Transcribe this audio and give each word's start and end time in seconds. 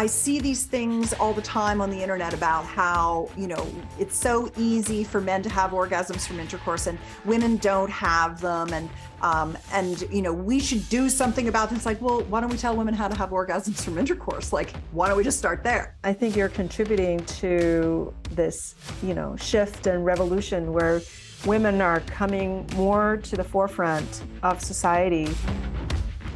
I 0.00 0.06
see 0.06 0.40
these 0.40 0.64
things 0.64 1.12
all 1.12 1.34
the 1.34 1.42
time 1.42 1.82
on 1.82 1.90
the 1.90 2.00
internet 2.00 2.32
about 2.32 2.64
how, 2.64 3.28
you 3.36 3.46
know, 3.46 3.70
it's 3.98 4.16
so 4.16 4.50
easy 4.56 5.04
for 5.04 5.20
men 5.20 5.42
to 5.42 5.50
have 5.50 5.72
orgasms 5.72 6.26
from 6.26 6.40
intercourse 6.40 6.86
and 6.86 6.98
women 7.26 7.58
don't 7.58 7.90
have 7.90 8.40
them. 8.40 8.72
And, 8.72 8.88
um, 9.20 9.58
and, 9.74 10.00
you 10.10 10.22
know, 10.22 10.32
we 10.32 10.58
should 10.58 10.88
do 10.88 11.10
something 11.10 11.48
about 11.48 11.68
this. 11.68 11.84
Like, 11.84 12.00
well, 12.00 12.22
why 12.22 12.40
don't 12.40 12.48
we 12.48 12.56
tell 12.56 12.74
women 12.74 12.94
how 12.94 13.08
to 13.08 13.14
have 13.14 13.28
orgasms 13.28 13.84
from 13.84 13.98
intercourse? 13.98 14.54
Like, 14.54 14.74
why 14.92 15.06
don't 15.06 15.18
we 15.18 15.22
just 15.22 15.36
start 15.36 15.62
there? 15.62 15.94
I 16.02 16.14
think 16.14 16.34
you're 16.34 16.48
contributing 16.48 17.22
to 17.42 18.14
this, 18.30 18.76
you 19.02 19.12
know, 19.12 19.36
shift 19.36 19.86
and 19.86 20.06
revolution 20.06 20.72
where 20.72 21.02
women 21.44 21.82
are 21.82 22.00
coming 22.00 22.66
more 22.74 23.18
to 23.18 23.36
the 23.36 23.44
forefront 23.44 24.22
of 24.42 24.62
society. 24.64 25.28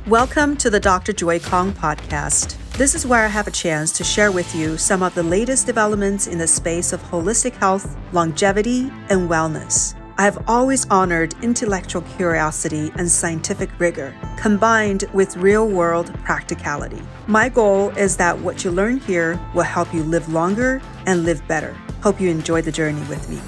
Welcome 0.07 0.59
to 0.59 0.69
the 0.69 0.81
Dr. 0.81 1.15
Joy 1.15 1.39
Kong 1.39 1.73
podcast. 1.73 2.59
This 2.77 2.97
is 2.97 3.07
where 3.07 3.25
I 3.25 3.29
have 3.29 3.47
a 3.47 3.53
chance 3.53 3.93
to 3.93 4.03
share 4.03 4.33
with 4.33 4.53
you 4.53 4.77
some 4.77 5.05
of 5.05 5.15
the 5.15 5.23
latest 5.23 5.65
developments 5.65 6.27
in 6.27 6.39
the 6.39 6.47
space 6.49 6.93
of 6.93 7.01
holistic 7.03 7.53
health, 7.53 7.97
longevity, 8.13 8.91
and 9.11 9.31
wellness. 9.31 9.95
I 10.19 10.25
have 10.25 10.43
always 10.49 10.85
honored 10.91 11.37
intellectual 11.41 12.03
curiosity 12.17 12.91
and 12.99 13.09
scientific 13.09 13.71
rigor, 13.79 14.13
combined 14.37 15.05
with 15.13 15.37
real 15.37 15.69
world 15.69 16.13
practicality. 16.25 17.01
My 17.29 17.49
goal 17.49 17.91
is 17.91 18.17
that 18.17 18.37
what 18.41 18.65
you 18.65 18.73
learn 18.73 18.97
here 18.97 19.39
will 19.55 19.63
help 19.63 19.95
you 19.95 20.03
live 20.03 20.29
longer 20.29 20.83
and 21.07 21.25
live 21.25 21.47
better. 21.47 21.75
Hope 22.03 22.21
you 22.21 22.29
enjoy 22.29 22.61
the 22.61 22.73
journey 22.73 23.03
with 23.03 23.29
me. 23.31 23.39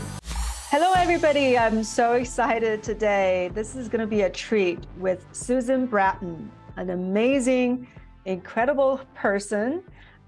Hello, 0.71 0.93
everybody. 0.93 1.59
I'm 1.59 1.83
so 1.83 2.13
excited 2.13 2.85
today. 2.85 3.51
This 3.55 3.75
is 3.75 3.89
going 3.89 4.03
to 4.03 4.07
be 4.07 4.23
a 4.23 4.31
treat 4.31 4.87
with 4.99 5.27
Susan 5.33 5.87
Bratton, 5.87 6.49
an 6.77 6.91
amazing 6.91 7.89
incredible 8.27 9.01
person. 9.15 9.83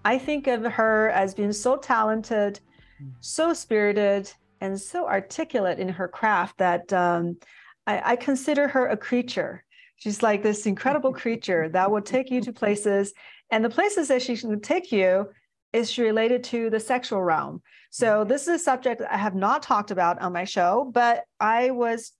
I 0.05 0.19
think 0.19 0.47
of 0.47 0.65
her 0.65 1.11
as 1.11 1.35
being 1.35 1.53
so 1.53 1.77
talented, 1.77 2.61
so 3.21 3.53
spirited, 3.53 4.33
and 4.61 4.81
so 4.81 5.07
articulate 5.07 5.79
in 5.79 5.89
her 5.89 6.09
craft 6.09 6.59
that 6.59 6.93
um, 6.93 7.37
I, 7.87 8.13
I 8.13 8.17
consider 8.17 8.67
her 8.69 8.89
a 8.89 8.97
creature. 8.97 9.65
She's 9.97 10.23
like 10.23 10.43
this 10.43 10.67
incredible 10.67 11.13
creature 11.23 11.69
that 11.71 11.91
will 11.91 12.03
take 12.03 12.31
you 12.31 12.41
to 12.43 12.53
places, 12.53 13.13
and 13.51 13.65
the 13.65 13.71
places 13.71 14.09
that 14.09 14.23
she 14.23 14.37
can 14.37 14.61
take 14.61 14.91
you 14.91 15.29
is 15.73 15.99
related 15.99 16.43
to 16.43 16.71
the 16.71 16.81
sexual 16.81 17.23
realm. 17.23 17.61
So 17.91 18.25
this 18.25 18.43
is 18.43 18.49
a 18.49 18.59
subject 18.59 19.03
I 19.09 19.19
have 19.19 19.35
not 19.35 19.63
talked 19.63 19.91
about 19.91 20.21
on 20.21 20.33
my 20.33 20.45
show, 20.45 20.91
but 20.93 21.25
I 21.39 21.71
was 21.71 22.13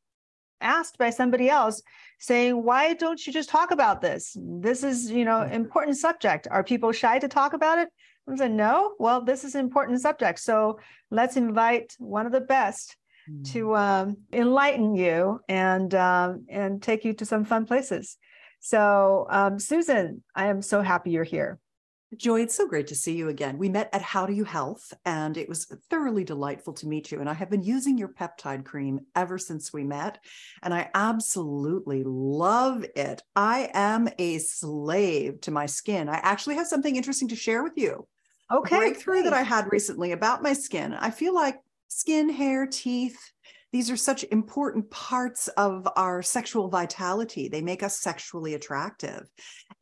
asked 0.61 0.99
by 0.99 1.11
somebody 1.11 1.49
else 1.49 1.83
saying 2.19 2.63
why 2.63 2.95
don't 2.95 3.27
you 3.27 3.33
just 3.33 3.49
talk 3.49 3.71
about 3.71 4.01
this? 4.01 4.37
This 4.41 4.83
is 4.83 5.11
you 5.11 5.25
know 5.25 5.43
important 5.43 5.97
subject. 5.97 6.49
Are 6.51 6.65
people 6.65 6.93
shy 6.93 7.19
to 7.19 7.29
talk 7.29 7.53
about 7.53 7.79
it? 7.79 7.89
I 8.29 8.37
said 8.37 8.53
no. 8.53 8.95
Well 8.99 9.23
this 9.23 9.45
is 9.45 9.55
an 9.55 9.61
important 9.61 10.01
subject. 10.01 10.39
So 10.41 10.79
let's 11.11 11.37
invite 11.37 11.95
one 11.99 12.27
of 12.27 12.33
the 12.33 12.41
best 12.41 12.97
mm. 13.31 13.51
to 13.53 13.77
um, 13.77 14.17
enlighten 14.33 14.95
you 14.95 15.41
and 15.49 15.95
um, 15.95 16.47
and 16.49 16.83
take 16.83 17.05
you 17.05 17.15
to 17.15 17.25
some 17.25 17.45
fun 17.45 17.67
places. 17.67 18.17
So 18.61 19.27
um, 19.31 19.59
susan 19.59 20.25
i 20.35 20.47
am 20.49 20.61
so 20.63 20.83
happy 20.83 21.11
you're 21.11 21.25
here 21.25 21.59
Joy, 22.17 22.41
it's 22.41 22.55
so 22.55 22.67
great 22.67 22.87
to 22.87 22.95
see 22.95 23.15
you 23.15 23.29
again. 23.29 23.59
We 23.59 23.69
met 23.69 23.91
at 23.93 24.01
How 24.01 24.25
Do 24.25 24.33
You 24.33 24.45
Health, 24.45 24.95
and 25.05 25.37
it 25.37 25.47
was 25.47 25.67
thoroughly 25.91 26.25
delightful 26.25 26.73
to 26.75 26.89
meet 26.89 27.13
you. 27.13 27.21
And 27.21 27.29
I 27.29 27.35
have 27.35 27.51
been 27.51 27.63
using 27.63 27.99
your 27.99 28.09
peptide 28.09 28.65
cream 28.65 29.01
ever 29.15 29.37
since 29.37 29.75
we 29.75 29.85
met, 29.85 30.19
and 30.63 30.73
I 30.73 30.91
absolutely 30.95 32.05
love 32.07 32.87
it. 32.97 33.23
I 33.37 33.71
am 33.75 34.09
a 34.19 34.39
slave 34.39 35.43
to 35.43 35.51
my 35.51 35.67
skin. 35.67 36.09
I 36.09 36.17
actually 36.23 36.55
have 36.55 36.67
something 36.67 36.97
interesting 36.97 37.29
to 37.29 37.37
share 37.37 37.63
with 37.63 37.77
you. 37.77 38.07
Okay. 38.51 38.77
A 38.77 38.79
breakthrough 38.79 39.23
that 39.25 39.35
I 39.35 39.43
had 39.43 39.71
recently 39.71 40.13
about 40.13 40.43
my 40.43 40.55
skin. 40.55 40.95
I 40.95 41.11
feel 41.11 41.35
like 41.35 41.61
skin, 41.89 42.31
hair, 42.31 42.67
teeth, 42.67 43.19
these 43.73 43.91
are 43.91 43.97
such 43.97 44.25
important 44.31 44.91
parts 44.91 45.49
of 45.49 45.87
our 45.97 46.23
sexual 46.23 46.69
vitality. 46.69 47.49
They 47.49 47.61
make 47.61 47.83
us 47.83 47.99
sexually 47.99 48.55
attractive. 48.55 49.29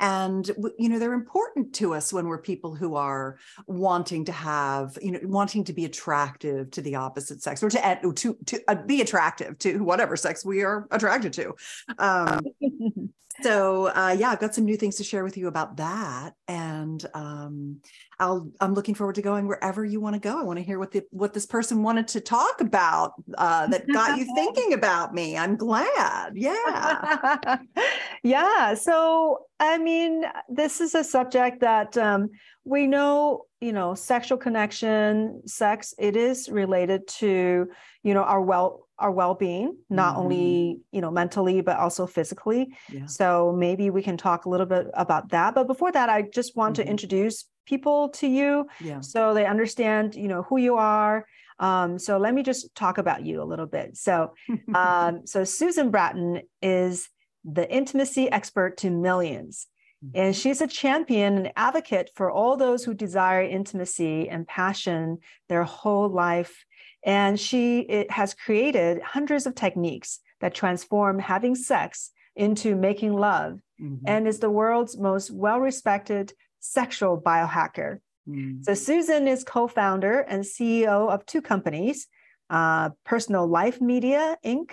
And, 0.00 0.50
you 0.78 0.88
know, 0.88 0.98
they're 0.98 1.12
important 1.12 1.74
to 1.76 1.94
us 1.94 2.12
when 2.12 2.26
we're 2.26 2.42
people 2.42 2.74
who 2.74 2.96
are 2.96 3.38
wanting 3.66 4.24
to 4.26 4.32
have, 4.32 4.98
you 5.00 5.12
know, 5.12 5.20
wanting 5.22 5.64
to 5.64 5.72
be 5.72 5.84
attractive 5.84 6.70
to 6.72 6.82
the 6.82 6.96
opposite 6.96 7.42
sex 7.42 7.62
or 7.62 7.70
to, 7.70 8.12
to, 8.14 8.36
to 8.46 8.60
uh, 8.68 8.74
be 8.74 9.00
attractive 9.00 9.58
to 9.58 9.78
whatever 9.82 10.16
sex 10.16 10.44
we 10.44 10.62
are 10.62 10.86
attracted 10.90 11.32
to. 11.34 11.54
Um, 11.98 12.40
so 13.42 13.86
uh, 13.86 14.14
yeah, 14.18 14.30
I've 14.30 14.40
got 14.40 14.54
some 14.54 14.64
new 14.64 14.76
things 14.76 14.96
to 14.96 15.04
share 15.04 15.24
with 15.24 15.36
you 15.36 15.48
about 15.48 15.76
that, 15.76 16.32
and 16.48 17.04
um, 17.14 17.80
I'll 18.18 18.50
I'm 18.60 18.72
looking 18.74 18.94
forward 18.94 19.16
to 19.16 19.22
going 19.22 19.46
wherever 19.46 19.84
you 19.84 20.00
want 20.00 20.14
to 20.14 20.20
go. 20.20 20.38
I 20.38 20.42
want 20.42 20.58
to 20.58 20.64
hear 20.64 20.78
what 20.78 20.90
the 20.90 21.04
what 21.10 21.34
this 21.34 21.44
person 21.44 21.82
wanted 21.82 22.08
to 22.08 22.20
talk 22.20 22.60
about 22.60 23.12
uh, 23.36 23.66
that 23.66 23.86
got 23.88 24.18
you 24.18 24.24
thinking 24.34 24.72
about 24.72 25.12
me. 25.12 25.36
I'm 25.36 25.56
glad. 25.56 26.32
Yeah, 26.34 27.58
yeah. 28.22 28.74
So 28.74 29.40
I 29.60 29.78
mean, 29.78 30.24
this 30.48 30.80
is 30.80 30.94
a 30.94 31.04
subject 31.04 31.60
that 31.60 31.96
um, 31.96 32.30
we 32.64 32.86
know. 32.86 33.42
You 33.62 33.72
know, 33.72 33.94
sexual 33.94 34.36
connection, 34.36 35.40
sex. 35.46 35.94
It 35.98 36.14
is 36.14 36.50
related 36.50 37.08
to 37.08 37.68
you 38.02 38.14
know 38.14 38.22
our 38.22 38.40
well 38.40 38.86
our 38.98 39.10
well-being 39.10 39.76
not 39.90 40.12
mm-hmm. 40.12 40.20
only 40.22 40.80
you 40.92 41.00
know 41.00 41.10
mentally 41.10 41.60
but 41.60 41.76
also 41.76 42.06
physically 42.06 42.68
yeah. 42.90 43.04
so 43.06 43.54
maybe 43.58 43.90
we 43.90 44.02
can 44.02 44.16
talk 44.16 44.44
a 44.44 44.48
little 44.48 44.64
bit 44.64 44.86
about 44.94 45.28
that 45.30 45.54
but 45.54 45.66
before 45.66 45.92
that 45.92 46.08
i 46.08 46.22
just 46.22 46.56
want 46.56 46.76
mm-hmm. 46.76 46.84
to 46.84 46.90
introduce 46.90 47.44
people 47.66 48.08
to 48.08 48.26
you 48.26 48.66
yeah. 48.80 49.00
so 49.00 49.34
they 49.34 49.44
understand 49.44 50.14
you 50.14 50.28
know 50.28 50.42
who 50.42 50.56
you 50.56 50.76
are 50.76 51.26
um, 51.58 51.98
so 51.98 52.18
let 52.18 52.34
me 52.34 52.42
just 52.42 52.74
talk 52.74 52.98
about 52.98 53.24
you 53.24 53.42
a 53.42 53.44
little 53.44 53.66
bit 53.66 53.96
so 53.96 54.34
um, 54.74 55.26
so 55.26 55.44
susan 55.44 55.90
bratton 55.90 56.40
is 56.62 57.08
the 57.44 57.70
intimacy 57.70 58.30
expert 58.30 58.76
to 58.76 58.90
millions 58.90 59.66
mm-hmm. 60.04 60.18
and 60.18 60.36
she's 60.36 60.60
a 60.60 60.66
champion 60.66 61.36
and 61.36 61.52
advocate 61.56 62.10
for 62.14 62.30
all 62.30 62.56
those 62.56 62.84
who 62.84 62.94
desire 62.94 63.42
intimacy 63.42 64.28
and 64.28 64.46
passion 64.46 65.18
their 65.48 65.64
whole 65.64 66.08
life 66.08 66.64
and 67.04 67.38
she 67.38 68.06
has 68.10 68.34
created 68.34 69.00
hundreds 69.00 69.46
of 69.46 69.54
techniques 69.54 70.18
that 70.40 70.54
transform 70.54 71.18
having 71.18 71.54
sex 71.54 72.10
into 72.34 72.76
making 72.76 73.14
love 73.14 73.60
mm-hmm. 73.80 74.04
and 74.06 74.28
is 74.28 74.40
the 74.40 74.50
world's 74.50 74.98
most 74.98 75.30
well 75.30 75.58
respected 75.58 76.32
sexual 76.72 77.20
biohacker. 77.20 77.98
Mm-hmm. 78.28 78.62
So, 78.62 78.74
Susan 78.74 79.28
is 79.28 79.44
co 79.44 79.68
founder 79.68 80.20
and 80.20 80.42
CEO 80.42 81.10
of 81.10 81.24
two 81.26 81.42
companies 81.42 82.06
uh, 82.50 82.90
Personal 83.04 83.46
Life 83.46 83.80
Media, 83.80 84.36
Inc., 84.44 84.70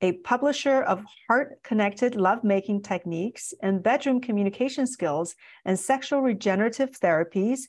a 0.00 0.12
publisher 0.12 0.82
of 0.82 1.04
heart 1.28 1.62
connected 1.62 2.14
lovemaking 2.14 2.82
techniques 2.82 3.54
and 3.62 3.82
bedroom 3.82 4.20
communication 4.20 4.86
skills 4.86 5.34
and 5.64 5.78
sexual 5.78 6.20
regenerative 6.20 6.90
therapies 6.98 7.60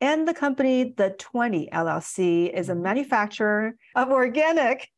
and 0.00 0.28
the 0.28 0.34
company, 0.34 0.94
the 0.96 1.10
20 1.18 1.68
LLC, 1.72 2.52
is 2.52 2.68
a 2.68 2.72
mm-hmm. 2.72 2.82
manufacturer 2.82 3.74
of 3.94 4.10
organic 4.10 4.88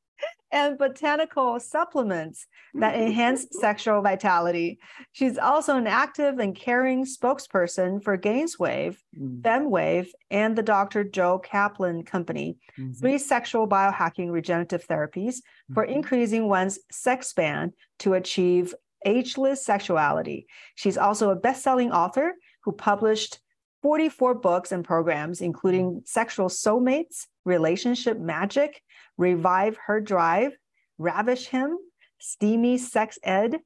and 0.53 0.79
botanical 0.79 1.61
supplements 1.61 2.47
that 2.75 2.97
enhance 2.97 3.47
sexual 3.53 4.03
vitality. 4.03 4.79
She's 5.13 5.39
also 5.39 5.77
an 5.77 5.87
active 5.87 6.39
and 6.39 6.57
caring 6.57 7.05
spokesperson 7.05 8.03
for 8.03 8.19
Gainswave, 8.19 8.97
mm. 9.19 9.43
FemiWave, 9.43 10.09
and 10.31 10.57
the 10.57 10.63
Dr. 10.63 11.05
Joel 11.05 11.39
Kaplan 11.39 12.05
Company, 12.05 12.59
mm-hmm. 12.79 12.93
three 12.93 13.19
sexual 13.19 13.69
biohacking 13.69 14.31
regenerative 14.31 14.87
therapies 14.87 15.37
mm-hmm. 15.37 15.75
for 15.75 15.85
increasing 15.85 16.49
one's 16.49 16.79
sex 16.91 17.29
span 17.29 17.73
to 18.01 18.15
achieve 18.15 18.75
ageless 19.07 19.65
sexuality. 19.65 20.47
She's 20.75 20.99
also 20.99 21.31
a 21.31 21.37
best-selling 21.37 21.93
author 21.93 22.35
who 22.65 22.73
published 22.73 23.41
44 23.83 24.35
books 24.35 24.73
and 24.73 24.85
programs, 24.85 25.41
including 25.41 26.03
Sexual 26.05 26.49
Soulmates, 26.49 27.27
Relationship 27.45 28.19
Magic, 28.19 28.83
Revive 29.21 29.77
Her 29.87 30.01
Drive, 30.01 30.53
Ravish 30.97 31.49
Him, 31.49 31.77
Steamy 32.19 32.79
Sex 32.79 33.19
Ed, 33.23 33.61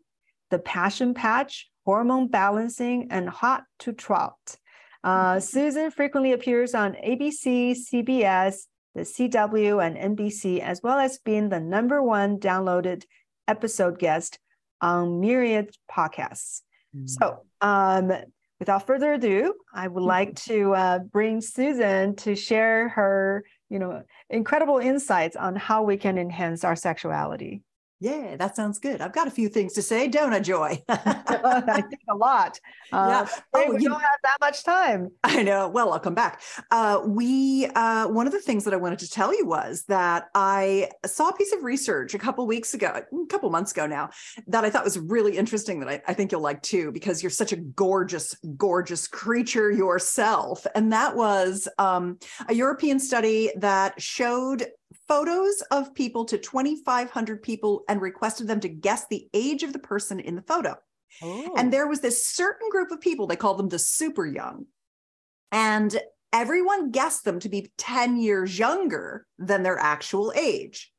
The 0.51 0.59
Passion 0.59 1.15
Patch, 1.15 1.71
Hormone 1.85 2.27
Balancing, 2.27 3.07
and 3.11 3.29
Hot 3.29 3.63
to 3.79 3.93
Trot. 3.93 4.57
Uh, 5.05 5.39
Susan 5.39 5.93
frequently 5.93 6.33
appears 6.33 6.75
on 6.75 6.95
ABC, 6.95 7.77
CBS, 7.77 8.63
the 8.97 9.03
CW, 9.03 9.85
and 9.85 10.19
NBC, 10.19 10.59
as 10.59 10.81
well 10.83 10.99
as 10.99 11.19
being 11.19 11.51
the 11.51 11.61
number 11.61 12.03
one 12.03 12.39
downloaded 12.39 13.05
episode 13.47 13.99
guest 13.99 14.41
on 14.81 15.21
myriad 15.21 15.71
podcasts. 15.89 16.63
Mm-hmm. 16.97 17.07
So, 17.07 17.43
um, 17.61 18.13
without 18.59 18.87
further 18.87 19.13
ado, 19.13 19.55
I 19.73 19.87
would 19.87 20.03
like 20.03 20.35
mm-hmm. 20.35 20.53
to 20.53 20.75
uh, 20.75 20.99
bring 20.99 21.41
Susan 21.41 22.17
to 22.17 22.35
share 22.35 22.89
her, 22.89 23.45
you 23.75 23.81
know, 23.81 24.05
incredible 24.31 24.79
insights 24.79 25.35
on 25.35 25.57
how 25.57 25.83
we 25.83 25.97
can 25.97 26.17
enhance 26.17 26.63
our 26.63 26.77
sexuality. 26.77 27.61
Yeah, 28.01 28.37
that 28.37 28.57
sounds 28.57 28.79
good. 28.81 29.01
I've 29.01 29.13
got 29.13 29.29
a 29.29 29.31
few 29.31 29.49
things 29.49 29.73
to 29.75 29.83
say, 29.83 30.09
don't 30.09 30.33
I, 30.33 30.41
Joy? 30.41 30.83
I 30.89 31.83
think 31.89 32.03
a 32.11 32.17
lot. 32.17 32.59
Uh, 32.93 33.27
yeah. 33.27 33.43
Oh, 33.55 33.71
we 33.73 33.83
you, 33.83 33.89
don't 33.89 34.01
have 34.01 34.21
that 34.25 34.37
much 34.41 34.65
time. 34.65 35.11
I 35.23 35.43
know. 35.43 35.69
Well, 35.69 35.93
I'll 35.93 36.01
come 36.01 36.15
back. 36.15 36.43
Uh, 36.71 37.01
we 37.07 37.67
uh, 37.75 38.09
one 38.09 38.27
of 38.27 38.33
the 38.33 38.41
things 38.41 38.65
that 38.65 38.75
I 38.75 38.77
wanted 38.77 38.99
to 38.99 39.09
tell 39.09 39.35
you 39.35 39.47
was 39.47 39.85
that 39.89 40.27
I 40.35 40.91
saw 41.07 41.29
a 41.29 41.35
piece 41.35 41.53
of 41.53 41.63
research 41.63 42.15
a 42.15 42.19
couple 42.19 42.47
weeks 42.47 42.75
ago, 42.75 42.89
a 42.89 43.27
couple 43.27 43.49
months 43.51 43.73
ago 43.73 43.87
now, 43.87 44.11
that 44.49 44.65
I 44.65 44.71
thought 44.71 44.85
was 44.85 44.99
really 44.99 45.39
interesting. 45.39 45.81
That 45.81 45.89
I, 45.89 46.03
I 46.09 46.15
think 46.15 46.33
you'll 46.33 46.41
like 46.41 46.63
too, 46.63 46.91
because 46.91 47.23
you're 47.23 47.31
such 47.31 47.53
a 47.53 47.57
gorgeous, 47.57 48.35
gorgeous 48.57 49.07
creature 49.07 49.71
yourself. 49.71 50.67
And 50.75 50.93
that 50.93 51.15
was 51.15 51.69
um, 51.79 52.19
a 52.49 52.55
European 52.55 52.99
study 52.99 53.53
that 53.57 54.03
showed 54.03 54.67
photos 55.09 55.63
of 55.71 55.95
people 55.95 56.25
to 56.27 56.39
2,500 56.39 57.43
people 57.43 57.85
and 57.89 58.01
requested 58.01 58.47
them 58.47 58.61
to 58.61 58.69
guess 58.69 59.07
the 59.07 59.29
age 59.35 59.63
of 59.63 59.73
the 59.73 59.79
person 59.79 60.21
in 60.21 60.35
the 60.35 60.43
photo. 60.43 60.77
Oh. 61.23 61.55
And 61.57 61.73
there 61.73 61.87
was 61.87 62.01
this 62.01 62.27
certain 62.27 62.69
group 62.71 62.91
of 62.91 63.01
people, 63.01 63.27
they 63.27 63.37
called 63.37 63.59
them 63.59 63.69
the 63.69 63.79
super 63.79 64.27
young. 64.27 64.67
And 65.53 65.97
everyone 66.33 66.91
guessed 66.91 67.25
them 67.25 67.39
to 67.41 67.49
be 67.49 67.73
10 67.79 68.17
years 68.17 68.59
younger 68.59 69.27
than 69.39 69.63
their 69.63 69.79
actual 69.79 70.33
age. 70.37 70.91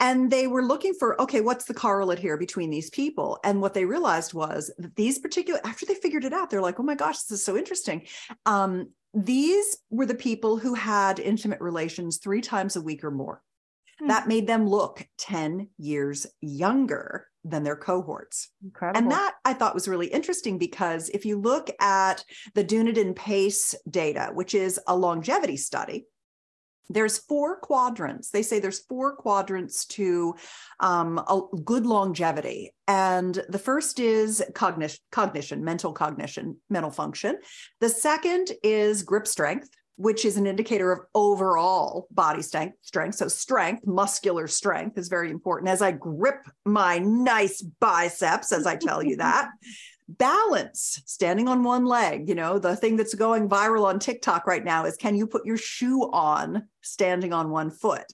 And 0.00 0.30
they 0.30 0.46
were 0.46 0.62
looking 0.62 0.94
for, 0.94 1.20
okay, 1.20 1.40
what's 1.40 1.64
the 1.64 1.74
correlate 1.74 2.20
here 2.20 2.36
between 2.36 2.70
these 2.70 2.88
people? 2.90 3.38
And 3.42 3.60
what 3.60 3.74
they 3.74 3.84
realized 3.84 4.32
was 4.32 4.70
that 4.78 4.94
these 4.94 5.18
particular, 5.18 5.60
after 5.64 5.86
they 5.86 5.94
figured 5.94 6.24
it 6.24 6.32
out, 6.32 6.50
they're 6.50 6.62
like, 6.62 6.78
oh 6.78 6.84
my 6.84 6.94
gosh, 6.94 7.16
this 7.22 7.40
is 7.40 7.44
so 7.44 7.56
interesting. 7.56 8.06
Um, 8.46 8.90
these 9.14 9.78
were 9.90 10.06
the 10.06 10.14
people 10.14 10.58
who 10.58 10.74
had 10.74 11.18
intimate 11.18 11.60
relations 11.60 12.18
three 12.18 12.40
times 12.40 12.76
a 12.76 12.80
week 12.80 13.04
or 13.04 13.10
more. 13.10 13.42
Hmm. 14.00 14.08
That 14.08 14.28
made 14.28 14.46
them 14.46 14.68
look 14.68 15.06
10 15.18 15.68
years 15.78 16.26
younger 16.40 17.26
than 17.44 17.62
their 17.62 17.76
cohorts. 17.76 18.50
Incredible. 18.62 18.98
And 18.98 19.10
that 19.10 19.34
I 19.44 19.54
thought 19.54 19.74
was 19.74 19.88
really 19.88 20.08
interesting 20.08 20.58
because 20.58 21.08
if 21.08 21.24
you 21.24 21.40
look 21.40 21.70
at 21.80 22.24
the 22.54 22.64
Dunedin 22.64 23.14
PACE 23.14 23.74
data, 23.88 24.30
which 24.32 24.54
is 24.54 24.78
a 24.86 24.96
longevity 24.96 25.56
study, 25.56 26.06
there's 26.88 27.18
four 27.18 27.58
quadrants. 27.60 28.30
They 28.30 28.42
say 28.42 28.60
there's 28.60 28.80
four 28.80 29.14
quadrants 29.14 29.84
to 29.86 30.34
um, 30.80 31.18
a 31.18 31.40
good 31.64 31.86
longevity. 31.86 32.74
And 32.86 33.42
the 33.48 33.58
first 33.58 34.00
is 34.00 34.42
cognition 34.54 35.00
cognition 35.12 35.64
mental 35.64 35.92
cognition 35.92 36.56
mental 36.70 36.90
function. 36.90 37.38
The 37.80 37.88
second 37.88 38.52
is 38.62 39.02
grip 39.02 39.26
strength 39.26 39.68
which 39.98 40.24
is 40.24 40.36
an 40.36 40.46
indicator 40.46 40.92
of 40.92 41.00
overall 41.12 42.06
body 42.12 42.40
strength 42.40 42.76
strength. 42.82 43.16
So 43.16 43.26
strength 43.26 43.84
muscular 43.84 44.46
strength 44.46 44.96
is 44.96 45.08
very 45.08 45.28
important. 45.30 45.70
As 45.70 45.82
i 45.82 45.90
grip 45.90 46.46
my 46.64 46.98
nice 46.98 47.60
biceps 47.60 48.52
as 48.52 48.64
i 48.66 48.76
tell 48.76 49.02
you 49.02 49.16
that 49.16 49.50
balance 50.08 51.02
standing 51.04 51.48
on 51.48 51.62
one 51.62 51.84
leg 51.84 52.28
you 52.28 52.34
know 52.34 52.58
the 52.58 52.74
thing 52.74 52.96
that's 52.96 53.14
going 53.14 53.48
viral 53.48 53.84
on 53.84 53.98
tiktok 53.98 54.46
right 54.46 54.64
now 54.64 54.86
is 54.86 54.96
can 54.96 55.14
you 55.14 55.26
put 55.26 55.44
your 55.44 55.58
shoe 55.58 56.08
on 56.12 56.66
standing 56.88 57.32
on 57.32 57.50
one 57.50 57.70
foot? 57.70 58.06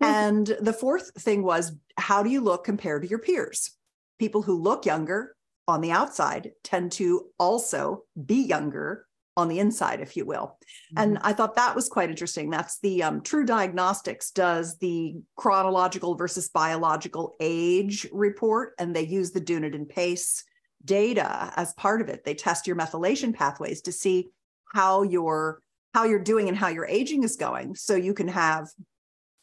And 0.00 0.46
the 0.60 0.72
fourth 0.72 1.12
thing 1.22 1.42
was 1.42 1.72
how 1.96 2.22
do 2.22 2.30
you 2.30 2.40
look 2.40 2.64
compared 2.64 3.02
to 3.02 3.08
your 3.08 3.18
peers? 3.18 3.70
People 4.18 4.42
who 4.42 4.60
look 4.60 4.86
younger 4.86 5.36
on 5.68 5.80
the 5.80 5.92
outside 5.92 6.52
tend 6.62 6.92
to 6.92 7.26
also 7.38 8.02
be 8.26 8.42
younger 8.42 9.06
on 9.36 9.48
the 9.48 9.58
inside 9.58 10.00
if 10.00 10.16
you 10.16 10.24
will. 10.24 10.58
Mm-hmm. 10.94 11.02
and 11.02 11.18
i 11.22 11.32
thought 11.32 11.56
that 11.56 11.74
was 11.74 11.88
quite 11.88 12.10
interesting. 12.10 12.50
That's 12.50 12.78
the 12.80 13.02
um, 13.02 13.20
TruDiagnostics 13.20 14.32
does 14.32 14.78
the 14.78 15.16
chronological 15.36 16.14
versus 16.14 16.48
biological 16.48 17.34
age 17.40 18.06
report 18.12 18.74
and 18.78 18.94
they 18.94 19.06
use 19.06 19.32
the 19.32 19.40
dunedin 19.40 19.86
pace 19.86 20.44
data 20.84 21.52
as 21.56 21.72
part 21.74 22.00
of 22.00 22.08
it. 22.08 22.24
They 22.24 22.34
test 22.34 22.66
your 22.66 22.76
methylation 22.76 23.34
pathways 23.34 23.82
to 23.82 23.92
see 23.92 24.28
how 24.72 25.02
you're 25.02 25.60
how 25.92 26.04
you're 26.04 26.18
doing 26.18 26.48
and 26.48 26.58
how 26.58 26.68
your 26.68 26.86
aging 26.86 27.22
is 27.22 27.36
going. 27.36 27.76
So 27.76 27.94
you 27.94 28.14
can 28.14 28.26
have 28.26 28.68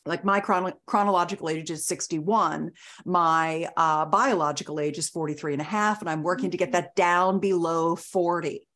like 0.06 0.26
my 0.26 0.40
chron- 0.40 0.74
chronological 0.86 1.50
age 1.50 1.70
is 1.70 1.86
61 1.86 2.72
my 3.06 3.70
uh, 3.78 4.06
biological 4.06 4.80
age 4.80 4.98
is 4.98 5.10
43 5.10 5.54
and 5.54 5.62
a 5.62 5.66
half 5.66 6.02
and 6.02 6.10
i'm 6.10 6.24
working 6.24 6.52
to 6.52 6.58
get 6.58 6.70
mm-hmm. 6.70 6.74
that 6.74 6.96
down 6.96 7.40
below 7.40 7.96
40 7.96 8.68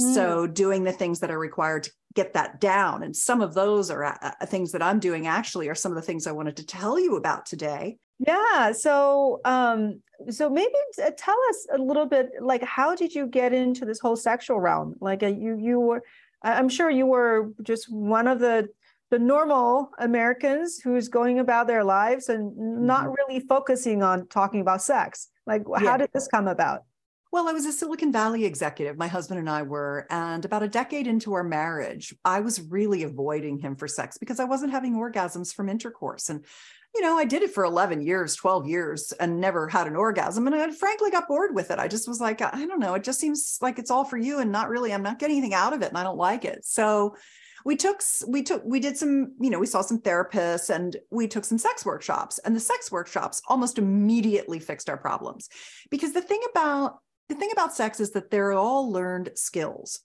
mm. 0.00 0.14
so 0.14 0.46
doing 0.46 0.84
the 0.84 0.92
things 0.92 1.20
that 1.20 1.30
are 1.30 1.38
required 1.38 1.84
to 1.84 1.92
get 2.14 2.34
that 2.34 2.60
down 2.60 3.02
and 3.02 3.16
some 3.16 3.40
of 3.40 3.54
those 3.54 3.90
are 3.90 4.04
uh, 4.04 4.16
uh, 4.20 4.46
things 4.46 4.72
that 4.72 4.82
i'm 4.82 4.98
doing 4.98 5.26
actually 5.26 5.68
are 5.68 5.74
some 5.74 5.92
of 5.92 5.96
the 5.96 6.02
things 6.02 6.26
i 6.26 6.32
wanted 6.32 6.56
to 6.56 6.66
tell 6.66 6.98
you 6.98 7.16
about 7.16 7.46
today 7.46 7.96
yeah. 8.26 8.72
So, 8.72 9.40
um, 9.44 10.00
so 10.30 10.48
maybe 10.48 10.74
tell 11.16 11.38
us 11.50 11.66
a 11.72 11.78
little 11.78 12.06
bit, 12.06 12.30
like, 12.40 12.62
how 12.62 12.94
did 12.94 13.14
you 13.14 13.26
get 13.26 13.52
into 13.52 13.84
this 13.84 14.00
whole 14.00 14.16
sexual 14.16 14.60
realm? 14.60 14.94
Like, 15.00 15.22
uh, 15.22 15.26
you, 15.26 15.56
you 15.58 15.80
were, 15.80 16.02
I'm 16.42 16.68
sure 16.68 16.90
you 16.90 17.06
were 17.06 17.50
just 17.62 17.90
one 17.92 18.26
of 18.28 18.38
the 18.38 18.68
the 19.10 19.18
normal 19.18 19.90
Americans 19.98 20.80
who's 20.80 21.08
going 21.08 21.38
about 21.38 21.66
their 21.66 21.84
lives 21.84 22.30
and 22.30 22.56
not 22.56 23.04
mm-hmm. 23.04 23.14
really 23.28 23.40
focusing 23.46 24.02
on 24.02 24.26
talking 24.28 24.62
about 24.62 24.80
sex. 24.80 25.28
Like, 25.46 25.64
yeah. 25.70 25.80
how 25.80 25.98
did 25.98 26.08
this 26.14 26.28
come 26.28 26.48
about? 26.48 26.84
Well, 27.30 27.46
I 27.46 27.52
was 27.52 27.66
a 27.66 27.72
Silicon 27.72 28.10
Valley 28.10 28.46
executive. 28.46 28.96
My 28.96 29.08
husband 29.08 29.38
and 29.38 29.50
I 29.50 29.62
were. 29.62 30.06
And 30.08 30.42
about 30.46 30.62
a 30.62 30.68
decade 30.68 31.06
into 31.06 31.34
our 31.34 31.44
marriage, 31.44 32.14
I 32.24 32.40
was 32.40 32.62
really 32.62 33.02
avoiding 33.02 33.58
him 33.58 33.76
for 33.76 33.86
sex 33.86 34.16
because 34.16 34.40
I 34.40 34.44
wasn't 34.44 34.72
having 34.72 34.94
orgasms 34.94 35.54
from 35.54 35.68
intercourse. 35.68 36.30
And 36.30 36.46
you 36.94 37.00
know, 37.00 37.16
I 37.16 37.24
did 37.24 37.42
it 37.42 37.54
for 37.54 37.64
11 37.64 38.02
years, 38.02 38.36
12 38.36 38.66
years 38.66 39.12
and 39.12 39.40
never 39.40 39.66
had 39.66 39.86
an 39.86 39.96
orgasm. 39.96 40.46
And 40.46 40.54
I 40.54 40.70
frankly 40.72 41.10
got 41.10 41.28
bored 41.28 41.54
with 41.54 41.70
it. 41.70 41.78
I 41.78 41.88
just 41.88 42.06
was 42.06 42.20
like, 42.20 42.42
I 42.42 42.66
don't 42.66 42.80
know, 42.80 42.94
it 42.94 43.04
just 43.04 43.20
seems 43.20 43.58
like 43.62 43.78
it's 43.78 43.90
all 43.90 44.04
for 44.04 44.18
you 44.18 44.40
and 44.40 44.52
not 44.52 44.68
really, 44.68 44.92
I'm 44.92 45.02
not 45.02 45.18
getting 45.18 45.38
anything 45.38 45.54
out 45.54 45.72
of 45.72 45.82
it 45.82 45.88
and 45.88 45.96
I 45.96 46.02
don't 46.02 46.18
like 46.18 46.44
it. 46.44 46.64
So 46.64 47.16
we 47.64 47.76
took, 47.76 48.02
we 48.26 48.42
took, 48.42 48.62
we 48.64 48.78
did 48.78 48.96
some, 48.98 49.34
you 49.40 49.48
know, 49.48 49.58
we 49.58 49.66
saw 49.66 49.80
some 49.80 50.00
therapists 50.00 50.68
and 50.74 50.96
we 51.10 51.28
took 51.28 51.44
some 51.44 51.58
sex 51.58 51.86
workshops 51.86 52.38
and 52.38 52.54
the 52.54 52.60
sex 52.60 52.92
workshops 52.92 53.40
almost 53.48 53.78
immediately 53.78 54.58
fixed 54.58 54.90
our 54.90 54.98
problems. 54.98 55.48
Because 55.90 56.12
the 56.12 56.20
thing 56.20 56.40
about, 56.50 56.98
the 57.28 57.36
thing 57.36 57.50
about 57.52 57.72
sex 57.72 58.00
is 58.00 58.10
that 58.10 58.30
they're 58.30 58.52
all 58.52 58.90
learned 58.90 59.30
skills, 59.36 60.00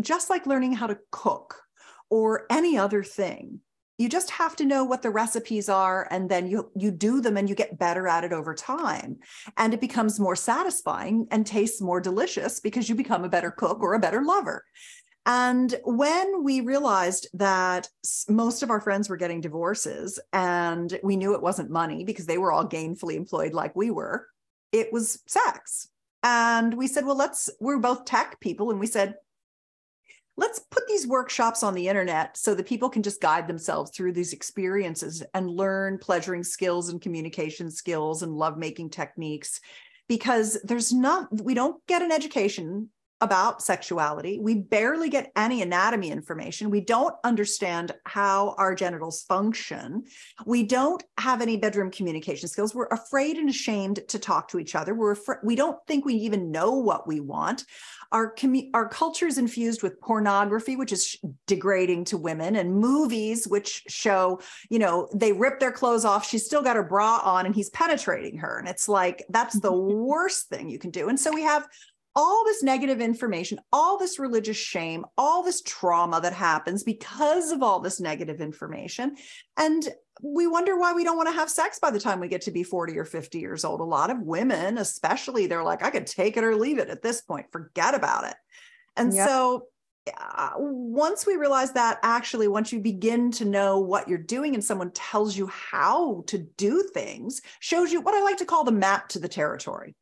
just 0.00 0.28
like 0.28 0.46
learning 0.46 0.72
how 0.72 0.88
to 0.88 0.98
cook 1.12 1.60
or 2.10 2.46
any 2.50 2.76
other 2.76 3.04
thing 3.04 3.60
you 4.02 4.08
just 4.08 4.32
have 4.32 4.56
to 4.56 4.64
know 4.64 4.82
what 4.82 5.02
the 5.02 5.10
recipes 5.10 5.68
are 5.68 6.08
and 6.10 6.28
then 6.28 6.48
you 6.48 6.68
you 6.74 6.90
do 6.90 7.20
them 7.20 7.36
and 7.36 7.48
you 7.48 7.54
get 7.54 7.78
better 7.78 8.08
at 8.08 8.24
it 8.24 8.32
over 8.32 8.52
time. 8.52 9.18
And 9.56 9.72
it 9.72 9.80
becomes 9.80 10.18
more 10.18 10.34
satisfying 10.34 11.28
and 11.30 11.46
tastes 11.46 11.80
more 11.80 12.00
delicious 12.00 12.58
because 12.58 12.88
you 12.88 12.96
become 12.96 13.22
a 13.22 13.28
better 13.28 13.52
cook 13.52 13.78
or 13.80 13.94
a 13.94 14.00
better 14.00 14.24
lover. 14.24 14.64
And 15.24 15.72
when 15.84 16.42
we 16.42 16.62
realized 16.62 17.28
that 17.34 17.88
most 18.28 18.64
of 18.64 18.70
our 18.70 18.80
friends 18.80 19.08
were 19.08 19.16
getting 19.16 19.40
divorces 19.40 20.18
and 20.32 20.98
we 21.04 21.16
knew 21.16 21.34
it 21.34 21.40
wasn't 21.40 21.70
money 21.70 22.02
because 22.02 22.26
they 22.26 22.38
were 22.38 22.50
all 22.50 22.68
gainfully 22.68 23.14
employed 23.14 23.52
like 23.52 23.76
we 23.76 23.92
were 23.92 24.26
it 24.72 24.92
was 24.92 25.20
sex. 25.28 25.88
And 26.24 26.74
we 26.74 26.88
said 26.88 27.06
well 27.06 27.16
let's 27.16 27.50
we're 27.60 27.78
both 27.78 28.04
tech 28.04 28.40
people 28.40 28.72
and 28.72 28.80
we 28.80 28.88
said 28.88 29.14
let's 30.36 30.58
put 30.58 30.86
these 30.86 31.06
workshops 31.06 31.62
on 31.62 31.74
the 31.74 31.88
internet 31.88 32.36
so 32.36 32.54
that 32.54 32.66
people 32.66 32.88
can 32.88 33.02
just 33.02 33.20
guide 33.20 33.46
themselves 33.46 33.90
through 33.90 34.12
these 34.12 34.32
experiences 34.32 35.22
and 35.34 35.50
learn 35.50 35.98
pleasuring 35.98 36.42
skills 36.42 36.88
and 36.88 37.00
communication 37.00 37.70
skills 37.70 38.22
and 38.22 38.32
lovemaking 38.32 38.90
techniques. 38.90 39.60
Because 40.08 40.58
there's 40.64 40.92
not 40.92 41.28
we 41.42 41.54
don't 41.54 41.84
get 41.86 42.02
an 42.02 42.12
education 42.12 42.90
about 43.22 43.62
sexuality. 43.62 44.40
We 44.40 44.56
barely 44.56 45.08
get 45.08 45.30
any 45.36 45.62
anatomy 45.62 46.10
information. 46.10 46.70
We 46.70 46.80
don't 46.80 47.14
understand 47.22 47.92
how 48.04 48.56
our 48.58 48.74
genitals 48.74 49.22
function. 49.22 50.02
We 50.44 50.64
don't 50.64 51.02
have 51.18 51.40
any 51.40 51.56
bedroom 51.56 51.92
communication 51.92 52.48
skills. 52.48 52.74
We're 52.74 52.86
afraid 52.86 53.36
and 53.36 53.48
ashamed 53.48 54.00
to 54.08 54.18
talk 54.18 54.48
to 54.48 54.58
each 54.58 54.74
other. 54.74 54.92
We're 54.92 55.12
afraid, 55.12 55.38
we 55.44 55.54
don't 55.54 55.78
think 55.86 56.04
we 56.04 56.14
even 56.14 56.50
know 56.50 56.72
what 56.72 57.06
we 57.06 57.20
want. 57.20 57.64
Our 58.10 58.34
commu- 58.34 58.70
our 58.74 58.88
culture 58.88 59.26
is 59.26 59.38
infused 59.38 59.82
with 59.82 60.00
pornography, 60.00 60.76
which 60.76 60.92
is 60.92 61.16
degrading 61.46 62.04
to 62.06 62.18
women, 62.18 62.56
and 62.56 62.74
movies 62.74 63.48
which 63.48 63.84
show, 63.88 64.40
you 64.68 64.78
know, 64.78 65.08
they 65.14 65.32
rip 65.32 65.60
their 65.60 65.72
clothes 65.72 66.04
off. 66.04 66.28
She's 66.28 66.44
still 66.44 66.60
got 66.60 66.76
her 66.76 66.82
bra 66.82 67.22
on, 67.24 67.46
and 67.46 67.54
he's 67.54 67.70
penetrating 67.70 68.36
her, 68.38 68.58
and 68.58 68.68
it's 68.68 68.86
like 68.86 69.24
that's 69.30 69.58
the 69.58 69.72
worst 69.72 70.48
thing 70.48 70.68
you 70.68 70.78
can 70.78 70.90
do. 70.90 71.08
And 71.08 71.18
so 71.18 71.32
we 71.32 71.42
have 71.42 71.66
all 72.14 72.44
this 72.44 72.62
negative 72.62 73.00
information, 73.00 73.58
all 73.72 73.98
this 73.98 74.18
religious 74.18 74.56
shame, 74.56 75.04
all 75.16 75.42
this 75.42 75.62
trauma 75.62 76.20
that 76.20 76.32
happens 76.32 76.82
because 76.82 77.52
of 77.52 77.62
all 77.62 77.80
this 77.80 78.00
negative 78.00 78.40
information. 78.40 79.16
And 79.56 79.88
we 80.22 80.46
wonder 80.46 80.78
why 80.78 80.92
we 80.92 81.04
don't 81.04 81.16
want 81.16 81.28
to 81.28 81.34
have 81.34 81.48
sex 81.48 81.78
by 81.78 81.90
the 81.90 82.00
time 82.00 82.20
we 82.20 82.28
get 82.28 82.42
to 82.42 82.50
be 82.50 82.62
40 82.62 82.98
or 82.98 83.04
50 83.04 83.38
years 83.38 83.64
old. 83.64 83.80
A 83.80 83.84
lot 83.84 84.10
of 84.10 84.20
women, 84.20 84.78
especially, 84.78 85.46
they're 85.46 85.64
like, 85.64 85.82
I 85.82 85.90
could 85.90 86.06
take 86.06 86.36
it 86.36 86.44
or 86.44 86.54
leave 86.54 86.78
it 86.78 86.90
at 86.90 87.02
this 87.02 87.22
point, 87.22 87.46
forget 87.50 87.94
about 87.94 88.24
it. 88.24 88.36
And 88.96 89.14
yep. 89.14 89.28
so 89.28 89.66
uh, 90.18 90.50
once 90.56 91.26
we 91.26 91.36
realize 91.36 91.72
that 91.72 91.98
actually 92.02 92.48
once 92.48 92.72
you 92.72 92.80
begin 92.80 93.30
to 93.30 93.44
know 93.44 93.78
what 93.78 94.08
you're 94.08 94.18
doing 94.18 94.54
and 94.54 94.64
someone 94.64 94.90
tells 94.90 95.36
you 95.36 95.46
how 95.46 96.24
to 96.26 96.38
do 96.56 96.82
things 96.92 97.40
shows 97.60 97.92
you 97.92 98.00
what 98.00 98.12
i 98.12 98.20
like 98.20 98.36
to 98.36 98.44
call 98.44 98.64
the 98.64 98.72
map 98.72 99.08
to 99.08 99.20
the 99.20 99.28
territory 99.28 99.94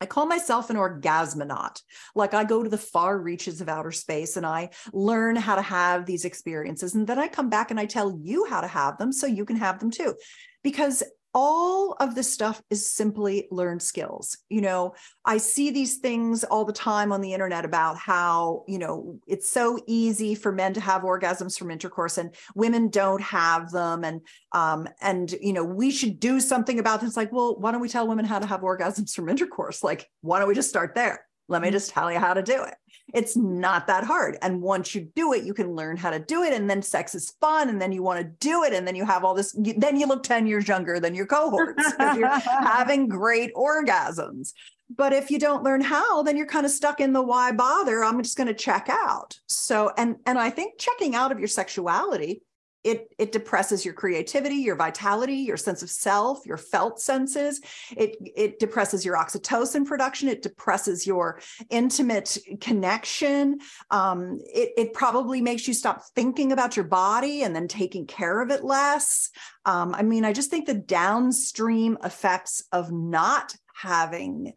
I 0.00 0.06
call 0.06 0.26
myself 0.26 0.70
an 0.70 0.76
orgasmonaut. 0.76 1.80
Like 2.14 2.34
I 2.34 2.44
go 2.44 2.62
to 2.62 2.68
the 2.68 2.78
far 2.78 3.18
reaches 3.18 3.60
of 3.60 3.68
outer 3.68 3.92
space 3.92 4.36
and 4.36 4.44
I 4.44 4.70
learn 4.92 5.36
how 5.36 5.56
to 5.56 5.62
have 5.62 6.04
these 6.04 6.24
experiences. 6.24 6.94
And 6.94 7.06
then 7.06 7.18
I 7.18 7.28
come 7.28 7.48
back 7.48 7.70
and 7.70 7.80
I 7.80 7.86
tell 7.86 8.18
you 8.22 8.46
how 8.46 8.60
to 8.60 8.66
have 8.66 8.98
them 8.98 9.12
so 9.12 9.26
you 9.26 9.44
can 9.44 9.56
have 9.56 9.78
them 9.78 9.90
too. 9.90 10.14
Because 10.62 11.02
all 11.38 11.92
of 12.00 12.14
this 12.14 12.32
stuff 12.32 12.62
is 12.70 12.88
simply 12.88 13.46
learned 13.50 13.82
skills. 13.82 14.38
You 14.48 14.62
know, 14.62 14.94
I 15.22 15.36
see 15.36 15.70
these 15.70 15.98
things 15.98 16.44
all 16.44 16.64
the 16.64 16.72
time 16.72 17.12
on 17.12 17.20
the 17.20 17.34
internet 17.34 17.66
about 17.66 17.98
how, 17.98 18.64
you 18.66 18.78
know, 18.78 19.20
it's 19.26 19.50
so 19.50 19.78
easy 19.86 20.34
for 20.34 20.50
men 20.50 20.72
to 20.72 20.80
have 20.80 21.02
orgasms 21.02 21.58
from 21.58 21.70
intercourse 21.70 22.16
and 22.16 22.34
women 22.54 22.88
don't 22.88 23.20
have 23.20 23.70
them. 23.70 24.02
And, 24.02 24.22
um, 24.52 24.88
and, 25.02 25.30
you 25.42 25.52
know, 25.52 25.62
we 25.62 25.90
should 25.90 26.18
do 26.18 26.40
something 26.40 26.78
about 26.78 27.02
this. 27.02 27.18
Like, 27.18 27.32
well, 27.32 27.54
why 27.60 27.70
don't 27.70 27.82
we 27.82 27.90
tell 27.90 28.08
women 28.08 28.24
how 28.24 28.38
to 28.38 28.46
have 28.46 28.62
orgasms 28.62 29.12
from 29.12 29.28
intercourse? 29.28 29.84
Like, 29.84 30.08
why 30.22 30.38
don't 30.38 30.48
we 30.48 30.54
just 30.54 30.70
start 30.70 30.94
there? 30.94 31.26
Let 31.48 31.60
me 31.60 31.68
mm-hmm. 31.68 31.74
just 31.74 31.90
tell 31.90 32.10
you 32.10 32.18
how 32.18 32.32
to 32.32 32.42
do 32.42 32.64
it. 32.64 32.74
It's 33.14 33.36
not 33.36 33.86
that 33.86 34.04
hard. 34.04 34.36
And 34.42 34.60
once 34.60 34.94
you 34.94 35.08
do 35.14 35.32
it, 35.32 35.44
you 35.44 35.54
can 35.54 35.74
learn 35.74 35.96
how 35.96 36.10
to 36.10 36.18
do 36.18 36.42
it. 36.42 36.52
And 36.52 36.68
then 36.68 36.82
sex 36.82 37.14
is 37.14 37.30
fun. 37.40 37.68
And 37.68 37.80
then 37.80 37.92
you 37.92 38.02
want 38.02 38.20
to 38.20 38.24
do 38.24 38.64
it. 38.64 38.72
And 38.72 38.86
then 38.86 38.96
you 38.96 39.04
have 39.04 39.24
all 39.24 39.34
this, 39.34 39.52
then 39.52 39.98
you 39.98 40.06
look 40.06 40.22
10 40.22 40.46
years 40.46 40.66
younger 40.66 40.98
than 40.98 41.14
your 41.14 41.26
cohorts 41.26 41.92
because 41.92 42.16
you're 42.16 42.28
having 42.38 43.08
great 43.08 43.54
orgasms. 43.54 44.52
But 44.94 45.12
if 45.12 45.30
you 45.30 45.38
don't 45.38 45.64
learn 45.64 45.80
how, 45.80 46.22
then 46.22 46.36
you're 46.36 46.46
kind 46.46 46.64
of 46.64 46.72
stuck 46.72 47.00
in 47.00 47.12
the 47.12 47.22
why 47.22 47.52
bother? 47.52 48.04
I'm 48.04 48.22
just 48.22 48.36
going 48.36 48.46
to 48.46 48.54
check 48.54 48.86
out. 48.88 49.38
So, 49.48 49.92
and 49.96 50.16
and 50.26 50.38
I 50.38 50.50
think 50.50 50.78
checking 50.78 51.16
out 51.16 51.32
of 51.32 51.40
your 51.40 51.48
sexuality 51.48 52.42
it 52.86 53.12
it 53.18 53.32
depresses 53.32 53.84
your 53.84 53.94
creativity 53.94 54.56
your 54.56 54.76
vitality 54.76 55.34
your 55.34 55.56
sense 55.56 55.82
of 55.82 55.90
self 55.90 56.46
your 56.46 56.56
felt 56.56 57.00
senses. 57.00 57.60
It 57.96 58.16
it 58.36 58.58
depresses 58.58 59.04
your 59.04 59.16
oxytocin 59.16 59.84
production. 59.84 60.28
It 60.28 60.42
depresses 60.42 61.06
your 61.06 61.40
intimate 61.68 62.38
connection. 62.60 63.58
Um, 63.90 64.38
it, 64.46 64.72
it 64.76 64.92
probably 64.92 65.40
makes 65.40 65.66
you 65.66 65.74
stop 65.74 66.04
thinking 66.14 66.52
about 66.52 66.76
your 66.76 66.84
body 66.84 67.42
and 67.42 67.54
then 67.54 67.66
taking 67.66 68.06
care 68.06 68.40
of 68.40 68.50
it 68.50 68.64
less. 68.64 69.30
Um, 69.64 69.94
i 69.94 70.02
mean 70.02 70.24
i 70.24 70.32
just 70.32 70.50
think 70.50 70.66
the 70.66 70.74
downstream 70.74 71.98
effects 72.04 72.64
of 72.70 72.92
not 72.92 73.56
having 73.74 74.52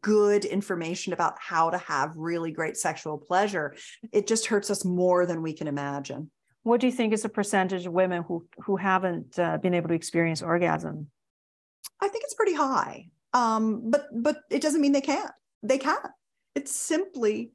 good 0.00 0.44
information 0.44 1.12
about 1.12 1.34
how 1.38 1.70
to 1.70 1.78
have 1.78 2.16
really 2.16 2.50
great 2.50 2.76
sexual 2.76 3.18
pleasure 3.18 3.76
it 4.12 4.26
just 4.26 4.46
hurts 4.46 4.70
us 4.70 4.84
more 4.84 5.26
than 5.26 5.42
we 5.42 5.52
can 5.52 5.68
imagine 5.68 6.30
what 6.68 6.80
do 6.80 6.86
you 6.86 6.92
think 6.92 7.14
is 7.14 7.22
the 7.22 7.30
percentage 7.30 7.86
of 7.86 7.92
women 7.92 8.22
who 8.22 8.46
who 8.64 8.76
haven't 8.76 9.38
uh, 9.38 9.56
been 9.56 9.72
able 9.72 9.88
to 9.88 9.94
experience 9.94 10.42
orgasm? 10.42 11.10
I 12.00 12.08
think 12.08 12.24
it's 12.24 12.34
pretty 12.34 12.54
high, 12.54 13.08
um, 13.32 13.90
but 13.90 14.06
but 14.12 14.42
it 14.50 14.60
doesn't 14.60 14.80
mean 14.80 14.92
they 14.92 15.00
can't. 15.00 15.32
They 15.62 15.78
can. 15.78 15.96
It's 16.54 16.70
simply 16.70 17.52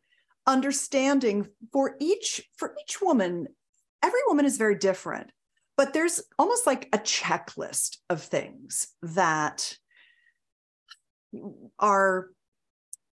understanding 0.48 1.48
for 1.72 1.96
each 2.00 2.42
for 2.58 2.74
each 2.82 3.02
woman. 3.02 3.48
Every 4.02 4.20
woman 4.28 4.46
is 4.46 4.58
very 4.58 4.76
different, 4.76 5.32
but 5.78 5.94
there's 5.94 6.20
almost 6.40 6.66
like 6.66 6.90
a 6.92 6.98
checklist 6.98 7.98
of 8.10 8.22
things 8.22 8.88
that 9.04 9.78
are 11.78 12.30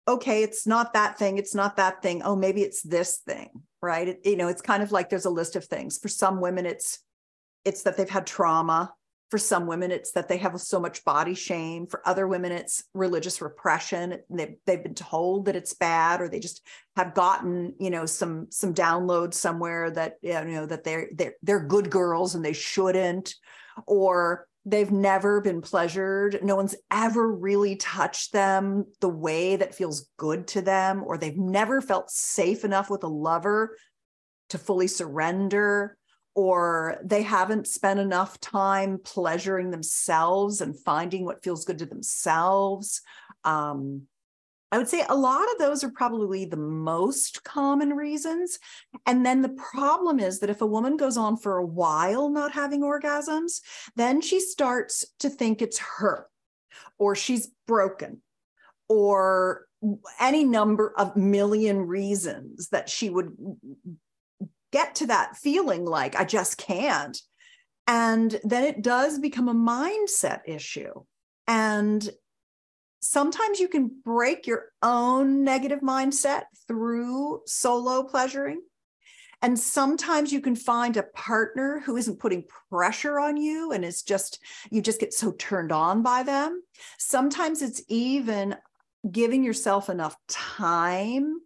okay. 0.09 0.43
It's 0.43 0.67
not 0.67 0.93
that 0.93 1.17
thing. 1.17 1.37
It's 1.37 1.55
not 1.55 1.77
that 1.77 2.01
thing. 2.01 2.21
Oh, 2.23 2.35
maybe 2.35 2.61
it's 2.61 2.81
this 2.81 3.17
thing 3.17 3.49
right 3.81 4.09
it, 4.09 4.19
you 4.25 4.35
know 4.35 4.47
it's 4.47 4.61
kind 4.61 4.83
of 4.83 4.91
like 4.91 5.09
there's 5.09 5.25
a 5.25 5.29
list 5.29 5.55
of 5.55 5.65
things 5.65 5.97
for 5.97 6.07
some 6.07 6.41
women 6.41 6.65
it's 6.65 6.99
it's 7.65 7.83
that 7.83 7.97
they've 7.97 8.09
had 8.09 8.25
trauma 8.25 8.91
for 9.29 9.37
some 9.37 9.67
women 9.67 9.91
it's 9.91 10.11
that 10.13 10.27
they 10.27 10.37
have 10.37 10.59
so 10.59 10.79
much 10.79 11.05
body 11.05 11.33
shame 11.33 11.85
for 11.85 12.05
other 12.07 12.27
women 12.27 12.51
it's 12.51 12.83
religious 12.93 13.41
repression 13.41 14.19
they've, 14.29 14.55
they've 14.65 14.83
been 14.83 14.95
told 14.95 15.45
that 15.45 15.55
it's 15.55 15.73
bad 15.73 16.19
or 16.19 16.27
they 16.27 16.39
just 16.39 16.65
have 16.95 17.13
gotten 17.13 17.73
you 17.79 17.89
know 17.89 18.05
some 18.05 18.47
some 18.49 18.73
downloads 18.73 19.35
somewhere 19.35 19.91
that 19.91 20.15
you 20.21 20.33
know 20.33 20.65
that 20.65 20.83
they're 20.83 21.09
they're, 21.13 21.35
they're 21.43 21.65
good 21.65 21.89
girls 21.89 22.35
and 22.35 22.43
they 22.43 22.53
shouldn't 22.53 23.35
or 23.85 24.47
they've 24.69 24.91
never 24.91 25.41
been 25.41 25.61
pleasured. 25.61 26.43
No 26.43 26.55
one's 26.55 26.75
ever 26.91 27.31
really 27.31 27.75
touched 27.75 28.31
them 28.31 28.85
the 28.99 29.09
way 29.09 29.55
that 29.55 29.75
feels 29.75 30.09
good 30.17 30.47
to 30.47 30.61
them, 30.61 31.03
or 31.05 31.17
they've 31.17 31.37
never 31.37 31.81
felt 31.81 32.09
safe 32.09 32.63
enough 32.63 32.89
with 32.89 33.03
a 33.03 33.07
lover 33.07 33.75
to 34.49 34.57
fully 34.57 34.87
surrender, 34.87 35.97
or 36.35 36.99
they 37.03 37.23
haven't 37.23 37.67
spent 37.67 37.99
enough 37.99 38.39
time 38.39 38.99
pleasuring 39.03 39.71
themselves 39.71 40.61
and 40.61 40.79
finding 40.79 41.25
what 41.25 41.43
feels 41.43 41.65
good 41.65 41.79
to 41.79 41.85
themselves. 41.85 43.01
Um, 43.43 44.03
I 44.71 44.77
would 44.77 44.87
say 44.87 45.03
a 45.09 45.15
lot 45.15 45.51
of 45.51 45.57
those 45.57 45.83
are 45.83 45.89
probably 45.89 46.45
the 46.45 46.57
most 46.57 47.43
common 47.43 47.93
reasons. 47.93 48.59
And 49.05 49.25
then 49.25 49.41
the 49.41 49.49
problem 49.49 50.19
is 50.19 50.39
that 50.39 50.49
if 50.49 50.61
a 50.61 50.67
woman 50.67 50.95
goes 50.95 51.17
on 51.17 51.37
for 51.37 51.57
a 51.57 51.65
while 51.65 52.29
not 52.29 52.51
having 52.51 52.81
orgasms, 52.81 53.61
then 53.95 54.21
she 54.21 54.39
starts 54.39 55.05
to 55.19 55.29
think 55.29 55.61
it's 55.61 55.79
her 55.79 56.27
or 56.99 57.15
she's 57.15 57.49
broken 57.65 58.21
or 58.87 59.65
any 60.19 60.43
number 60.43 60.93
of 60.97 61.15
million 61.15 61.87
reasons 61.87 62.69
that 62.69 62.89
she 62.89 63.09
would 63.09 63.35
get 64.71 64.95
to 64.95 65.07
that 65.07 65.37
feeling 65.37 65.85
like 65.85 66.15
I 66.15 66.25
just 66.25 66.57
can't. 66.57 67.19
And 67.87 68.39
then 68.43 68.63
it 68.63 68.83
does 68.83 69.17
become 69.17 69.47
a 69.47 69.53
mindset 69.53 70.41
issue. 70.45 70.93
And 71.47 72.07
sometimes 72.99 73.59
you 73.59 73.67
can 73.67 73.91
break 74.03 74.47
your 74.47 74.65
own 74.81 75.43
negative 75.43 75.79
mindset 75.81 76.43
through 76.67 77.41
solo 77.45 78.03
pleasuring. 78.03 78.61
And 79.41 79.57
sometimes 79.57 80.33
you 80.33 80.41
can 80.41 80.55
find 80.55 80.97
a 80.97 81.03
partner 81.03 81.81
who 81.85 81.95
isn't 81.95 82.19
putting 82.19 82.43
pressure 82.69 83.19
on 83.19 83.37
you 83.37 83.71
and 83.71 83.85
is 83.85 84.01
just, 84.01 84.39
you 84.69 84.81
just 84.81 84.99
get 84.99 85.13
so 85.13 85.31
turned 85.31 85.71
on 85.71 86.03
by 86.03 86.23
them. 86.23 86.61
Sometimes 86.97 87.61
it's 87.61 87.81
even 87.87 88.57
giving 89.09 89.43
yourself 89.43 89.89
enough 89.89 90.17
time 90.27 91.39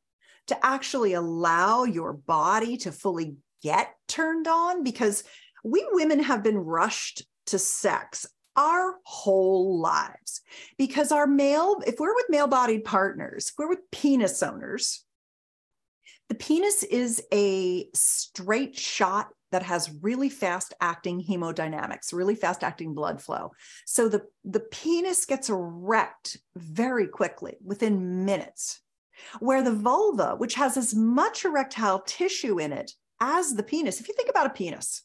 to 0.47 0.65
actually 0.65 1.13
allow 1.13 1.83
your 1.83 2.13
body 2.13 2.77
to 2.77 2.91
fully 2.91 3.35
get 3.61 3.93
turned 4.07 4.47
on 4.47 4.83
because 4.83 5.23
we 5.63 5.85
women 5.91 6.21
have 6.21 6.43
been 6.43 6.57
rushed 6.57 7.23
to 7.45 7.59
sex 7.59 8.25
our 8.55 8.95
whole 9.03 9.79
lives 9.79 10.41
because 10.77 11.11
our 11.11 11.27
male, 11.27 11.81
if 11.85 11.99
we're 11.99 12.15
with 12.15 12.25
male 12.29 12.47
bodied 12.47 12.83
partners, 12.83 13.47
if 13.49 13.53
we're 13.57 13.69
with 13.69 13.91
penis 13.91 14.43
owners, 14.43 15.03
the 16.29 16.35
penis 16.35 16.83
is 16.83 17.21
a 17.33 17.87
straight 17.93 18.77
shot 18.77 19.29
that 19.51 19.63
has 19.63 19.93
really 20.01 20.29
fast 20.29 20.73
acting 20.81 21.23
hemodynamics, 21.23 22.11
really 22.11 22.33
fast 22.33 22.63
acting 22.63 22.95
blood 22.95 23.21
flow. 23.21 23.51
So 23.85 24.09
the, 24.09 24.23
the 24.43 24.61
penis 24.61 25.25
gets 25.25 25.49
erect 25.49 26.37
very 26.55 27.07
quickly 27.07 27.57
within 27.63 28.25
minutes, 28.25 28.81
where 29.39 29.61
the 29.61 29.71
vulva, 29.71 30.35
which 30.37 30.55
has 30.55 30.75
as 30.75 30.95
much 30.95 31.45
erectile 31.45 31.99
tissue 31.99 32.59
in 32.59 32.73
it 32.73 32.93
as 33.21 33.53
the 33.53 33.63
penis, 33.63 33.99
if 33.99 34.07
you 34.07 34.15
think 34.15 34.29
about 34.29 34.47
a 34.47 34.49
penis, 34.49 35.03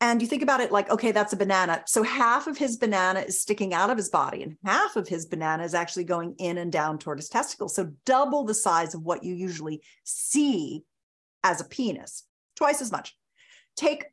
and 0.00 0.22
you 0.22 0.28
think 0.28 0.42
about 0.42 0.60
it 0.60 0.70
like, 0.70 0.90
okay, 0.90 1.10
that's 1.10 1.32
a 1.32 1.36
banana. 1.36 1.82
So 1.86 2.02
half 2.02 2.46
of 2.46 2.56
his 2.56 2.76
banana 2.76 3.20
is 3.20 3.40
sticking 3.40 3.74
out 3.74 3.90
of 3.90 3.96
his 3.96 4.10
body, 4.10 4.42
and 4.42 4.56
half 4.64 4.94
of 4.96 5.08
his 5.08 5.26
banana 5.26 5.64
is 5.64 5.74
actually 5.74 6.04
going 6.04 6.36
in 6.38 6.58
and 6.58 6.70
down 6.70 6.98
toward 6.98 7.18
his 7.18 7.28
testicles. 7.28 7.74
So 7.74 7.90
double 8.06 8.44
the 8.44 8.54
size 8.54 8.94
of 8.94 9.02
what 9.02 9.24
you 9.24 9.34
usually 9.34 9.82
see 10.04 10.84
as 11.42 11.60
a 11.60 11.64
penis, 11.64 12.24
twice 12.56 12.80
as 12.80 12.92
much. 12.92 13.16
Take, 13.76 14.04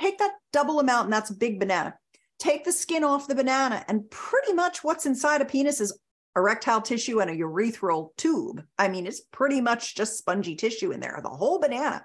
take 0.00 0.18
that 0.18 0.32
double 0.52 0.80
amount, 0.80 1.04
and 1.04 1.12
that's 1.12 1.30
a 1.30 1.36
big 1.36 1.60
banana. 1.60 1.94
Take 2.38 2.64
the 2.64 2.72
skin 2.72 3.04
off 3.04 3.28
the 3.28 3.34
banana, 3.34 3.84
and 3.88 4.10
pretty 4.10 4.54
much 4.54 4.82
what's 4.82 5.06
inside 5.06 5.42
a 5.42 5.44
penis 5.44 5.80
is 5.80 5.98
erectile 6.34 6.80
tissue 6.80 7.20
and 7.20 7.30
a 7.30 7.36
urethral 7.36 8.16
tube. 8.16 8.64
I 8.78 8.88
mean, 8.88 9.06
it's 9.06 9.20
pretty 9.20 9.60
much 9.60 9.94
just 9.94 10.16
spongy 10.16 10.56
tissue 10.56 10.90
in 10.90 11.00
there, 11.00 11.20
the 11.22 11.28
whole 11.28 11.60
banana 11.60 12.02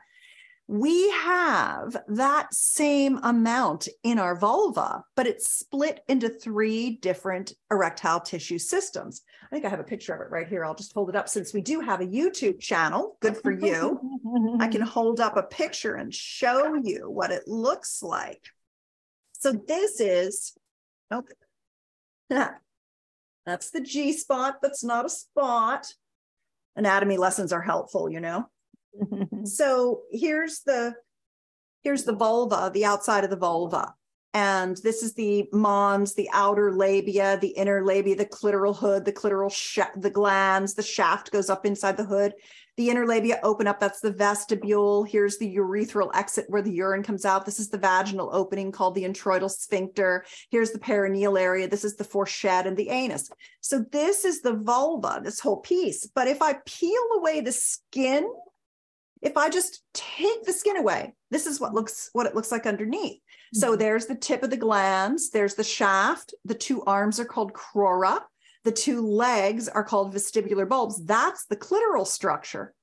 we 0.68 1.10
have 1.12 1.96
that 2.10 2.54
same 2.54 3.20
amount 3.24 3.88
in 4.04 4.20
our 4.20 4.36
vulva, 4.36 5.04
but 5.16 5.26
it's 5.26 5.50
split 5.50 6.02
into 6.10 6.28
three 6.28 6.98
different 6.98 7.54
erectile 7.72 8.20
tissue 8.20 8.58
systems. 8.58 9.22
I 9.46 9.56
think 9.56 9.66
I 9.66 9.70
have 9.70 9.80
a 9.80 9.86
picture 9.86 10.14
of 10.14 10.20
it 10.20 10.30
right 10.30 10.48
here. 10.48 10.66
I'll 10.66 10.76
just 10.76 10.94
hold 10.94 11.08
it 11.10 11.16
up 11.16 11.30
since 11.30 11.54
we 11.54 11.62
do 11.62 11.80
have 11.80 12.02
a 12.02 12.06
YouTube 12.06 12.60
channel. 12.60 13.18
Good 13.22 13.38
for 13.38 13.52
you. 13.52 14.58
I 14.60 14.68
can 14.68 14.82
hold 14.98 15.22
up 15.22 15.38
a 15.38 15.44
picture 15.44 15.96
and 15.96 16.14
show 16.14 16.76
you 16.84 17.10
what 17.10 17.32
it 17.32 17.48
looks 17.48 18.04
like. 18.04 18.42
So 19.40 19.54
this 19.54 20.02
is, 20.02 20.58
okay. 21.14 21.34
that's 23.46 23.70
the 23.70 23.82
G 23.82 24.12
spot. 24.12 24.58
That's 24.62 24.84
not 24.84 25.06
a 25.06 25.10
spot. 25.10 25.94
Anatomy 26.76 27.16
lessons 27.16 27.54
are 27.54 27.62
helpful, 27.62 28.10
you 28.10 28.20
know. 28.20 28.50
Mm-hmm. 28.96 29.46
so 29.46 30.02
here's 30.12 30.62
the 30.62 30.96
here's 31.84 32.04
the 32.04 32.16
vulva, 32.16 32.72
the 32.74 32.86
outside 32.86 33.24
of 33.24 33.30
the 33.30 33.38
vulva. 33.38 33.94
And 34.34 34.78
this 34.78 35.02
is 35.02 35.14
the 35.14 35.48
mons, 35.52 36.14
the 36.14 36.30
outer 36.32 36.72
labia, 36.72 37.40
the 37.40 37.48
inner 37.48 37.84
labia, 37.84 38.16
the 38.16 38.26
clitoral 38.26 38.76
hood, 38.76 39.06
the 39.06 39.14
clitoral 39.14 39.52
sh- 39.52 39.80
the 39.96 40.12
glans, 40.12 40.76
the 40.76 40.84
shaft 40.84 41.32
goes 41.32 41.50
up 41.50 41.66
inside 41.66 41.98
the 41.98 42.04
hood. 42.04 42.34
The 42.76 42.92
inner 42.92 43.08
labia 43.08 43.40
open 43.42 43.66
up, 43.66 43.80
that's 43.80 44.02
the 44.02 44.12
vestibule. 44.12 45.04
Here's 45.04 45.40
the 45.40 45.56
urethral 45.56 46.12
exit 46.14 46.46
where 46.50 46.62
the 46.62 46.72
urine 46.72 47.02
comes 47.02 47.26
out. 47.26 47.46
This 47.46 47.60
is 47.60 47.70
the 47.70 47.80
vaginal 47.80 48.30
opening 48.32 48.72
called 48.72 48.94
the 48.94 49.06
introital 49.06 49.50
sphincter. 49.50 50.24
Here's 50.52 50.70
the 50.70 50.78
perineal 50.80 51.40
area. 51.40 51.68
This 51.68 51.84
is 51.84 51.96
the 51.96 52.04
fourchette 52.04 52.68
and 52.68 52.78
the 52.78 52.90
anus. 52.90 53.32
So 53.62 53.84
this 53.92 54.26
is 54.26 54.42
the 54.42 54.54
vulva, 54.54 55.22
this 55.24 55.40
whole 55.40 55.58
piece. 55.58 56.06
But 56.06 56.28
if 56.28 56.44
I 56.44 56.58
peel 56.66 57.04
away 57.16 57.42
the 57.42 57.52
skin, 57.52 58.32
if 59.22 59.38
I 59.38 59.50
just 59.50 59.82
take 59.94 60.46
the 60.46 60.54
skin 60.54 60.78
away, 60.78 61.14
this 61.32 61.46
is 61.46 61.60
what 61.60 61.74
looks 61.74 62.10
what 62.14 62.26
it 62.26 62.36
looks 62.36 62.52
like 62.52 62.66
underneath. 62.66 63.20
So 63.54 63.70
mm-hmm. 63.70 63.80
there's 63.80 64.06
the 64.06 64.16
tip 64.16 64.44
of 64.44 64.50
the 64.50 64.58
glans, 64.58 65.32
there's 65.32 65.56
the 65.56 65.64
shaft, 65.64 66.34
the 66.46 66.56
two 66.56 66.84
arms 66.84 67.20
are 67.20 67.26
called 67.26 67.54
crura, 67.54 68.22
the 68.64 68.72
two 68.72 69.02
legs 69.02 69.68
are 69.70 69.84
called 69.84 70.14
vestibular 70.14 70.68
bulbs. 70.68 71.04
That's 71.06 71.46
the 71.46 71.56
clitoral 71.56 72.06
structure. 72.06 72.74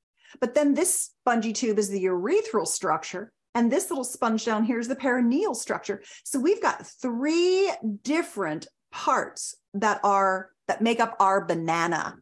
But 0.41 0.55
then 0.55 0.75
this 0.75 1.11
spongy 1.21 1.53
tube 1.53 1.79
is 1.79 1.91
the 1.91 2.05
urethral 2.05 2.67
structure. 2.67 3.33
And 3.55 3.71
this 3.71 3.91
little 3.91 4.05
sponge 4.05 4.45
down 4.45 4.65
here 4.65 4.81
is 4.81 4.89
the 4.89 4.97
perineal 4.97 5.55
structure. 5.55 6.03
So 6.25 6.41
we've 6.41 6.63
got 6.63 6.87
three 6.87 7.71
different 8.03 8.67
parts 8.91 9.55
that 9.75 10.01
are 10.03 10.51
that 10.67 10.81
make 10.81 11.01
up 11.01 11.17
our 11.21 11.45
banana. 11.45 12.17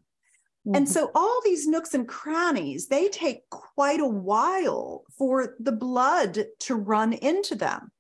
Mm-hmm. 0.66 0.76
And 0.76 0.88
so 0.88 1.10
all 1.14 1.40
these 1.44 1.66
nooks 1.66 1.94
and 1.94 2.06
crannies, 2.06 2.86
they 2.86 3.08
take 3.08 3.48
quite 3.50 4.00
a 4.00 4.06
while 4.06 5.04
for 5.18 5.56
the 5.58 5.72
blood 5.72 6.46
to 6.60 6.74
run 6.74 7.12
into 7.12 7.54
them. 7.54 7.90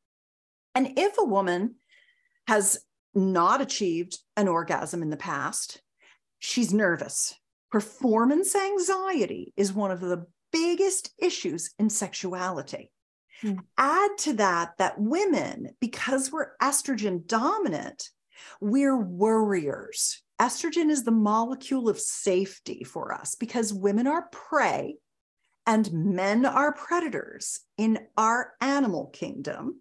And 0.74 0.96
if 0.96 1.18
a 1.18 1.24
woman 1.24 1.76
has 2.46 2.78
not 3.14 3.60
achieved 3.60 4.18
an 4.36 4.48
orgasm 4.48 5.02
in 5.02 5.10
the 5.10 5.16
past, 5.16 5.82
she's 6.38 6.72
nervous. 6.72 7.34
Performance 7.70 8.54
anxiety 8.54 9.52
is 9.56 9.72
one 9.72 9.90
of 9.90 10.00
the 10.00 10.26
biggest 10.52 11.12
issues 11.18 11.72
in 11.78 11.90
sexuality. 11.90 12.90
Mm. 13.42 13.58
Add 13.76 14.10
to 14.18 14.34
that 14.34 14.72
that 14.78 15.00
women, 15.00 15.70
because 15.80 16.30
we're 16.30 16.56
estrogen 16.62 17.26
dominant, 17.26 18.08
we're 18.60 18.96
worriers. 18.96 20.22
Estrogen 20.42 20.90
is 20.90 21.04
the 21.04 21.12
molecule 21.12 21.88
of 21.88 22.00
safety 22.00 22.82
for 22.82 23.14
us 23.14 23.36
because 23.36 23.72
women 23.72 24.08
are 24.08 24.28
prey 24.32 24.96
and 25.68 25.92
men 25.92 26.44
are 26.44 26.72
predators 26.72 27.60
in 27.78 28.00
our 28.18 28.54
animal 28.60 29.06
kingdom 29.12 29.80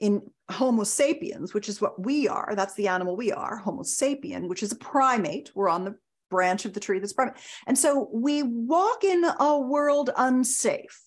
in 0.00 0.22
Homo 0.50 0.82
sapiens, 0.82 1.54
which 1.54 1.68
is 1.68 1.80
what 1.80 2.04
we 2.04 2.26
are, 2.26 2.54
that's 2.56 2.74
the 2.74 2.88
animal 2.88 3.14
we 3.14 3.30
are, 3.30 3.56
Homo 3.58 3.84
sapien, 3.84 4.48
which 4.48 4.64
is 4.64 4.72
a 4.72 4.76
primate. 4.76 5.52
We're 5.54 5.68
on 5.68 5.84
the 5.84 5.94
branch 6.28 6.64
of 6.64 6.72
the 6.72 6.80
tree 6.80 6.98
that's 6.98 7.12
primate. 7.12 7.36
And 7.68 7.78
so 7.78 8.10
we 8.12 8.42
walk 8.42 9.04
in 9.04 9.24
a 9.24 9.56
world 9.56 10.10
unsafe. 10.16 11.00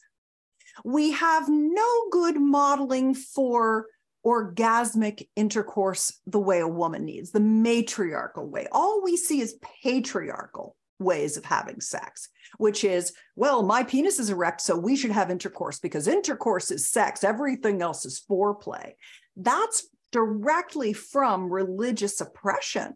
We 0.85 1.11
have 1.11 1.49
no 1.49 2.07
good 2.11 2.39
modeling 2.39 3.13
for 3.13 3.87
orgasmic 4.25 5.27
intercourse 5.35 6.19
the 6.25 6.39
way 6.39 6.59
a 6.59 6.67
woman 6.67 7.05
needs, 7.05 7.31
the 7.31 7.39
matriarchal 7.39 8.47
way. 8.47 8.67
All 8.71 9.03
we 9.03 9.17
see 9.17 9.41
is 9.41 9.59
patriarchal 9.83 10.75
ways 10.99 11.37
of 11.37 11.45
having 11.45 11.81
sex 11.81 12.29
which 12.57 12.83
is, 12.83 13.13
well, 13.35 13.63
my 13.63 13.83
penis 13.83 14.19
is 14.19 14.29
erect, 14.29 14.61
so 14.61 14.77
we 14.77 14.95
should 14.95 15.11
have 15.11 15.31
intercourse 15.31 15.79
because 15.79 16.07
intercourse 16.07 16.71
is 16.71 16.89
sex, 16.89 17.23
everything 17.23 17.81
else 17.81 18.05
is 18.05 18.21
foreplay. 18.29 18.93
That's 19.35 19.87
directly 20.11 20.93
from 20.93 21.51
religious 21.51 22.21
oppression. 22.21 22.95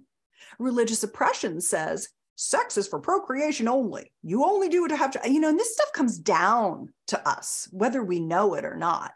Religious 0.57 1.03
oppression 1.03 1.61
says 1.61 2.09
sex 2.35 2.77
is 2.77 2.87
for 2.87 2.99
procreation 2.99 3.67
only. 3.67 4.11
You 4.23 4.45
only 4.45 4.69
do 4.69 4.85
it 4.85 4.89
to 4.89 4.95
have 4.95 5.11
to, 5.11 5.29
you 5.29 5.39
know, 5.39 5.49
and 5.49 5.59
this 5.59 5.73
stuff 5.73 5.91
comes 5.93 6.17
down 6.17 6.93
to 7.07 7.27
us, 7.27 7.67
whether 7.71 8.03
we 8.03 8.19
know 8.19 8.53
it 8.53 8.65
or 8.65 8.77
not. 8.77 9.11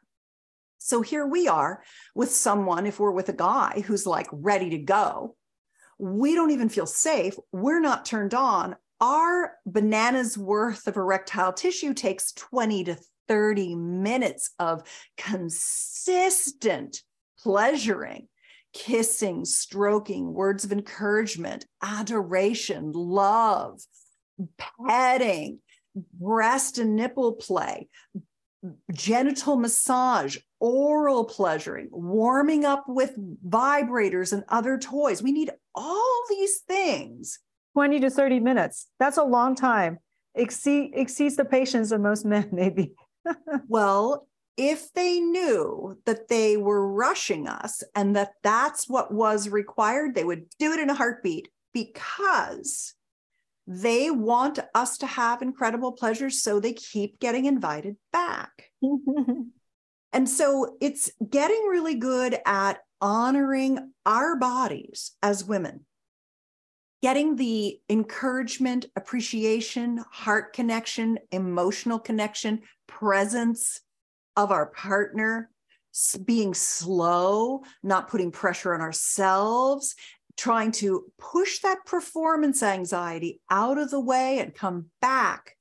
So 0.86 1.02
here 1.02 1.26
we 1.26 1.48
are 1.48 1.82
with 2.14 2.34
someone, 2.34 2.86
if 2.86 3.00
we're 3.00 3.12
with 3.12 3.30
a 3.30 3.34
guy 3.34 3.82
who's 3.86 4.06
like 4.06 4.28
ready 4.34 4.72
to 4.72 4.78
go, 4.80 5.38
we 5.98 6.36
don't 6.36 6.52
even 6.52 6.68
feel 6.68 6.86
safe. 6.86 7.36
We're 7.54 7.80
not 7.80 8.04
turned 8.06 8.34
on 8.34 8.76
our 9.00 9.54
banana's 9.66 10.38
worth 10.38 10.86
of 10.88 10.98
erectile 10.98 11.54
tissue 11.54 11.94
takes 11.94 12.34
20 12.34 12.84
to 12.84 12.98
30 13.30 13.76
minutes 13.76 14.52
of 14.60 14.84
consistent 15.16 17.02
pleasuring, 17.40 18.28
kissing, 18.74 19.46
stroking, 19.46 20.34
words 20.34 20.66
of 20.66 20.74
encouragement, 20.74 21.66
adoration, 21.82 22.92
love, 22.92 23.80
petting, 24.86 25.60
breast 25.96 26.78
and 26.78 26.98
nipple 26.98 27.34
play, 27.34 27.88
genital 28.92 29.58
massage, 29.58 30.38
oral 30.60 31.26
pleasuring, 31.26 31.90
warming 31.92 32.66
up 32.66 32.86
with 32.88 33.18
vibrators 33.48 34.34
and 34.34 34.44
other 34.50 34.78
toys. 34.78 35.22
We 35.22 35.32
need 35.32 35.52
all 35.76 36.24
these 36.30 36.60
things 36.60 37.40
20 37.74 38.00
to 38.02 38.10
30 38.10 38.40
minutes. 38.40 38.88
That's 39.00 39.18
a 39.18 39.24
long 39.24 39.56
time. 39.56 40.00
Exceed, 40.36 40.92
exceeds 40.96 41.36
the 41.36 41.46
patience 41.46 41.92
of 41.92 42.02
most 42.02 42.26
men, 42.26 42.50
maybe. 42.54 42.94
well, 43.68 44.28
if 44.58 44.94
they 44.94 45.20
knew 45.20 45.98
that 46.06 46.28
they 46.28 46.58
were 46.58 46.88
rushing 46.88 47.48
us 47.48 47.84
and 47.96 48.16
that 48.16 48.34
that's 48.44 48.88
what 48.88 49.14
was 49.14 49.50
required, 49.50 50.14
they 50.14 50.24
would 50.24 50.46
do 50.60 50.74
it 50.74 50.80
in 50.80 50.90
a 50.90 50.94
heartbeat 50.94 51.50
because 51.74 52.94
they 53.66 54.12
want 54.12 54.60
us 54.76 54.98
to 55.00 55.06
have 55.06 55.42
incredible 55.42 55.94
pleasures. 55.94 56.44
So 56.44 56.60
they 56.60 56.74
keep 56.74 57.20
getting 57.20 57.46
invited 57.46 57.96
back. 58.12 58.72
and 60.14 60.30
so 60.30 60.76
it's 60.82 61.12
getting 61.30 61.66
really 61.70 61.96
good 61.96 62.38
at 62.46 62.80
honoring 63.02 63.92
our 64.06 64.38
bodies 64.38 65.12
as 65.22 65.44
women 65.44 65.86
getting 67.04 67.36
the 67.36 67.78
encouragement, 67.90 68.86
appreciation, 68.96 70.02
heart 70.10 70.54
connection, 70.54 71.20
emotional 71.34 72.00
connection, 72.00 72.62
presence 72.88 73.82
of 74.38 74.52
our 74.52 74.68
partner, 74.68 75.50
being 76.24 76.54
slow, 76.54 77.62
not 77.84 78.10
putting 78.10 78.32
pressure 78.32 78.74
on 78.74 78.80
ourselves, 78.80 79.96
trying 80.38 80.72
to 80.72 81.06
push 81.20 81.60
that 81.60 81.86
performance 81.86 82.64
anxiety 82.64 83.42
out 83.50 83.78
of 83.78 83.92
the 83.92 84.00
way 84.00 84.40
and 84.40 84.54
come 84.54 84.88
back 85.02 85.56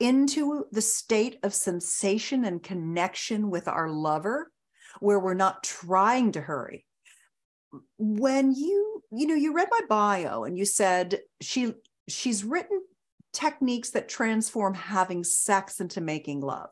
into 0.00 0.66
the 0.72 0.82
state 0.82 1.38
of 1.42 1.54
sensation 1.54 2.44
and 2.44 2.62
connection 2.62 3.50
with 3.50 3.68
our 3.68 3.88
lover, 3.88 4.50
where 5.00 5.20
we're 5.20 5.34
not 5.34 5.62
trying 5.62 6.32
to 6.32 6.40
hurry. 6.40 6.84
When 7.98 8.52
you 8.54 8.92
you 9.14 9.26
know, 9.26 9.34
you 9.34 9.54
read 9.54 9.68
my 9.70 9.80
bio 9.88 10.44
and 10.44 10.56
you 10.56 10.64
said 10.64 11.20
she 11.40 11.74
she's 12.08 12.44
written 12.44 12.82
techniques 13.32 13.90
that 13.90 14.08
transform 14.08 14.74
having 14.74 15.22
sex 15.22 15.80
into 15.80 16.00
making 16.00 16.40
love. 16.40 16.70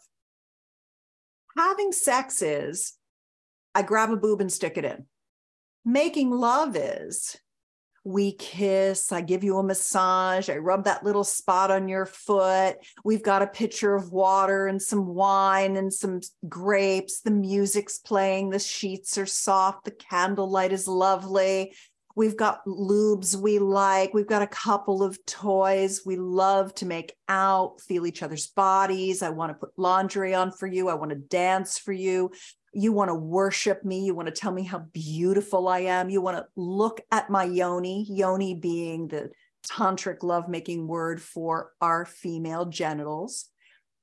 Having 1.56 1.92
sex 1.92 2.42
is 2.42 2.94
I 3.74 3.82
grab 3.82 4.10
a 4.10 4.16
boob 4.16 4.40
and 4.40 4.52
stick 4.52 4.76
it 4.78 4.84
in. 4.84 5.06
Making 5.84 6.30
love 6.30 6.76
is 6.76 7.36
we 8.04 8.32
kiss, 8.32 9.12
I 9.12 9.20
give 9.20 9.44
you 9.44 9.58
a 9.58 9.62
massage, 9.62 10.48
I 10.48 10.56
rub 10.56 10.84
that 10.84 11.04
little 11.04 11.24
spot 11.24 11.70
on 11.70 11.88
your 11.88 12.06
foot. 12.06 12.76
We've 13.04 13.22
got 13.22 13.42
a 13.42 13.46
pitcher 13.46 13.94
of 13.94 14.10
water 14.10 14.66
and 14.66 14.80
some 14.80 15.06
wine 15.06 15.76
and 15.76 15.92
some 15.92 16.20
grapes. 16.48 17.20
The 17.20 17.30
music's 17.30 17.98
playing, 17.98 18.50
the 18.50 18.58
sheets 18.58 19.18
are 19.18 19.26
soft, 19.26 19.84
the 19.84 19.90
candlelight 19.90 20.72
is 20.72 20.88
lovely. 20.88 21.74
We've 22.16 22.36
got 22.36 22.64
lubes 22.66 23.36
we 23.36 23.58
like. 23.58 24.12
We've 24.12 24.26
got 24.26 24.42
a 24.42 24.46
couple 24.46 25.02
of 25.02 25.24
toys. 25.26 26.02
We 26.04 26.16
love 26.16 26.74
to 26.76 26.86
make 26.86 27.14
out, 27.28 27.80
feel 27.80 28.04
each 28.04 28.22
other's 28.22 28.48
bodies. 28.48 29.22
I 29.22 29.30
want 29.30 29.50
to 29.50 29.54
put 29.54 29.70
laundry 29.76 30.34
on 30.34 30.50
for 30.50 30.66
you. 30.66 30.88
I 30.88 30.94
want 30.94 31.10
to 31.10 31.16
dance 31.16 31.78
for 31.78 31.92
you. 31.92 32.32
You 32.72 32.92
want 32.92 33.08
to 33.08 33.14
worship 33.14 33.84
me. 33.84 34.04
You 34.04 34.14
want 34.14 34.26
to 34.26 34.34
tell 34.34 34.52
me 34.52 34.62
how 34.62 34.80
beautiful 34.92 35.68
I 35.68 35.80
am. 35.80 36.10
You 36.10 36.20
want 36.20 36.36
to 36.36 36.46
look 36.56 37.00
at 37.10 37.30
my 37.30 37.44
yoni, 37.44 38.06
yoni 38.08 38.54
being 38.54 39.08
the 39.08 39.30
tantric 39.68 40.22
lovemaking 40.22 40.86
word 40.86 41.20
for 41.20 41.72
our 41.80 42.04
female 42.04 42.66
genitals. 42.66 43.46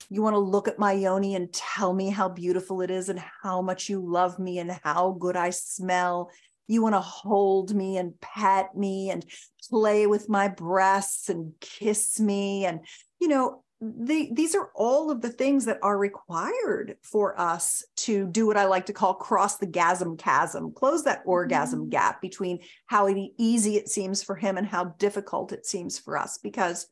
You 0.10 0.21
want 0.21 0.36
to 0.36 0.39
look 0.39 0.67
at 0.67 0.80
my 0.80 0.93
yoni 0.93 1.36
and 1.36 1.51
tell 1.51 1.93
me 1.93 2.10
how 2.10 2.30
beautiful 2.30 2.82
it 2.82 2.91
is 2.91 3.10
and 3.10 3.21
how 3.41 3.62
much 3.62 3.89
you 3.89 3.99
love 3.99 4.38
me 4.38 4.60
and 4.60 4.71
how 4.84 5.17
good 5.19 5.36
I 5.36 5.49
smell 5.49 6.30
you 6.67 6.82
want 6.82 6.95
to 6.95 7.01
hold 7.01 7.73
me 7.73 7.97
and 7.97 8.19
pat 8.19 8.75
me 8.75 9.10
and 9.10 9.25
play 9.69 10.06
with 10.06 10.30
my 10.30 10.49
breasts 10.49 11.30
and 11.30 11.53
kiss 11.62 12.19
me. 12.19 12.65
And, 12.65 12.82
you 13.19 13.30
know, 13.30 13.63
the, 13.80 14.30
these 14.34 14.56
are 14.56 14.72
all 14.74 15.12
of 15.12 15.22
the 15.22 15.30
things 15.30 15.66
that 15.66 15.78
are 15.84 15.98
required 15.98 16.98
for 17.04 17.40
us 17.40 17.84
to 17.98 18.28
do 18.28 18.48
what 18.48 18.58
I 18.58 18.66
like 18.66 18.88
to 18.88 18.94
call 18.94 19.13
cross 19.13 19.58
the 19.58 19.68
gasm 19.68 20.18
chasm, 20.18 20.72
close 20.72 21.04
that 21.04 21.22
orgasm 21.26 21.82
mm-hmm. 21.82 21.90
gap 21.90 22.22
between 22.22 22.60
how 22.88 23.08
easy 23.38 23.76
it 23.76 23.88
seems 23.88 24.24
for 24.24 24.36
him 24.36 24.58
and 24.58 24.66
how 24.66 24.86
difficult 24.98 25.52
it 25.52 25.66
seems 25.66 26.00
for 26.00 26.18
us. 26.18 26.40
Because 26.40 26.88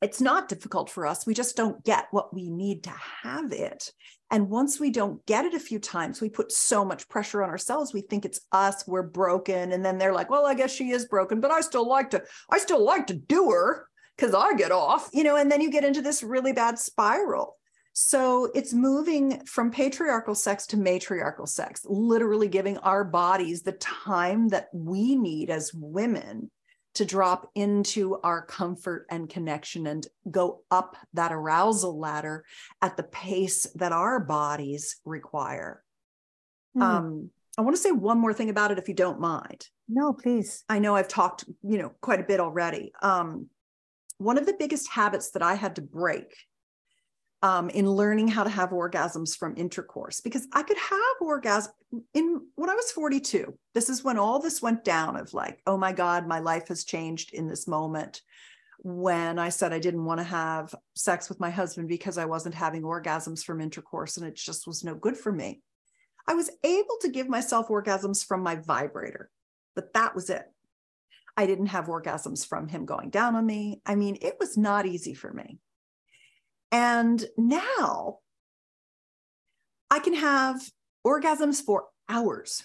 it's 0.00 0.20
not 0.20 0.48
difficult 0.48 0.90
for 0.90 1.06
us. 1.06 1.26
We 1.26 1.34
just 1.34 1.56
don't 1.56 1.82
get 1.84 2.06
what 2.10 2.32
we 2.32 2.50
need 2.50 2.84
to 2.84 2.92
have 3.22 3.52
it. 3.52 3.90
And 4.30 4.50
once 4.50 4.78
we 4.78 4.90
don't 4.90 5.24
get 5.26 5.44
it 5.44 5.54
a 5.54 5.60
few 5.60 5.78
times, 5.78 6.20
we 6.20 6.28
put 6.28 6.52
so 6.52 6.84
much 6.84 7.08
pressure 7.08 7.42
on 7.42 7.50
ourselves. 7.50 7.92
We 7.92 8.02
think 8.02 8.24
it's 8.24 8.40
us, 8.52 8.86
we're 8.86 9.02
broken. 9.02 9.72
And 9.72 9.84
then 9.84 9.98
they're 9.98 10.12
like, 10.12 10.30
well, 10.30 10.46
I 10.46 10.54
guess 10.54 10.72
she 10.72 10.90
is 10.90 11.06
broken, 11.06 11.40
but 11.40 11.50
I 11.50 11.60
still 11.62 11.88
like 11.88 12.10
to, 12.10 12.22
I 12.50 12.58
still 12.58 12.84
like 12.84 13.06
to 13.08 13.14
do 13.14 13.50
her 13.50 13.88
because 14.16 14.34
I 14.34 14.54
get 14.54 14.72
off, 14.72 15.10
you 15.12 15.24
know, 15.24 15.36
and 15.36 15.50
then 15.50 15.60
you 15.60 15.70
get 15.70 15.84
into 15.84 16.02
this 16.02 16.22
really 16.22 16.52
bad 16.52 16.78
spiral. 16.78 17.56
So 17.92 18.50
it's 18.54 18.72
moving 18.72 19.44
from 19.46 19.70
patriarchal 19.70 20.34
sex 20.34 20.66
to 20.68 20.76
matriarchal 20.76 21.46
sex, 21.46 21.82
literally 21.84 22.48
giving 22.48 22.76
our 22.78 23.04
bodies 23.04 23.62
the 23.62 23.72
time 23.72 24.48
that 24.48 24.68
we 24.72 25.14
need 25.14 25.48
as 25.48 25.72
women 25.72 26.50
to 26.94 27.04
drop 27.04 27.50
into 27.54 28.18
our 28.22 28.44
comfort 28.44 29.06
and 29.10 29.28
connection 29.28 29.86
and 29.86 30.06
go 30.30 30.62
up 30.70 30.96
that 31.12 31.32
arousal 31.32 31.98
ladder 31.98 32.44
at 32.82 32.96
the 32.96 33.02
pace 33.02 33.66
that 33.74 33.92
our 33.92 34.20
bodies 34.20 34.96
require. 35.04 35.82
Mm. 36.76 36.82
Um, 36.82 37.30
I 37.56 37.62
want 37.62 37.76
to 37.76 37.82
say 37.82 37.92
one 37.92 38.18
more 38.18 38.34
thing 38.34 38.50
about 38.50 38.72
it, 38.72 38.78
if 38.78 38.88
you 38.88 38.94
don't 38.94 39.20
mind. 39.20 39.68
No, 39.88 40.12
please. 40.12 40.64
I 40.68 40.78
know 40.78 40.96
I've 40.96 41.08
talked, 41.08 41.44
you 41.62 41.78
know, 41.78 41.92
quite 42.00 42.20
a 42.20 42.24
bit 42.24 42.40
already. 42.40 42.92
Um, 43.02 43.48
one 44.18 44.38
of 44.38 44.46
the 44.46 44.56
biggest 44.58 44.90
habits 44.90 45.30
that 45.32 45.42
I 45.42 45.54
had 45.54 45.76
to 45.76 45.82
break 45.82 46.34
um, 47.42 47.68
in 47.68 47.90
learning 47.90 48.28
how 48.28 48.42
to 48.42 48.50
have 48.50 48.70
orgasms 48.70 49.36
from 49.36 49.54
intercourse, 49.58 50.20
because 50.20 50.48
I 50.52 50.62
could 50.62 50.78
have 50.78 51.16
orgasm 51.20 51.72
in 52.14 52.40
when 52.54 52.70
I 52.70 52.74
was 52.74 52.90
42. 52.90 53.56
This 53.74 53.90
is 53.90 54.02
when 54.02 54.18
all 54.18 54.38
this 54.38 54.62
went 54.62 54.82
down 54.82 55.16
of 55.16 55.34
like, 55.34 55.60
oh 55.66 55.76
my 55.76 55.92
God, 55.92 56.26
my 56.26 56.38
life 56.38 56.68
has 56.68 56.84
changed 56.84 57.34
in 57.34 57.46
this 57.46 57.68
moment. 57.68 58.22
When 58.78 59.38
I 59.38 59.50
said 59.50 59.72
I 59.72 59.78
didn't 59.78 60.04
want 60.04 60.20
to 60.20 60.24
have 60.24 60.74
sex 60.94 61.28
with 61.28 61.38
my 61.38 61.50
husband 61.50 61.88
because 61.88 62.18
I 62.18 62.24
wasn't 62.24 62.54
having 62.54 62.82
orgasms 62.82 63.44
from 63.44 63.60
intercourse 63.60 64.16
and 64.16 64.26
it 64.26 64.36
just 64.36 64.66
was 64.66 64.82
no 64.82 64.94
good 64.94 65.16
for 65.16 65.30
me. 65.30 65.62
I 66.26 66.34
was 66.34 66.50
able 66.62 66.96
to 67.02 67.10
give 67.10 67.28
myself 67.28 67.68
orgasms 67.68 68.24
from 68.24 68.42
my 68.42 68.56
vibrator, 68.56 69.30
but 69.74 69.92
that 69.92 70.14
was 70.14 70.30
it. 70.30 70.44
I 71.36 71.46
didn't 71.46 71.66
have 71.66 71.86
orgasms 71.86 72.46
from 72.46 72.68
him 72.68 72.84
going 72.84 73.10
down 73.10 73.34
on 73.34 73.44
me. 73.44 73.80
I 73.84 73.94
mean, 73.94 74.18
it 74.20 74.36
was 74.38 74.56
not 74.56 74.86
easy 74.86 75.14
for 75.14 75.32
me. 75.32 75.58
And 76.70 77.24
now 77.36 78.18
I 79.90 79.98
can 79.98 80.14
have 80.14 80.60
orgasms 81.06 81.60
for 81.60 81.84
hours 82.08 82.64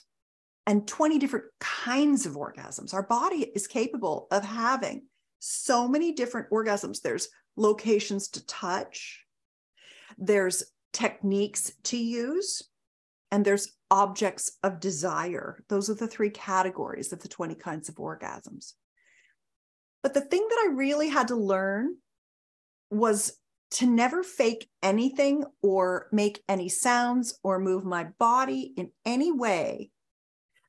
and 0.66 0.88
20 0.88 1.18
different 1.18 1.46
kinds 1.60 2.26
of 2.26 2.34
orgasms. 2.34 2.94
Our 2.94 3.04
body 3.04 3.52
is 3.56 3.68
capable 3.68 4.28
of 4.32 4.44
having 4.44 5.04
so 5.40 5.88
many 5.88 6.12
different 6.12 6.50
orgasms. 6.52 7.02
There's 7.02 7.30
locations 7.56 8.30
to 8.30 8.46
touch, 8.46 9.26
there's 10.18 10.64
techniques 10.94 11.72
to 11.84 11.98
use, 11.98 12.64
and 13.32 13.46
there's 13.46 13.76
objects 13.92 14.58
of 14.64 14.80
desire. 14.80 15.64
Those 15.70 15.90
are 15.90 15.96
the 15.96 16.08
three 16.08 16.30
categories 16.30 17.14
of 17.14 17.22
the 17.22 17.28
20 17.28 17.56
kinds 17.56 17.90
of 17.90 17.96
orgasms. 17.96 18.74
But 20.02 20.14
the 20.14 20.22
thing 20.22 20.46
that 20.48 20.68
I 20.68 20.74
really 20.74 21.10
had 21.10 21.28
to 21.28 21.36
learn 21.36 21.98
was 22.90 23.34
to 23.72 23.86
never 23.86 24.24
fake 24.24 24.68
anything 24.82 25.44
or 25.62 26.08
make 26.12 26.44
any 26.50 26.70
sounds 26.70 27.38
or 27.44 27.60
move 27.60 27.86
my 27.86 28.06
body 28.18 28.74
in 28.76 28.90
any 29.06 29.32
way 29.32 29.92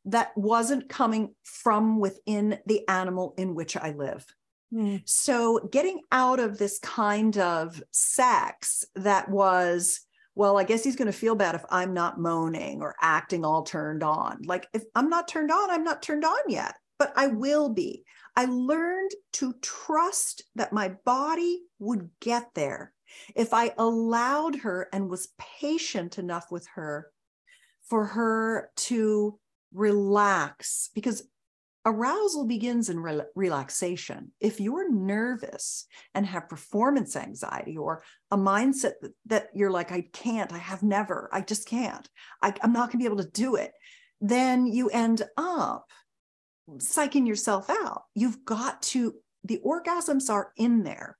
that 0.07 0.37
wasn't 0.37 0.89
coming 0.89 1.35
from 1.45 1.99
within 1.99 2.59
the 2.67 2.87
animal 2.89 3.35
in 3.39 3.55
which 3.55 3.77
I 3.77 3.93
live. 3.93 4.27
Mm. 4.73 5.03
So, 5.05 5.69
getting 5.73 6.01
out 6.13 6.41
of 6.41 6.59
this 6.59 6.79
kind 6.79 7.37
of 7.39 7.83
sex 7.91 8.85
that 8.95 9.29
was 9.29 10.01
well, 10.41 10.57
I 10.57 10.65
guess 10.65 10.83
he's 10.83 10.97
going 10.97 11.05
to 11.05 11.13
feel 11.13 11.35
bad 11.35 11.55
if 11.55 11.67
I'm 11.69 11.93
not 11.93 12.19
moaning 12.19 12.81
or 12.81 12.97
acting 13.03 13.45
all 13.45 13.63
turned 13.63 14.03
on. 14.03 14.41
Like, 14.47 14.69
if 14.73 14.85
I'm 14.95 15.11
not 15.11 15.29
turned 15.29 15.51
on, 15.51 15.69
I'm 15.69 15.85
not 15.85 16.01
turned 16.01 16.25
on 16.25 16.39
yet, 16.49 16.77
but 16.99 17.13
I 17.15 17.27
will 17.27 17.69
be. 17.69 18.05
I 18.35 18.47
learned 18.47 19.11
to 19.35 19.53
trust 19.61 20.45
that 20.55 20.73
my 20.73 20.95
body 21.05 21.65
would 21.79 22.09
get 22.23 22.55
there 22.55 22.95
if 23.37 23.53
I 23.53 23.75
allowed 23.77 24.57
her 24.61 24.89
and 24.95 25.11
was 25.11 25.29
patient 25.37 26.19
enough 26.19 26.51
with 26.51 26.67
her 26.69 27.09
for 27.83 28.07
her 28.07 28.71
to 28.77 29.39
relax 29.75 30.89
because 30.95 31.23
arousal 31.87 32.47
begins 32.47 32.89
in 32.91 33.01
re- 33.01 33.23
relaxation. 33.35 34.33
If 34.41 34.61
you're 34.61 34.93
nervous 34.93 35.87
and 36.15 36.27
have 36.27 36.49
performance 36.49 37.17
anxiety 37.17 37.77
or 37.77 38.03
a 38.31 38.37
mindset 38.37 38.93
that, 39.01 39.13
that 39.27 39.47
you're 39.55 39.71
like, 39.71 39.91
I 39.93 40.07
can't, 40.13 40.53
I 40.53 40.59
have 40.59 40.83
never, 40.83 41.29
I 41.33 41.41
just 41.41 41.67
can't, 41.67 42.09
I, 42.43 42.53
I'm 42.63 42.73
not 42.73 42.89
going 42.89 42.93
to 42.93 42.99
be 42.99 43.07
able 43.07 43.23
to 43.23 43.31
do 43.31 43.57
it, 43.57 43.73
then 44.21 44.67
you 44.67 44.91
end 44.91 45.23
up 45.37 45.87
psyching 46.77 47.27
yourself 47.27 47.71
out. 47.71 48.03
You've 48.15 48.45
got 48.45 48.83
to, 48.83 49.15
the 49.45 49.61
orgasms 49.65 50.31
are 50.31 50.53
in 50.57 50.83
there. 50.83 51.17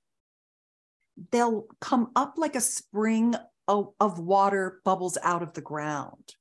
They'll 1.31 1.65
come 1.79 2.11
up 2.15 2.35
like 2.37 2.55
a 2.55 2.61
spring 2.61 3.35
of, 3.67 3.89
of 3.99 4.19
water 4.19 4.79
bubbles 4.85 5.17
out 5.23 5.41
of 5.41 5.53
the 5.53 5.61
ground, 5.61 6.35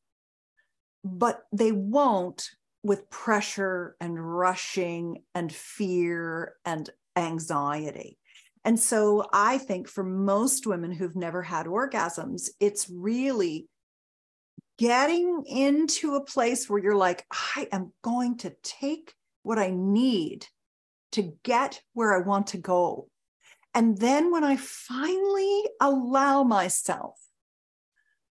but 1.02 1.42
they 1.52 1.72
won't 1.72 2.50
with 2.82 3.10
pressure 3.10 3.96
and 4.00 4.18
rushing 4.18 5.22
and 5.34 5.52
fear 5.52 6.54
and 6.64 6.88
anxiety. 7.16 8.18
And 8.64 8.78
so 8.78 9.26
I 9.32 9.58
think 9.58 9.88
for 9.88 10.04
most 10.04 10.66
women 10.66 10.92
who've 10.92 11.16
never 11.16 11.42
had 11.42 11.66
orgasms, 11.66 12.50
it's 12.60 12.90
really 12.90 13.68
getting 14.78 15.44
into 15.46 16.14
a 16.14 16.24
place 16.24 16.68
where 16.68 16.82
you're 16.82 16.96
like, 16.96 17.26
I 17.56 17.68
am 17.72 17.92
going 18.02 18.38
to 18.38 18.54
take 18.62 19.14
what 19.42 19.58
I 19.58 19.70
need 19.70 20.46
to 21.12 21.34
get 21.42 21.80
where 21.92 22.14
I 22.14 22.24
want 22.24 22.48
to 22.48 22.58
go. 22.58 23.08
And 23.74 23.98
then 23.98 24.30
when 24.30 24.44
I 24.44 24.56
finally 24.56 25.64
allow 25.80 26.42
myself 26.42 27.16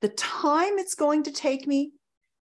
the 0.01 0.09
time 0.09 0.79
it's 0.79 0.95
going 0.95 1.25
to 1.25 1.33
take 1.33 1.67
me 1.67 1.93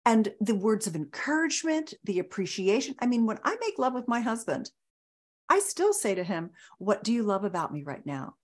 and 0.07 0.33
the 0.39 0.55
words 0.55 0.87
of 0.87 0.95
encouragement, 0.95 1.93
the 2.05 2.19
appreciation. 2.19 2.95
I 2.99 3.07
mean, 3.07 3.25
when 3.25 3.39
I 3.43 3.57
make 3.59 3.77
love 3.77 3.93
with 3.93 4.07
my 4.07 4.21
husband, 4.21 4.71
I 5.49 5.59
still 5.59 5.91
say 5.91 6.15
to 6.15 6.23
him, 6.23 6.51
What 6.77 7.03
do 7.03 7.11
you 7.11 7.23
love 7.23 7.43
about 7.43 7.73
me 7.73 7.83
right 7.83 8.05
now? 8.05 8.35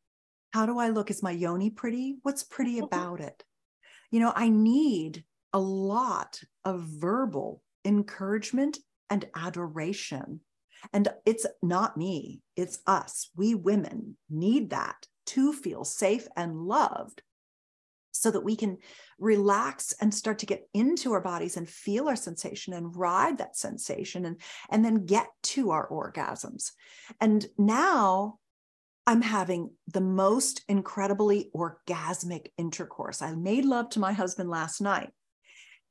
How 0.52 0.66
do 0.66 0.78
I 0.78 0.90
look? 0.90 1.10
Is 1.10 1.24
my 1.24 1.32
yoni 1.32 1.70
pretty? 1.70 2.18
What's 2.22 2.44
pretty 2.44 2.76
mm-hmm. 2.76 2.84
about 2.84 3.22
it? 3.22 3.46
You 4.12 4.20
know, 4.20 4.34
I 4.36 4.50
need 4.50 5.24
a 5.54 5.60
lot 5.60 6.42
of 6.66 6.82
verbal 6.82 7.64
encouragement 7.86 8.80
and 9.10 9.26
adoration. 9.34 10.42
And 10.92 11.08
it's 11.26 11.46
not 11.62 11.96
me, 11.96 12.42
it's 12.58 12.80
us. 12.86 13.30
We 13.38 13.56
women 13.56 14.18
need 14.30 14.72
that 14.72 15.08
to 15.28 15.54
feel 15.54 15.86
safe 15.86 16.28
and 16.36 16.66
loved 16.66 17.22
so 18.14 18.32
that 18.32 18.44
we 18.44 18.56
can 18.56 18.78
relax 19.20 19.94
and 20.00 20.14
start 20.14 20.40
to 20.40 20.46
get 20.46 20.68
into 20.74 21.12
our 21.14 21.22
bodies 21.22 21.58
and 21.58 21.68
feel 21.68 22.08
our 22.08 22.16
sensation 22.16 22.74
and 22.74 22.96
ride 22.96 23.38
that 23.38 23.58
sensation 23.58 24.26
and 24.26 24.40
and 24.70 24.86
then 24.86 25.06
get 25.06 25.28
to 25.42 25.72
our 25.72 25.90
orgasms 25.90 26.72
and 27.20 27.46
now 27.58 28.38
i'm 29.06 29.22
having 29.22 29.70
the 29.88 30.02
most 30.02 30.64
incredibly 30.70 31.50
orgasmic 31.56 32.48
intercourse 32.58 33.22
i 33.22 33.34
made 33.34 33.66
love 33.66 33.90
to 33.90 34.00
my 34.00 34.14
husband 34.14 34.50
last 34.50 34.80
night 34.80 35.12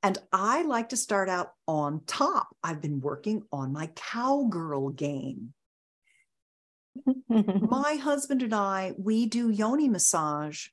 and 0.04 0.18
I 0.32 0.62
like 0.62 0.88
to 0.88 0.96
start 0.96 1.28
out 1.28 1.52
on 1.68 2.02
top. 2.06 2.48
I've 2.62 2.82
been 2.82 3.00
working 3.00 3.42
on 3.52 3.72
my 3.72 3.88
cowgirl 3.94 4.90
game. 4.90 5.54
my 7.28 7.94
husband 8.02 8.42
and 8.42 8.52
I, 8.52 8.94
we 8.98 9.26
do 9.26 9.48
yoni 9.48 9.88
massage 9.88 10.66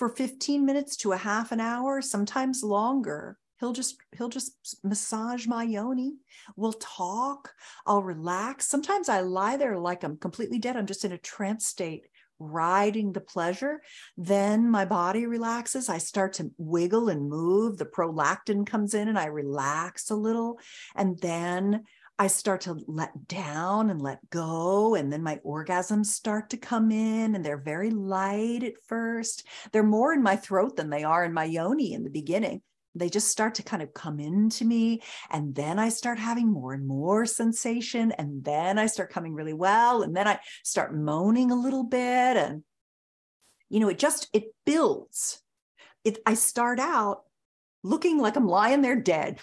for 0.00 0.08
15 0.08 0.64
minutes 0.64 0.96
to 0.96 1.12
a 1.12 1.16
half 1.18 1.52
an 1.52 1.60
hour, 1.60 2.00
sometimes 2.00 2.64
longer. 2.64 3.36
He'll 3.60 3.74
just 3.74 3.98
he'll 4.16 4.30
just 4.30 4.78
massage 4.82 5.46
my 5.46 5.62
yoni. 5.62 6.14
We'll 6.56 6.72
talk. 6.72 7.52
I'll 7.86 8.02
relax. 8.02 8.66
Sometimes 8.66 9.10
I 9.10 9.20
lie 9.20 9.58
there 9.58 9.76
like 9.76 10.02
I'm 10.02 10.16
completely 10.16 10.58
dead. 10.58 10.78
I'm 10.78 10.86
just 10.86 11.04
in 11.04 11.12
a 11.12 11.18
trance 11.18 11.66
state, 11.66 12.06
riding 12.38 13.12
the 13.12 13.20
pleasure. 13.20 13.82
Then 14.16 14.70
my 14.70 14.86
body 14.86 15.26
relaxes. 15.26 15.90
I 15.90 15.98
start 15.98 16.32
to 16.34 16.50
wiggle 16.56 17.10
and 17.10 17.28
move. 17.28 17.76
The 17.76 17.84
prolactin 17.84 18.66
comes 18.66 18.94
in 18.94 19.06
and 19.06 19.18
I 19.18 19.26
relax 19.26 20.08
a 20.08 20.16
little. 20.16 20.58
And 20.96 21.18
then 21.20 21.84
I 22.20 22.26
start 22.26 22.60
to 22.62 22.78
let 22.86 23.28
down 23.28 23.88
and 23.88 24.02
let 24.02 24.28
go. 24.28 24.94
And 24.94 25.10
then 25.10 25.22
my 25.22 25.36
orgasms 25.36 26.06
start 26.06 26.50
to 26.50 26.58
come 26.58 26.90
in, 26.90 27.34
and 27.34 27.42
they're 27.42 27.56
very 27.56 27.88
light 27.88 28.62
at 28.62 28.74
first. 28.86 29.46
They're 29.72 29.82
more 29.82 30.12
in 30.12 30.22
my 30.22 30.36
throat 30.36 30.76
than 30.76 30.90
they 30.90 31.02
are 31.02 31.24
in 31.24 31.32
my 31.32 31.44
yoni 31.44 31.94
in 31.94 32.04
the 32.04 32.10
beginning. 32.10 32.60
They 32.94 33.08
just 33.08 33.28
start 33.28 33.54
to 33.54 33.62
kind 33.62 33.82
of 33.82 33.94
come 33.94 34.20
into 34.20 34.66
me. 34.66 35.00
And 35.30 35.54
then 35.54 35.78
I 35.78 35.88
start 35.88 36.18
having 36.18 36.52
more 36.52 36.74
and 36.74 36.86
more 36.86 37.24
sensation. 37.24 38.12
And 38.12 38.44
then 38.44 38.78
I 38.78 38.84
start 38.84 39.10
coming 39.10 39.32
really 39.32 39.54
well. 39.54 40.02
And 40.02 40.14
then 40.14 40.28
I 40.28 40.40
start 40.62 40.94
moaning 40.94 41.50
a 41.50 41.58
little 41.58 41.84
bit. 41.84 42.36
And, 42.36 42.64
you 43.70 43.80
know, 43.80 43.88
it 43.88 43.98
just, 43.98 44.28
it 44.34 44.54
builds. 44.66 45.40
It, 46.04 46.18
I 46.26 46.34
start 46.34 46.80
out 46.80 47.22
looking 47.82 48.18
like 48.18 48.36
I'm 48.36 48.46
lying 48.46 48.82
there 48.82 49.00
dead. 49.00 49.38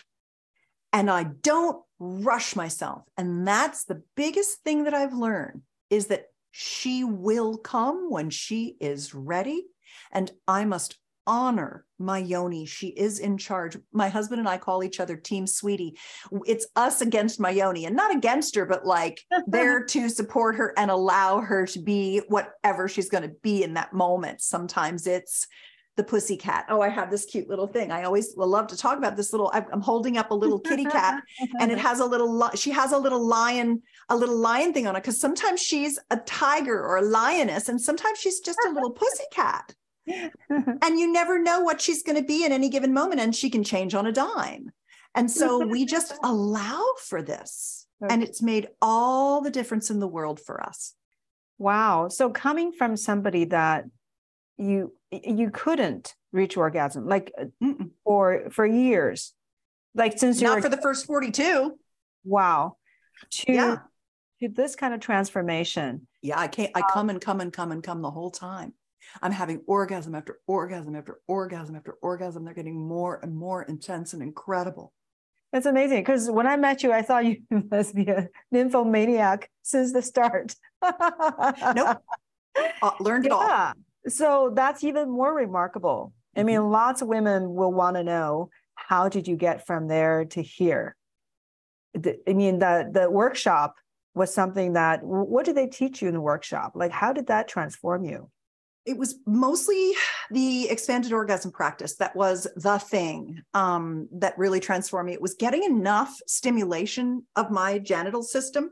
And 0.93 1.09
I 1.09 1.23
don't 1.23 1.81
rush 1.99 2.55
myself. 2.55 3.03
And 3.17 3.47
that's 3.47 3.85
the 3.85 4.03
biggest 4.15 4.63
thing 4.63 4.83
that 4.85 4.93
I've 4.93 5.13
learned 5.13 5.61
is 5.89 6.07
that 6.07 6.25
she 6.51 7.03
will 7.03 7.57
come 7.57 8.09
when 8.09 8.29
she 8.29 8.75
is 8.79 9.13
ready. 9.13 9.65
And 10.11 10.31
I 10.47 10.65
must 10.65 10.97
honor 11.27 11.85
my 11.99 12.17
yoni. 12.17 12.65
She 12.65 12.87
is 12.87 13.19
in 13.19 13.37
charge. 13.37 13.77
My 13.91 14.07
husband 14.09 14.39
and 14.39 14.47
I 14.47 14.57
call 14.57 14.83
each 14.83 14.99
other 14.99 15.17
Team 15.17 15.45
Sweetie. 15.45 15.97
It's 16.45 16.67
us 16.75 17.01
against 17.01 17.39
my 17.39 17.49
yoni 17.49 17.85
and 17.85 17.95
not 17.95 18.15
against 18.15 18.55
her, 18.55 18.65
but 18.65 18.85
like 18.85 19.21
there 19.47 19.83
to 19.85 20.09
support 20.09 20.55
her 20.55 20.73
and 20.77 20.89
allow 20.89 21.41
her 21.41 21.67
to 21.67 21.79
be 21.79 22.21
whatever 22.29 22.87
she's 22.87 23.09
going 23.09 23.23
to 23.23 23.35
be 23.43 23.63
in 23.63 23.73
that 23.73 23.93
moment. 23.93 24.41
Sometimes 24.41 25.05
it's 25.05 25.47
the 25.97 26.03
pussy 26.03 26.37
cat. 26.37 26.65
Oh, 26.69 26.79
I 26.79 26.89
have 26.89 27.09
this 27.09 27.25
cute 27.25 27.49
little 27.49 27.67
thing. 27.67 27.91
I 27.91 28.03
always 28.03 28.37
love 28.37 28.67
to 28.67 28.77
talk 28.77 28.97
about 28.97 29.17
this 29.17 29.33
little. 29.33 29.51
I'm 29.53 29.81
holding 29.81 30.17
up 30.17 30.31
a 30.31 30.35
little 30.35 30.59
kitty 30.59 30.85
cat, 30.85 31.21
and 31.59 31.71
it 31.71 31.79
has 31.79 31.99
a 31.99 32.05
little. 32.05 32.49
She 32.55 32.69
has 32.71 32.91
a 32.93 32.97
little 32.97 33.25
lion, 33.25 33.81
a 34.07 34.15
little 34.15 34.37
lion 34.37 34.73
thing 34.73 34.87
on 34.87 34.95
it. 34.95 35.01
Because 35.01 35.19
sometimes 35.19 35.61
she's 35.61 35.99
a 36.11 36.17
tiger 36.17 36.81
or 36.81 36.97
a 36.97 37.01
lioness, 37.01 37.67
and 37.67 37.81
sometimes 37.81 38.19
she's 38.19 38.39
just 38.39 38.59
a 38.65 38.71
little 38.71 38.91
pussy 38.91 39.25
cat. 39.31 39.75
and 40.49 40.99
you 40.99 41.11
never 41.11 41.37
know 41.37 41.61
what 41.61 41.81
she's 41.81 42.03
going 42.03 42.17
to 42.17 42.23
be 42.23 42.45
in 42.45 42.51
any 42.51 42.69
given 42.69 42.93
moment, 42.93 43.19
and 43.19 43.35
she 43.35 43.49
can 43.49 43.63
change 43.63 43.93
on 43.93 44.05
a 44.05 44.11
dime. 44.11 44.71
And 45.15 45.29
so 45.29 45.65
we 45.65 45.85
just 45.85 46.13
allow 46.23 46.83
for 47.03 47.23
this, 47.23 47.87
and 48.07 48.23
it's 48.23 48.41
made 48.41 48.67
all 48.81 49.41
the 49.41 49.51
difference 49.51 49.89
in 49.89 49.99
the 49.99 50.07
world 50.07 50.39
for 50.39 50.63
us. 50.63 50.93
Wow. 51.57 52.07
So 52.09 52.29
coming 52.29 52.71
from 52.71 52.95
somebody 52.95 53.45
that 53.45 53.85
you 54.57 54.93
you 55.11 55.49
couldn't 55.51 56.15
reach 56.31 56.57
orgasm 56.57 57.07
like 57.07 57.31
uh, 57.39 57.45
Mm-mm. 57.63 57.91
for 58.03 58.49
for 58.51 58.65
years 58.65 59.33
like 59.95 60.17
since 60.17 60.41
you 60.41 60.47
not 60.47 60.61
for 60.61 60.69
the 60.69 60.77
first 60.77 61.05
42 61.05 61.77
wow 62.25 62.75
to 63.31 63.51
yeah. 63.51 63.77
to 64.41 64.49
this 64.49 64.75
kind 64.75 64.93
of 64.93 64.99
transformation 64.99 66.07
yeah 66.21 66.39
i 66.39 66.47
can't 66.47 66.71
i 66.75 66.81
come 66.91 67.09
and 67.09 67.21
come 67.21 67.39
and 67.39 67.53
come 67.53 67.71
and 67.71 67.83
come 67.83 68.01
the 68.01 68.11
whole 68.11 68.31
time 68.31 68.73
i'm 69.21 69.31
having 69.31 69.61
orgasm 69.67 70.15
after 70.15 70.39
orgasm 70.47 70.95
after 70.95 71.19
orgasm 71.27 71.75
after 71.75 71.97
orgasm 72.01 72.43
they're 72.43 72.53
getting 72.53 72.79
more 72.79 73.19
and 73.21 73.35
more 73.35 73.63
intense 73.63 74.13
and 74.13 74.21
incredible 74.21 74.93
that's 75.53 75.65
amazing 75.65 75.99
because 75.99 76.29
when 76.29 76.45
I 76.45 76.57
met 76.57 76.83
you, 76.83 76.91
I 76.91 77.01
thought 77.01 77.25
you 77.25 77.37
must 77.71 77.95
be 77.95 78.05
a 78.07 78.27
nymphomaniac 78.51 79.49
since 79.61 79.93
the 79.93 80.01
start. 80.01 80.53
nope. 80.83 82.03
Uh, 82.81 82.91
learned 82.99 83.27
it 83.27 83.29
yeah. 83.29 83.35
all. 83.35 83.73
So 84.07 84.51
that's 84.53 84.83
even 84.83 85.09
more 85.09 85.33
remarkable. 85.33 86.13
I 86.35 86.43
mean, 86.43 86.57
mm-hmm. 86.57 86.71
lots 86.71 87.01
of 87.01 87.07
women 87.07 87.53
will 87.53 87.73
want 87.73 87.95
to 87.97 88.03
know 88.03 88.49
how 88.75 89.09
did 89.09 89.27
you 89.27 89.35
get 89.35 89.65
from 89.65 89.87
there 89.87 90.25
to 90.25 90.41
here? 90.41 90.95
I 91.95 92.33
mean, 92.33 92.59
the 92.59 92.89
the 92.91 93.09
workshop 93.09 93.75
was 94.13 94.33
something 94.33 94.73
that 94.73 95.03
what 95.03 95.45
did 95.45 95.55
they 95.55 95.67
teach 95.67 96.01
you 96.01 96.07
in 96.07 96.13
the 96.13 96.21
workshop? 96.21 96.73
Like, 96.75 96.91
how 96.91 97.11
did 97.11 97.27
that 97.27 97.47
transform 97.47 98.05
you? 98.05 98.29
It 98.85 98.97
was 98.97 99.15
mostly 99.25 99.93
the 100.31 100.69
expanded 100.69 101.11
orgasm 101.11 101.51
practice 101.51 101.97
that 101.97 102.15
was 102.15 102.47
the 102.55 102.77
thing 102.77 103.41
um, 103.53 104.07
that 104.13 104.37
really 104.37 104.59
transformed 104.59 105.07
me. 105.07 105.13
It 105.13 105.21
was 105.21 105.33
getting 105.33 105.63
enough 105.63 106.15
stimulation 106.25 107.25
of 107.35 107.51
my 107.51 107.79
genital 107.79 108.23
system 108.23 108.71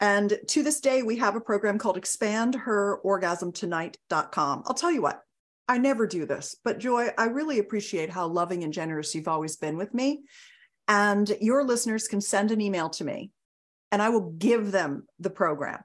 and 0.00 0.38
to 0.48 0.62
this 0.62 0.80
day, 0.80 1.02
we 1.02 1.16
have 1.16 1.36
a 1.36 1.40
program 1.40 1.78
called 1.78 2.00
expandherorgasmtonight.com. 2.00 4.62
I'll 4.66 4.74
tell 4.74 4.92
you 4.92 5.02
what, 5.02 5.22
I 5.68 5.78
never 5.78 6.06
do 6.06 6.26
this, 6.26 6.54
but 6.62 6.78
Joy, 6.78 7.08
I 7.16 7.24
really 7.26 7.58
appreciate 7.58 8.10
how 8.10 8.26
loving 8.26 8.62
and 8.62 8.72
generous 8.72 9.14
you've 9.14 9.28
always 9.28 9.56
been 9.56 9.76
with 9.76 9.92
me. 9.94 10.22
And 10.88 11.36
your 11.40 11.64
listeners 11.64 12.06
can 12.08 12.20
send 12.20 12.52
an 12.52 12.60
email 12.60 12.90
to 12.90 13.04
me 13.04 13.30
and 13.90 14.02
I 14.02 14.10
will 14.10 14.32
give 14.32 14.72
them 14.72 15.06
the 15.18 15.30
program. 15.30 15.80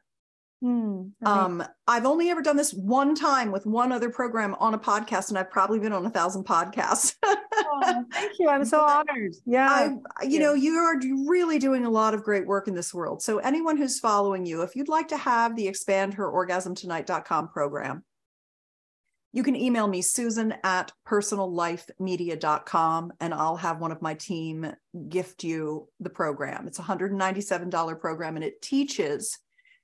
Mm, 0.64 1.12
um, 1.26 1.64
I've 1.88 2.06
only 2.06 2.30
ever 2.30 2.44
done 2.44 2.56
this 2.56 2.72
one 2.72 3.16
time 3.16 3.52
with 3.52 3.66
one 3.66 3.92
other 3.92 4.12
program 4.12 4.56
on 4.60 4.76
a 4.76 4.78
podcast, 4.78 5.30
and 5.30 5.38
I've 5.38 5.50
probably 5.50 5.80
been 5.80 5.92
on 5.92 6.06
a 6.06 6.10
thousand 6.10 6.46
podcasts. 6.46 7.16
oh, 7.24 8.06
thank 8.14 8.38
you. 8.38 8.48
I'm 8.48 8.66
so 8.66 8.82
honored. 8.82 9.34
Yeah. 9.46 9.96
I, 10.20 10.24
you 10.24 10.40
know, 10.40 10.54
you 10.54 10.76
are 10.76 11.00
really 11.28 11.58
doing 11.58 11.86
a 11.86 11.90
lot 11.90 12.14
of 12.14 12.24
great 12.24 12.46
work 12.46 12.68
in 12.68 12.76
this 12.76 12.94
world. 12.94 13.24
So, 13.24 13.40
anyone 13.40 13.76
who's 13.76 14.00
following 14.00 14.46
you, 14.46 14.62
if 14.62 14.76
you'd 14.76 14.88
like 14.88 15.08
to 15.08 15.18
have 15.18 15.56
the 15.56 15.68
expand 15.68 16.14
her 16.14 16.32
orgasmtonight.com 16.32 17.48
program, 17.48 18.04
you 19.34 19.44
can 19.44 19.56
email 19.56 19.88
me, 19.88 20.02
Susan 20.02 20.54
at 20.64 20.92
personallifemedia.com, 21.08 23.14
and 23.20 23.34
I'll 23.34 23.56
have 23.56 23.80
one 23.80 23.94
of 23.94 24.02
my 24.02 24.14
team 24.14 24.74
gift 25.08 25.44
you 25.44 25.88
the 26.02 26.10
program. 26.10 26.68
It's 26.68 26.80
a 26.80 26.84
$197 26.84 28.00
program 28.00 28.36
and 28.36 28.44
it 28.44 28.62
teaches 28.62 29.40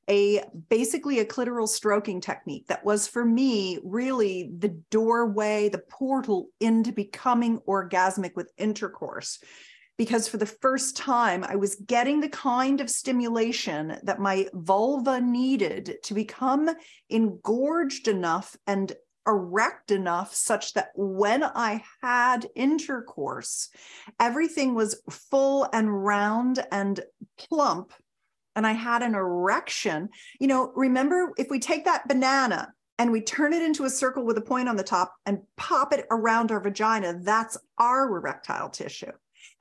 a 0.10 0.44
basically 0.70 1.20
a 1.20 1.26
clitoral 1.26 1.68
stroking 1.68 2.22
technique 2.22 2.68
that 2.68 2.86
was 2.86 3.08
for 3.08 3.26
me 3.26 3.80
really 3.84 4.52
the 4.58 4.70
doorway, 4.90 5.70
the 5.70 5.84
portal 5.90 6.48
into 6.60 6.92
becoming 6.92 7.60
orgasmic 7.68 8.36
with 8.36 8.52
intercourse. 8.58 9.40
Because 9.98 10.28
for 10.28 10.38
the 10.38 10.46
first 10.46 10.96
time, 10.96 11.44
I 11.44 11.56
was 11.56 11.76
getting 11.76 12.20
the 12.20 12.30
kind 12.30 12.82
of 12.82 12.90
stimulation 12.90 13.98
that 14.04 14.20
my 14.20 14.48
vulva 14.54 15.20
needed 15.20 15.98
to 16.04 16.14
become 16.14 16.70
engorged 17.10 18.08
enough 18.08 18.56
and 18.68 18.94
erect 19.28 19.92
enough 19.92 20.34
such 20.34 20.74
that 20.74 20.90
when 20.96 21.44
I 21.44 21.84
had 22.02 22.48
intercourse, 22.56 23.70
everything 24.20 24.74
was 24.74 25.02
full 25.10 25.68
and 25.74 26.06
round 26.06 26.66
and 26.72 27.00
plump 27.38 27.92
and 28.58 28.68
I 28.68 28.74
had 28.74 29.04
an 29.04 29.16
erection. 29.16 30.10
You 30.40 30.48
know, 30.48 30.74
remember 30.76 31.32
if 31.38 31.50
we 31.50 31.60
take 31.60 31.86
that 31.86 32.08
banana 32.08 32.74
and 32.98 33.12
we 33.12 33.22
turn 33.22 33.54
it 33.54 33.62
into 33.62 33.86
a 33.86 33.90
circle 33.90 34.26
with 34.26 34.38
a 34.38 34.42
point 34.42 34.68
on 34.68 34.76
the 34.76 34.84
top 34.84 35.14
and 35.26 35.44
pop 35.56 35.94
it 35.94 36.08
around 36.10 36.52
our 36.52 36.60
vagina, 36.60 37.20
that's 37.22 37.56
our 37.78 38.08
erectile 38.08 38.70
tissue. 38.70 39.12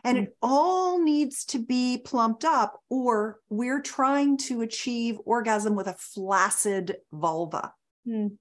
And 0.03 0.19
it 0.19 0.37
all 0.41 1.03
needs 1.03 1.45
to 1.47 1.59
be 1.59 1.99
plumped 1.99 2.45
up, 2.45 2.81
or 2.89 3.41
we're 3.51 3.81
trying 3.81 4.37
to 4.39 4.63
achieve 4.63 5.19
orgasm 5.25 5.75
with 5.75 5.89
a 5.89 5.95
flaccid 5.95 6.97
vulva. 7.13 7.73
Mm 8.07 8.37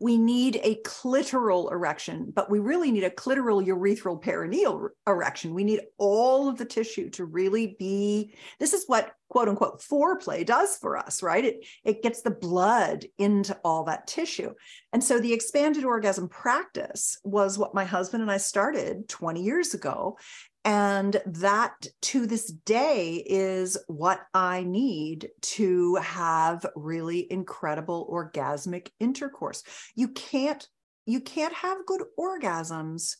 we 0.00 0.16
need 0.16 0.60
a 0.62 0.80
clitoral 0.82 1.72
erection, 1.72 2.32
but 2.34 2.50
we 2.50 2.60
really 2.60 2.90
need 2.90 3.04
a 3.04 3.10
clitoral 3.10 3.64
urethral 3.66 4.22
perineal 4.22 4.88
erection. 5.06 5.54
We 5.54 5.64
need 5.64 5.80
all 5.98 6.48
of 6.48 6.56
the 6.56 6.64
tissue 6.64 7.10
to 7.10 7.24
really 7.24 7.76
be. 7.78 8.34
This 8.60 8.72
is 8.72 8.84
what 8.86 9.12
quote 9.28 9.48
unquote 9.48 9.80
foreplay 9.80 10.46
does 10.46 10.76
for 10.76 10.96
us, 10.96 11.22
right? 11.22 11.44
It, 11.44 11.66
it 11.84 12.02
gets 12.02 12.22
the 12.22 12.30
blood 12.30 13.04
into 13.18 13.58
all 13.64 13.84
that 13.84 14.06
tissue. 14.06 14.54
And 14.92 15.02
so 15.02 15.18
the 15.18 15.32
expanded 15.32 15.84
orgasm 15.84 16.28
practice 16.28 17.18
was 17.24 17.58
what 17.58 17.74
my 17.74 17.84
husband 17.84 18.22
and 18.22 18.30
I 18.30 18.38
started 18.38 19.08
20 19.08 19.42
years 19.42 19.74
ago. 19.74 20.16
And 20.64 21.20
that 21.24 21.86
to 22.02 22.26
this 22.26 22.50
day 22.50 23.24
is 23.26 23.78
what 23.86 24.20
I 24.34 24.64
need 24.64 25.30
to 25.42 25.94
have 25.96 26.66
really 26.76 27.30
incredible 27.30 28.08
orgasmic 28.12 28.88
intercourse. 29.00 29.62
You 29.94 30.08
can't 30.08 30.66
you 31.06 31.20
can't 31.20 31.54
have 31.54 31.86
good 31.86 32.02
orgasms 32.18 33.16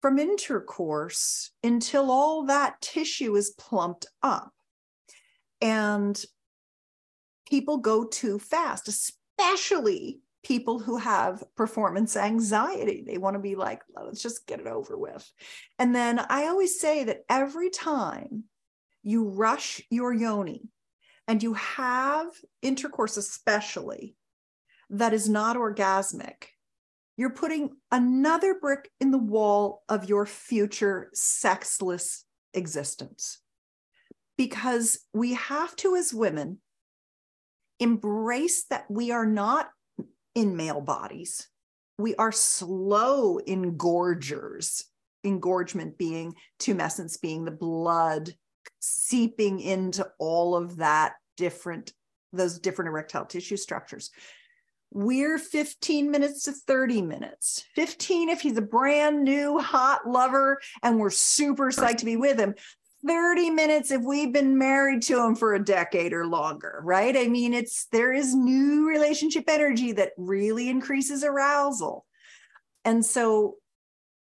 from 0.00 0.20
intercourse 0.20 1.50
until 1.64 2.10
all 2.10 2.44
that 2.46 2.80
tissue 2.80 3.34
is 3.34 3.50
plumped 3.58 4.06
up. 4.22 4.52
And 5.60 6.22
people 7.48 7.78
go 7.78 8.04
too 8.04 8.38
fast, 8.38 8.86
especially 8.86 10.20
people 10.42 10.78
who 10.78 10.96
have 10.96 11.42
performance 11.56 12.16
anxiety. 12.16 13.04
They 13.06 13.18
want 13.18 13.34
to 13.34 13.40
be 13.40 13.56
like, 13.56 13.82
let's 13.94 14.22
just 14.22 14.46
get 14.46 14.60
it 14.60 14.66
over 14.66 14.96
with. 14.96 15.30
And 15.78 15.94
then 15.94 16.18
I 16.18 16.46
always 16.46 16.80
say 16.80 17.04
that 17.04 17.24
every 17.28 17.70
time 17.70 18.44
you 19.02 19.28
rush 19.28 19.82
your 19.90 20.12
yoni 20.12 20.68
and 21.28 21.42
you 21.42 21.54
have 21.54 22.28
intercourse, 22.62 23.16
especially 23.16 24.16
that 24.90 25.12
is 25.12 25.28
not 25.28 25.56
orgasmic, 25.56 26.46
you're 27.16 27.30
putting 27.30 27.76
another 27.92 28.54
brick 28.58 28.90
in 28.98 29.10
the 29.10 29.18
wall 29.18 29.82
of 29.88 30.08
your 30.08 30.24
future 30.24 31.10
sexless 31.12 32.24
existence 32.54 33.40
because 34.38 34.98
we 35.12 35.34
have 35.34 35.76
to, 35.76 35.96
as 35.96 36.14
women, 36.14 36.58
embrace 37.78 38.64
that 38.70 38.90
we 38.90 39.10
are 39.10 39.26
not 39.26 39.68
in 40.34 40.56
male 40.56 40.80
bodies. 40.80 41.48
We 41.98 42.14
are 42.16 42.32
slow 42.32 43.38
engorgers, 43.46 44.84
engorgement 45.24 45.98
being 45.98 46.34
tumescence, 46.58 47.20
being 47.20 47.44
the 47.44 47.50
blood 47.50 48.34
seeping 48.80 49.60
into 49.60 50.06
all 50.18 50.54
of 50.54 50.76
that 50.76 51.14
different, 51.36 51.92
those 52.32 52.58
different 52.58 52.88
erectile 52.88 53.24
tissue 53.24 53.56
structures. 53.56 54.10
We're 54.92 55.38
15 55.38 56.10
minutes 56.10 56.44
to 56.44 56.52
30 56.52 57.02
minutes. 57.02 57.64
15 57.76 58.28
if 58.28 58.40
he's 58.40 58.56
a 58.56 58.62
brand 58.62 59.22
new 59.22 59.58
hot 59.58 60.08
lover 60.08 60.58
and 60.82 60.98
we're 60.98 61.10
super 61.10 61.70
psyched 61.70 61.98
to 61.98 62.04
be 62.04 62.16
with 62.16 62.38
him. 62.38 62.54
30 63.06 63.50
minutes 63.50 63.90
if 63.90 64.02
we've 64.02 64.32
been 64.32 64.58
married 64.58 65.02
to 65.02 65.24
him 65.24 65.34
for 65.34 65.54
a 65.54 65.64
decade 65.64 66.12
or 66.12 66.26
longer, 66.26 66.80
right? 66.84 67.16
I 67.16 67.28
mean, 67.28 67.54
it's 67.54 67.86
there 67.92 68.12
is 68.12 68.34
new 68.34 68.86
relationship 68.88 69.44
energy 69.48 69.92
that 69.92 70.12
really 70.16 70.68
increases 70.68 71.24
arousal. 71.24 72.04
And 72.84 73.04
so 73.04 73.56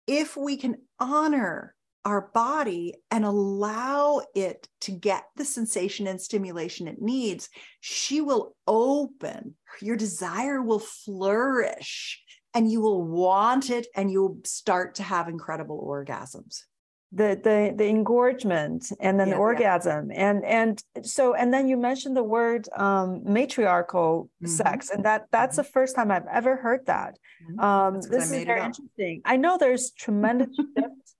if 0.07 0.37
we 0.37 0.57
can 0.57 0.77
honor 1.01 1.75
our 2.05 2.31
body 2.33 2.95
and 3.11 3.25
allow 3.25 4.23
it 4.35 4.69
to 4.81 4.93
get 4.93 5.25
the 5.37 5.45
sensation 5.45 6.07
and 6.07 6.21
stimulation 6.21 6.88
it 6.88 7.03
needs, 7.03 7.49
she 7.81 8.21
will 8.21 8.55
open, 8.67 9.55
your 9.83 9.97
desire 9.97 10.62
will 10.62 10.79
flourish, 10.79 12.23
and 12.55 12.71
you 12.71 12.81
will 12.81 13.05
want 13.05 13.71
it, 13.71 13.87
and 13.95 14.11
you'll 14.11 14.38
start 14.45 14.95
to 14.95 15.03
have 15.03 15.29
incredible 15.29 15.85
orgasms 15.87 16.62
the 17.11 17.40
the 17.42 17.73
the 17.75 17.87
engorgement 17.87 18.92
and 19.01 19.18
then 19.18 19.29
yeah, 19.29 19.35
the 19.35 19.40
orgasm 19.40 20.11
yeah. 20.11 20.29
and 20.31 20.44
and 20.44 20.83
so 21.03 21.35
and 21.35 21.55
then 21.55 21.66
you 21.66 21.77
mentioned 21.77 22.14
the 22.14 22.23
word 22.23 22.68
um 22.77 23.23
matriarchal 23.25 24.29
mm-hmm. 24.42 24.47
sex 24.47 24.90
and 24.90 25.05
that 25.07 25.27
that's 25.33 25.57
mm-hmm. 25.57 25.62
the 25.62 25.68
first 25.71 25.97
time 25.97 26.11
i've 26.11 26.27
ever 26.31 26.57
heard 26.57 26.85
that 26.85 27.18
mm-hmm. 27.42 27.61
um 27.61 27.94
this 28.11 28.31
is 28.31 28.44
very 28.44 28.62
interesting 28.62 29.23
i 29.25 29.37
know 29.37 29.57
there's 29.57 29.90
tremendous 29.92 30.55
shift 30.77 31.14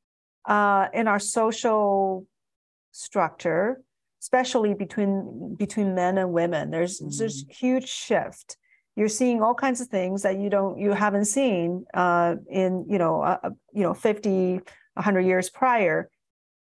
uh 0.44 0.88
in 0.92 1.09
our 1.09 1.18
social 1.18 2.27
structure 2.92 3.81
especially 4.20 4.74
between 4.74 5.55
between 5.59 5.94
men 5.94 6.18
and 6.18 6.33
women 6.33 6.70
there's 6.70 6.98
there's 7.16 7.44
mm-hmm. 7.44 7.66
huge 7.66 7.88
shift 7.88 8.59
you're 8.94 9.09
seeing 9.09 9.40
all 9.40 9.55
kinds 9.55 9.81
of 9.81 9.87
things 9.87 10.22
that 10.22 10.38
you 10.38 10.51
don't 10.51 10.79
you 10.79 10.92
haven't 10.92 11.24
seen 11.24 11.87
uh 11.94 12.35
in 12.51 12.85
you 12.90 12.98
know 12.98 13.22
uh, 13.22 13.38
uh 13.42 13.51
you 13.72 13.83
know 13.83 13.94
50 13.94 14.61
100 14.98 15.20
years 15.20 15.48
prior. 15.48 16.11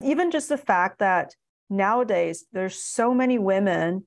Even 0.01 0.31
just 0.31 0.49
the 0.49 0.57
fact 0.57 0.99
that 0.99 1.35
nowadays 1.69 2.45
there's 2.51 2.81
so 2.81 3.13
many 3.13 3.37
women 3.37 4.05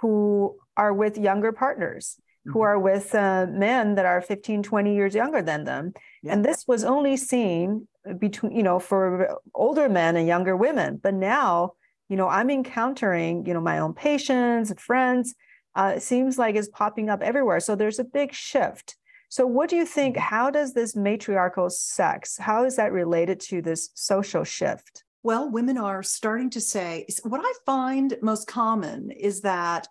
who 0.00 0.56
are 0.76 0.92
with 0.92 1.16
younger 1.16 1.52
partners 1.52 2.20
who 2.44 2.60
mm-hmm. 2.60 2.60
are 2.60 2.78
with 2.78 3.14
uh, 3.14 3.46
men 3.48 3.94
that 3.94 4.04
are 4.04 4.20
15 4.20 4.62
20 4.62 4.94
years 4.94 5.14
younger 5.14 5.42
than 5.42 5.64
them 5.64 5.92
yeah. 6.22 6.32
and 6.32 6.44
this 6.44 6.64
was 6.66 6.84
only 6.84 7.16
seen 7.16 7.86
between 8.18 8.52
you 8.52 8.62
know 8.62 8.78
for 8.78 9.38
older 9.54 9.88
men 9.88 10.16
and 10.16 10.26
younger 10.26 10.56
women 10.56 10.98
but 11.02 11.14
now 11.14 11.72
you 12.08 12.16
know 12.16 12.28
i'm 12.28 12.50
encountering 12.50 13.46
you 13.46 13.54
know 13.54 13.60
my 13.60 13.78
own 13.78 13.94
patients 13.94 14.70
and 14.70 14.80
friends 14.80 15.34
uh, 15.74 15.92
it 15.96 16.02
seems 16.02 16.38
like 16.38 16.56
it's 16.56 16.68
popping 16.68 17.08
up 17.08 17.22
everywhere 17.22 17.60
so 17.60 17.74
there's 17.74 17.98
a 17.98 18.04
big 18.04 18.32
shift 18.32 18.95
so, 19.28 19.46
what 19.46 19.68
do 19.68 19.76
you 19.76 19.86
think? 19.86 20.16
Mm-hmm. 20.16 20.34
How 20.34 20.50
does 20.50 20.72
this 20.74 20.94
matriarchal 20.94 21.70
sex, 21.70 22.36
how 22.38 22.64
is 22.64 22.76
that 22.76 22.92
related 22.92 23.40
to 23.40 23.62
this 23.62 23.90
social 23.94 24.44
shift? 24.44 25.04
Well, 25.22 25.50
women 25.50 25.76
are 25.76 26.02
starting 26.02 26.50
to 26.50 26.60
say 26.60 27.06
what 27.24 27.40
I 27.44 27.52
find 27.64 28.16
most 28.22 28.46
common 28.46 29.10
is 29.10 29.40
that 29.40 29.88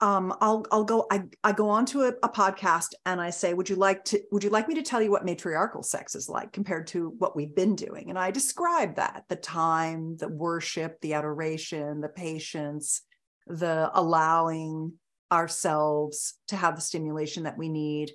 um, 0.00 0.32
I'll 0.40 0.64
I'll 0.70 0.84
go 0.84 1.06
I, 1.10 1.24
I 1.42 1.52
go 1.52 1.68
onto 1.68 2.02
a, 2.02 2.12
a 2.22 2.28
podcast 2.28 2.94
and 3.04 3.20
I 3.20 3.30
say, 3.30 3.52
would 3.52 3.68
you 3.68 3.76
like 3.76 4.04
to 4.06 4.20
would 4.30 4.44
you 4.44 4.50
like 4.50 4.68
me 4.68 4.74
to 4.76 4.82
tell 4.82 5.02
you 5.02 5.10
what 5.10 5.24
matriarchal 5.24 5.82
sex 5.82 6.14
is 6.14 6.28
like 6.28 6.52
compared 6.52 6.86
to 6.88 7.14
what 7.18 7.36
we've 7.36 7.54
been 7.54 7.74
doing? 7.74 8.08
And 8.08 8.18
I 8.18 8.30
describe 8.30 8.96
that 8.96 9.24
the 9.28 9.36
time, 9.36 10.16
the 10.16 10.28
worship, 10.28 11.00
the 11.00 11.14
adoration, 11.14 12.00
the 12.00 12.08
patience, 12.08 13.02
the 13.46 13.90
allowing 13.92 14.94
ourselves 15.30 16.34
to 16.48 16.56
have 16.56 16.76
the 16.76 16.80
stimulation 16.80 17.42
that 17.42 17.58
we 17.58 17.68
need 17.68 18.12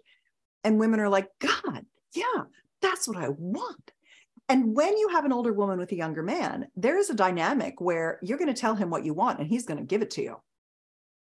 and 0.63 0.79
women 0.79 0.99
are 0.99 1.09
like, 1.09 1.27
God, 1.39 1.85
yeah, 2.13 2.43
that's 2.81 3.07
what 3.07 3.17
I 3.17 3.29
want. 3.29 3.91
And 4.49 4.75
when 4.75 4.97
you 4.97 5.09
have 5.09 5.25
an 5.25 5.33
older 5.33 5.53
woman 5.53 5.79
with 5.79 5.91
a 5.91 5.95
younger 5.95 6.21
man, 6.21 6.67
there 6.75 6.97
is 6.97 7.09
a 7.09 7.15
dynamic 7.15 7.79
where 7.79 8.19
you're 8.21 8.37
going 8.37 8.53
to 8.53 8.59
tell 8.59 8.75
him 8.75 8.89
what 8.89 9.05
you 9.05 9.13
want 9.13 9.39
and 9.39 9.47
he's 9.47 9.65
going 9.65 9.79
to 9.79 9.85
give 9.85 10.01
it 10.01 10.11
to 10.11 10.21
you 10.21 10.35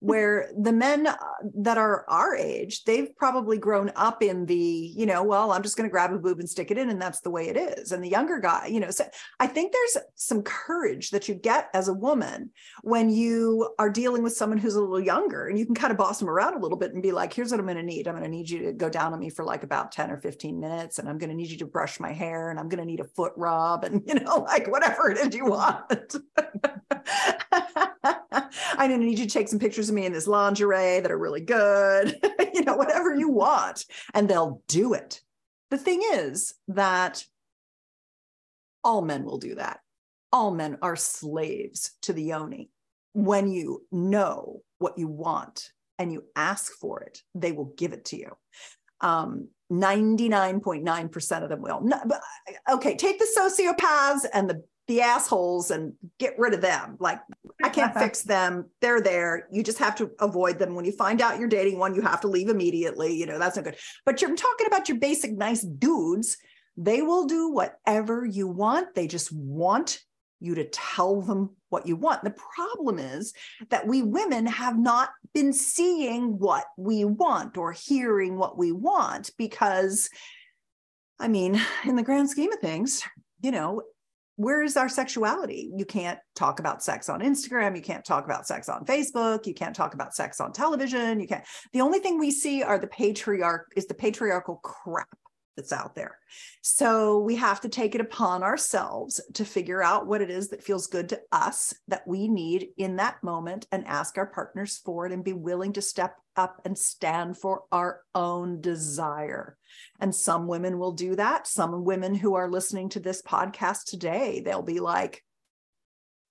where 0.04 0.52
the 0.60 0.74
men 0.74 1.08
uh, 1.08 1.16
that 1.56 1.78
are 1.78 2.04
our 2.10 2.36
age 2.36 2.84
they've 2.84 3.16
probably 3.16 3.58
grown 3.58 3.90
up 3.96 4.22
in 4.22 4.46
the 4.46 4.92
you 4.94 5.06
know 5.06 5.24
well 5.24 5.54
i'm 5.54 5.64
just 5.64 5.78
going 5.78 5.88
to 5.88 5.92
grab 5.92 6.12
a 6.12 6.18
boob 6.18 6.40
and 6.40 6.50
stick 6.50 6.72
it 6.72 6.78
in 6.78 6.90
and 6.90 7.02
that's 7.02 7.22
the 7.22 7.30
way 7.30 7.48
it 7.48 7.56
is. 7.56 7.94
And 7.94 8.04
the 8.04 8.10
younger 8.10 8.42
guy 8.42 8.68
you 8.68 8.82
know 8.82 8.92
so 8.92 9.06
i 9.40 9.48
think 9.48 9.72
there's 9.72 9.98
some 10.16 10.44
courage 10.44 11.12
that 11.12 11.30
you 11.30 11.36
get 11.36 11.70
as 11.74 11.88
a 11.88 11.94
woman 11.94 12.50
when 12.82 13.10
you 13.10 13.70
are 13.80 13.90
dealing 13.90 14.24
with 14.24 14.36
someone 14.36 14.58
who's 14.58 14.76
a 14.76 14.82
little 14.82 15.00
younger 15.00 15.48
and 15.48 15.58
you 15.58 15.66
can 15.66 15.74
kind 15.74 15.92
of 15.92 15.98
boss 15.98 16.20
them 16.20 16.30
around 16.30 16.56
a 16.56 16.60
little 16.60 16.78
bit 16.78 16.94
and 16.94 17.02
be 17.02 17.14
like 17.14 17.32
here's 17.32 17.52
what 17.52 17.62
i'm 17.62 17.66
going 17.66 17.78
to 17.78 17.84
need. 17.84 18.06
I'm 18.06 18.16
going 18.16 18.30
to 18.30 18.30
need 18.30 18.50
you 18.50 18.64
to 18.64 18.74
go 18.74 18.90
down 18.90 19.14
on 19.14 19.20
me 19.22 19.30
for 19.30 19.46
like 19.46 19.64
about 19.64 19.94
10 19.94 20.12
or 20.12 20.18
15 20.18 20.60
minutes 20.60 21.00
and 21.00 21.08
i'm 21.08 21.18
going 21.18 21.30
to 21.30 21.36
need 21.36 21.50
you 21.50 21.58
to 21.60 21.66
brush 21.66 22.02
my 22.02 22.12
hair 22.12 22.50
and 22.50 22.60
i'm 22.60 22.68
going 22.68 22.82
to 22.82 22.86
need 22.86 23.00
a 23.00 23.06
foot 23.06 23.32
rub 23.38 23.86
and 23.86 24.04
you 24.08 24.16
know 24.16 24.40
like 24.40 24.68
whatever 24.68 25.10
it 25.10 25.18
is 25.18 25.34
you 25.34 25.46
want 25.46 26.16
I'm 28.34 28.90
going 28.90 29.00
to 29.00 29.06
need 29.06 29.20
you 29.20 29.26
to 29.26 29.32
take 29.32 29.48
some 29.48 29.60
pictures 29.60 29.90
of 29.90 29.96
me 29.96 30.06
in 30.06 30.14
this 30.14 30.28
lingerie 30.28 31.00
that 31.00 31.12
are 31.12 31.18
really 31.18 31.42
good, 31.42 32.20
you 32.54 32.64
know, 32.64 32.76
whatever 32.76 33.14
you 33.16 33.30
want. 33.32 33.86
And 34.14 34.28
they'll 34.28 34.62
do 34.68 34.94
it. 34.94 35.22
The 35.72 35.78
thing 35.78 36.02
is 36.14 36.54
that 36.70 37.26
all 38.84 39.02
men 39.02 39.24
will 39.24 39.38
do 39.38 39.56
that. 39.56 39.80
All 40.32 40.52
men 40.52 40.78
are 40.82 40.96
slaves 40.96 41.92
to 42.04 42.14
the 42.14 42.24
yoni. 42.24 42.70
When 43.14 43.50
you 43.52 43.86
know 43.92 44.62
what 44.80 44.98
you 44.98 45.08
want 45.08 45.70
and 46.00 46.12
you 46.12 46.24
ask 46.36 46.72
for 46.74 47.02
it, 47.02 47.22
they 47.36 47.52
will 47.52 47.74
give 47.78 47.94
it 47.94 48.06
to 48.06 48.18
you. 48.18 48.32
Um, 49.02 49.50
99.9% 49.72 51.44
of 51.44 51.50
them 51.50 51.62
will. 51.62 51.82
No, 51.82 52.00
but, 52.06 52.22
okay, 52.70 52.96
take 52.96 53.20
the 53.20 53.28
sociopaths 53.38 54.26
and 54.34 54.50
the 54.50 54.64
the 54.88 55.02
assholes 55.02 55.72
and 55.72 55.94
get 56.20 56.38
rid 56.38 56.54
of 56.54 56.62
them. 56.62 56.98
Like 57.00 57.20
I 57.64 57.70
can't 57.70 57.94
fix 57.98 58.24
them. 58.24 58.70
They're 58.82 59.02
there. 59.02 59.48
You 59.52 59.64
just 59.64 59.80
have 59.80 59.96
to 59.96 60.12
avoid 60.20 60.60
them. 60.60 60.76
When 60.76 60.86
you 60.86 60.92
find 60.92 61.22
out 61.22 61.40
you're 61.40 61.48
dating 61.48 61.80
one, 61.80 61.96
you 61.96 62.02
have 62.02 62.22
to 62.22 62.28
leave 62.28 62.50
immediately. 62.50 63.16
You 63.16 63.26
know, 63.26 63.40
that's 63.40 63.56
not 63.56 63.66
good. 63.66 63.78
But 64.06 64.22
you're 64.22 64.36
talking 64.36 64.68
about 64.68 64.90
your 64.90 65.00
basic 65.00 65.32
nice 65.34 65.62
dudes. 65.62 66.38
They 66.76 67.02
will 67.02 67.26
do 67.26 67.52
whatever 67.52 68.26
you 68.26 68.48
want. 68.48 68.96
They 68.96 69.08
just 69.08 69.32
want 69.32 70.00
you 70.40 70.56
to 70.56 70.66
tell 70.66 71.22
them 71.22 71.56
what 71.70 71.88
you 71.88 71.96
want. 71.96 72.24
The 72.24 72.36
problem 72.56 73.00
is 73.00 73.34
that 73.70 73.88
we 73.88 74.02
women 74.02 74.46
have 74.46 74.78
not 74.78 75.10
been 75.34 75.54
seeing 75.54 76.38
what 76.38 76.66
we 76.78 77.06
want 77.06 77.58
or 77.58 77.72
hearing 77.72 78.38
what 78.38 78.58
we 78.58 78.74
want 78.74 79.32
because 79.38 80.10
I 81.20 81.30
mean, 81.30 81.62
in 81.86 81.96
the 81.96 82.04
grand 82.04 82.30
scheme 82.30 82.52
of 82.52 82.60
things, 82.60 83.04
you 83.42 83.52
know, 83.52 83.82
where 84.36 84.64
is 84.64 84.78
our 84.78 84.90
sexuality? 84.90 85.72
You 85.76 85.86
can't 85.86 86.20
talk 86.36 86.60
about 86.60 86.84
sex 86.84 87.10
on 87.10 87.22
Instagram. 87.22 87.76
You 87.76 87.82
can't 87.82 88.04
talk 88.04 88.26
about 88.26 88.48
sex 88.48 88.68
on 88.68 88.86
Facebook. 88.86 89.46
You 89.46 89.54
can't 89.54 89.76
talk 89.76 89.94
about 89.94 90.16
sex 90.16 90.40
on 90.40 90.52
television. 90.52 91.20
You 91.20 91.28
can't. 91.28 91.44
The 91.72 91.82
only 91.82 92.00
thing 92.00 92.20
we 92.20 92.32
see 92.32 92.64
are 92.64 92.80
the 92.80 92.88
patriarch 92.88 93.72
is 93.76 93.86
the 93.86 93.94
patriarchal 93.94 94.56
crap 94.64 95.10
that's 95.56 95.72
out 95.72 95.96
there. 95.96 96.18
So 96.62 97.20
we 97.20 97.36
have 97.36 97.62
to 97.62 97.70
take 97.70 97.96
it 97.96 98.02
upon 98.02 98.44
ourselves 98.44 99.22
to 99.34 99.46
figure 99.46 99.84
out 99.84 100.08
what 100.08 100.22
it 100.22 100.30
is 100.30 100.50
that 100.50 100.64
feels 100.64 100.88
good 100.88 101.10
to 101.10 101.22
us 101.32 101.74
that 101.88 102.08
we 102.08 102.28
need 102.28 102.70
in 102.78 102.98
that 102.98 103.24
moment 103.24 103.68
and 103.72 103.86
ask 103.88 104.18
our 104.18 104.26
partners 104.26 104.82
for 104.84 105.06
it 105.06 105.12
and 105.12 105.24
be 105.24 105.34
willing 105.34 105.74
to 105.74 105.82
step 105.82 106.16
up 106.36 106.62
and 106.66 106.78
stand 106.78 107.38
for 107.38 107.64
our 107.72 108.02
own 108.16 108.62
desire. 108.62 109.58
And 110.00 110.14
some 110.14 110.48
women 110.48 110.80
will 110.80 110.94
do 110.94 111.16
that. 111.16 111.48
Some 111.48 111.84
women 111.84 112.16
who 112.16 112.36
are 112.36 112.50
listening 112.50 112.90
to 112.90 113.00
this 113.00 113.22
podcast 113.22 113.86
today, 113.86 114.42
they'll 114.44 114.62
be 114.62 114.80
like, 114.80 115.24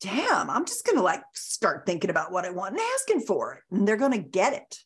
damn, 0.00 0.50
I'm 0.50 0.64
just 0.64 0.84
going 0.84 0.96
to 0.98 1.02
like 1.02 1.22
start 1.32 1.86
thinking 1.86 2.10
about 2.10 2.32
what 2.32 2.44
I 2.44 2.50
want 2.50 2.72
and 2.72 2.82
asking 2.94 3.20
for 3.20 3.54
it. 3.54 3.60
And 3.70 3.86
they're 3.86 3.96
going 3.96 4.12
to 4.12 4.18
get 4.18 4.52
it. 4.52 4.78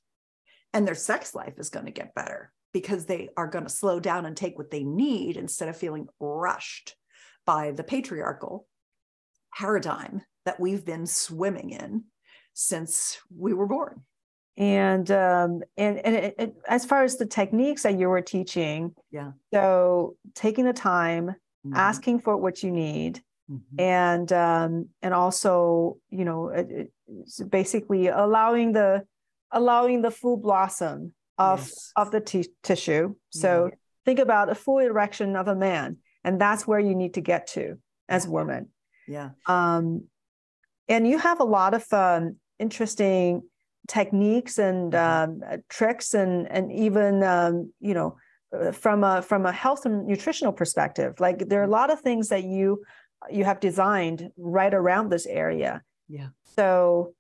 And 0.74 0.86
their 0.86 0.94
sex 0.94 1.34
life 1.34 1.54
is 1.58 1.70
going 1.70 1.86
to 1.86 1.92
get 1.92 2.14
better 2.14 2.52
because 2.76 3.06
they 3.06 3.30
are 3.38 3.46
going 3.46 3.64
to 3.64 3.70
slow 3.70 3.98
down 3.98 4.26
and 4.26 4.36
take 4.36 4.58
what 4.58 4.70
they 4.70 4.84
need 4.84 5.38
instead 5.38 5.66
of 5.66 5.74
feeling 5.74 6.06
rushed 6.20 6.94
by 7.46 7.70
the 7.70 7.82
patriarchal 7.82 8.66
paradigm 9.56 10.20
that 10.44 10.60
we've 10.60 10.84
been 10.84 11.06
swimming 11.06 11.70
in 11.70 12.04
since 12.52 13.18
we 13.34 13.54
were 13.54 13.66
born 13.66 14.02
and 14.58 15.10
um 15.10 15.62
and 15.78 16.04
and 16.04 16.14
it, 16.16 16.34
it, 16.38 16.54
as 16.68 16.84
far 16.84 17.02
as 17.02 17.16
the 17.16 17.24
techniques 17.24 17.84
that 17.84 17.98
you 17.98 18.10
were 18.10 18.20
teaching 18.20 18.94
yeah 19.10 19.32
so 19.54 20.14
taking 20.34 20.66
the 20.66 20.74
time 20.74 21.28
mm-hmm. 21.28 21.74
asking 21.74 22.20
for 22.20 22.36
what 22.36 22.62
you 22.62 22.70
need 22.70 23.22
mm-hmm. 23.50 23.80
and 23.80 24.30
um, 24.34 24.86
and 25.00 25.14
also 25.14 25.96
you 26.10 26.26
know 26.26 26.48
it, 26.48 26.92
basically 27.48 28.08
allowing 28.08 28.72
the 28.72 29.02
allowing 29.50 30.02
the 30.02 30.10
full 30.10 30.36
blossom 30.36 31.14
of 31.38 31.60
yes. 31.60 31.92
of 31.96 32.10
the 32.10 32.20
t- 32.20 32.50
tissue. 32.62 33.14
So 33.30 33.66
yeah. 33.66 33.74
think 34.04 34.18
about 34.18 34.50
a 34.50 34.54
full 34.54 34.78
erection 34.78 35.36
of 35.36 35.48
a 35.48 35.54
man, 35.54 35.98
and 36.24 36.40
that's 36.40 36.66
where 36.66 36.80
you 36.80 36.94
need 36.94 37.14
to 37.14 37.20
get 37.20 37.48
to 37.48 37.78
as 38.08 38.26
a 38.26 38.30
woman. 38.30 38.68
Yeah. 39.06 39.30
Um, 39.46 40.04
and 40.88 41.06
you 41.06 41.18
have 41.18 41.40
a 41.40 41.44
lot 41.44 41.74
of 41.74 41.84
um, 41.92 42.36
interesting 42.58 43.42
techniques 43.88 44.58
and 44.58 44.92
mm-hmm. 44.92 45.42
um, 45.52 45.62
tricks, 45.68 46.14
and 46.14 46.50
and 46.50 46.72
even 46.72 47.22
um, 47.22 47.72
you 47.80 47.94
know 47.94 48.16
uh, 48.52 48.72
from 48.72 49.04
a 49.04 49.22
from 49.22 49.46
a 49.46 49.52
health 49.52 49.86
and 49.86 50.06
nutritional 50.06 50.52
perspective. 50.52 51.18
Like 51.20 51.48
there 51.48 51.60
are 51.60 51.64
a 51.64 51.70
lot 51.70 51.90
of 51.90 52.00
things 52.00 52.28
that 52.28 52.44
you 52.44 52.84
you 53.30 53.44
have 53.44 53.60
designed 53.60 54.30
right 54.36 54.72
around 54.72 55.10
this 55.10 55.26
area. 55.26 55.82
Yeah. 56.08 56.28
So 56.56 57.14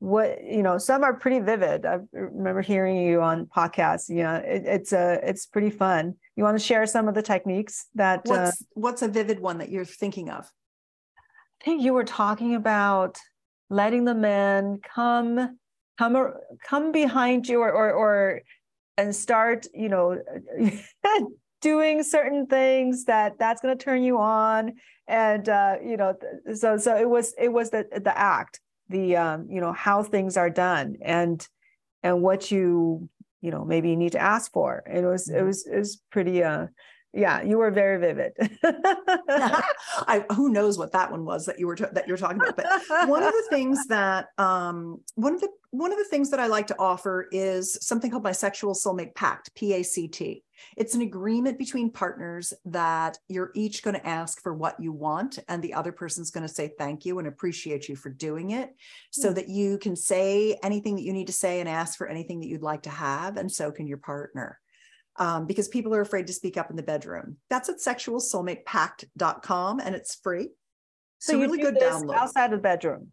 what 0.00 0.44
you 0.44 0.62
know 0.62 0.78
some 0.78 1.02
are 1.02 1.14
pretty 1.14 1.40
vivid. 1.40 1.84
I 1.84 1.98
remember 2.12 2.62
hearing 2.62 2.96
you 2.96 3.20
on 3.20 3.46
podcasts 3.46 4.08
you 4.08 4.22
know 4.22 4.36
it, 4.36 4.62
it's 4.64 4.92
a 4.92 5.20
it's 5.22 5.46
pretty 5.46 5.70
fun. 5.70 6.14
You 6.36 6.44
want 6.44 6.58
to 6.58 6.64
share 6.64 6.86
some 6.86 7.08
of 7.08 7.14
the 7.14 7.22
techniques 7.22 7.86
that 7.94 8.20
what's 8.24 8.62
uh, 8.62 8.64
what's 8.74 9.02
a 9.02 9.08
vivid 9.08 9.40
one 9.40 9.58
that 9.58 9.70
you're 9.70 9.84
thinking 9.84 10.30
of? 10.30 10.44
I 11.60 11.64
think 11.64 11.82
you 11.82 11.92
were 11.92 12.04
talking 12.04 12.54
about 12.54 13.18
letting 13.70 14.04
the 14.04 14.14
men 14.14 14.80
come 14.82 15.58
come 15.98 16.32
come 16.64 16.92
behind 16.92 17.48
you 17.48 17.60
or 17.60 17.72
or, 17.72 17.92
or 17.92 18.40
and 18.96 19.14
start 19.14 19.66
you 19.74 19.88
know 19.88 20.20
doing 21.60 22.04
certain 22.04 22.46
things 22.46 23.06
that 23.06 23.36
that's 23.36 23.60
going 23.60 23.76
to 23.76 23.84
turn 23.84 24.04
you 24.04 24.18
on. 24.18 24.74
And 25.08 25.48
uh 25.48 25.76
you 25.84 25.96
know 25.96 26.14
so 26.54 26.76
so 26.76 26.96
it 26.96 27.08
was 27.08 27.34
it 27.36 27.48
was 27.48 27.70
the 27.70 27.84
the 27.90 28.16
act 28.16 28.60
the 28.88 29.16
um, 29.16 29.46
you 29.50 29.60
know 29.60 29.72
how 29.72 30.02
things 30.02 30.36
are 30.36 30.50
done 30.50 30.96
and 31.02 31.46
and 32.02 32.22
what 32.22 32.50
you 32.50 33.08
you 33.40 33.50
know 33.50 33.64
maybe 33.64 33.90
you 33.90 33.96
need 33.96 34.12
to 34.12 34.18
ask 34.18 34.52
for 34.52 34.82
it 34.86 35.04
was 35.04 35.28
it 35.28 35.36
mm-hmm. 35.36 35.46
was 35.46 35.66
it 35.66 35.78
was 35.78 36.02
pretty 36.10 36.42
uh 36.42 36.66
yeah 37.12 37.42
you 37.42 37.58
were 37.58 37.70
very 37.70 37.98
vivid 37.98 38.32
I, 38.62 40.24
who 40.34 40.50
knows 40.50 40.78
what 40.78 40.92
that 40.92 41.10
one 41.10 41.24
was 41.24 41.46
that 41.46 41.58
you 41.58 41.66
were 41.66 41.76
that 41.76 42.06
you're 42.06 42.16
talking 42.16 42.40
about 42.40 42.56
but 42.56 43.08
one 43.08 43.22
of 43.22 43.32
the 43.32 43.46
things 43.50 43.86
that 43.88 44.28
um 44.38 45.00
one 45.14 45.34
of 45.34 45.40
the 45.40 45.48
one 45.70 45.92
of 45.92 45.98
the 45.98 46.04
things 46.04 46.30
that 46.30 46.40
i 46.40 46.46
like 46.46 46.66
to 46.68 46.78
offer 46.78 47.28
is 47.32 47.78
something 47.80 48.10
called 48.10 48.24
my 48.24 48.32
sexual 48.32 48.74
soulmate 48.74 49.14
pact 49.14 49.54
pact 49.54 50.42
it's 50.76 50.94
an 50.94 51.02
agreement 51.02 51.58
between 51.58 51.90
partners 51.90 52.52
that 52.66 53.18
you're 53.28 53.50
each 53.54 53.82
going 53.82 53.94
to 53.94 54.06
ask 54.06 54.42
for 54.42 54.54
what 54.54 54.78
you 54.80 54.92
want, 54.92 55.38
and 55.48 55.62
the 55.62 55.74
other 55.74 55.92
person's 55.92 56.30
going 56.30 56.46
to 56.46 56.52
say 56.52 56.72
thank 56.78 57.04
you 57.04 57.18
and 57.18 57.28
appreciate 57.28 57.88
you 57.88 57.96
for 57.96 58.10
doing 58.10 58.50
it 58.50 58.74
so 59.10 59.30
mm. 59.30 59.34
that 59.36 59.48
you 59.48 59.78
can 59.78 59.96
say 59.96 60.58
anything 60.62 60.96
that 60.96 61.02
you 61.02 61.12
need 61.12 61.26
to 61.28 61.32
say 61.32 61.60
and 61.60 61.68
ask 61.68 61.96
for 61.96 62.08
anything 62.08 62.40
that 62.40 62.48
you'd 62.48 62.62
like 62.62 62.82
to 62.82 62.90
have. 62.90 63.36
And 63.36 63.50
so 63.50 63.70
can 63.70 63.86
your 63.86 63.98
partner. 63.98 64.58
Um, 65.20 65.46
because 65.46 65.66
people 65.66 65.92
are 65.96 66.00
afraid 66.00 66.28
to 66.28 66.32
speak 66.32 66.56
up 66.56 66.70
in 66.70 66.76
the 66.76 66.82
bedroom. 66.82 67.38
That's 67.50 67.68
at 67.68 67.78
sexualsoulmatepact.com 67.78 69.80
and 69.80 69.96
it's 69.96 70.14
free. 70.14 70.50
So, 71.18 71.32
so 71.32 71.40
really 71.40 71.58
good 71.58 71.76
download. 71.76 72.14
outside 72.14 72.52
of 72.52 72.58
the 72.58 72.62
bedroom, 72.62 73.08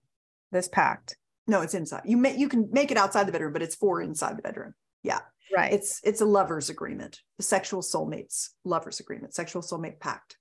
this 0.52 0.68
pact. 0.68 1.18
No, 1.48 1.62
it's 1.62 1.74
inside. 1.74 2.04
You 2.06 2.18
may 2.18 2.38
you 2.38 2.48
can 2.48 2.70
make 2.72 2.92
it 2.92 2.98
outside 2.98 3.28
the 3.28 3.32
bedroom, 3.32 3.54
but 3.54 3.62
it's 3.62 3.76
for 3.76 4.02
inside 4.02 4.38
the 4.38 4.42
bedroom. 4.42 4.74
Yeah. 5.04 5.20
Right. 5.56 5.74
It's 5.74 6.02
it's 6.04 6.22
a 6.22 6.26
lover's 6.26 6.70
agreement, 6.70 7.22
the 7.38 7.44
sexual 7.44 7.82
soulmates 7.82 8.50
lover's 8.64 9.00
agreement, 9.00 9.36
sexual 9.36 9.62
soulmate 9.62 10.00
pact. 10.00 10.38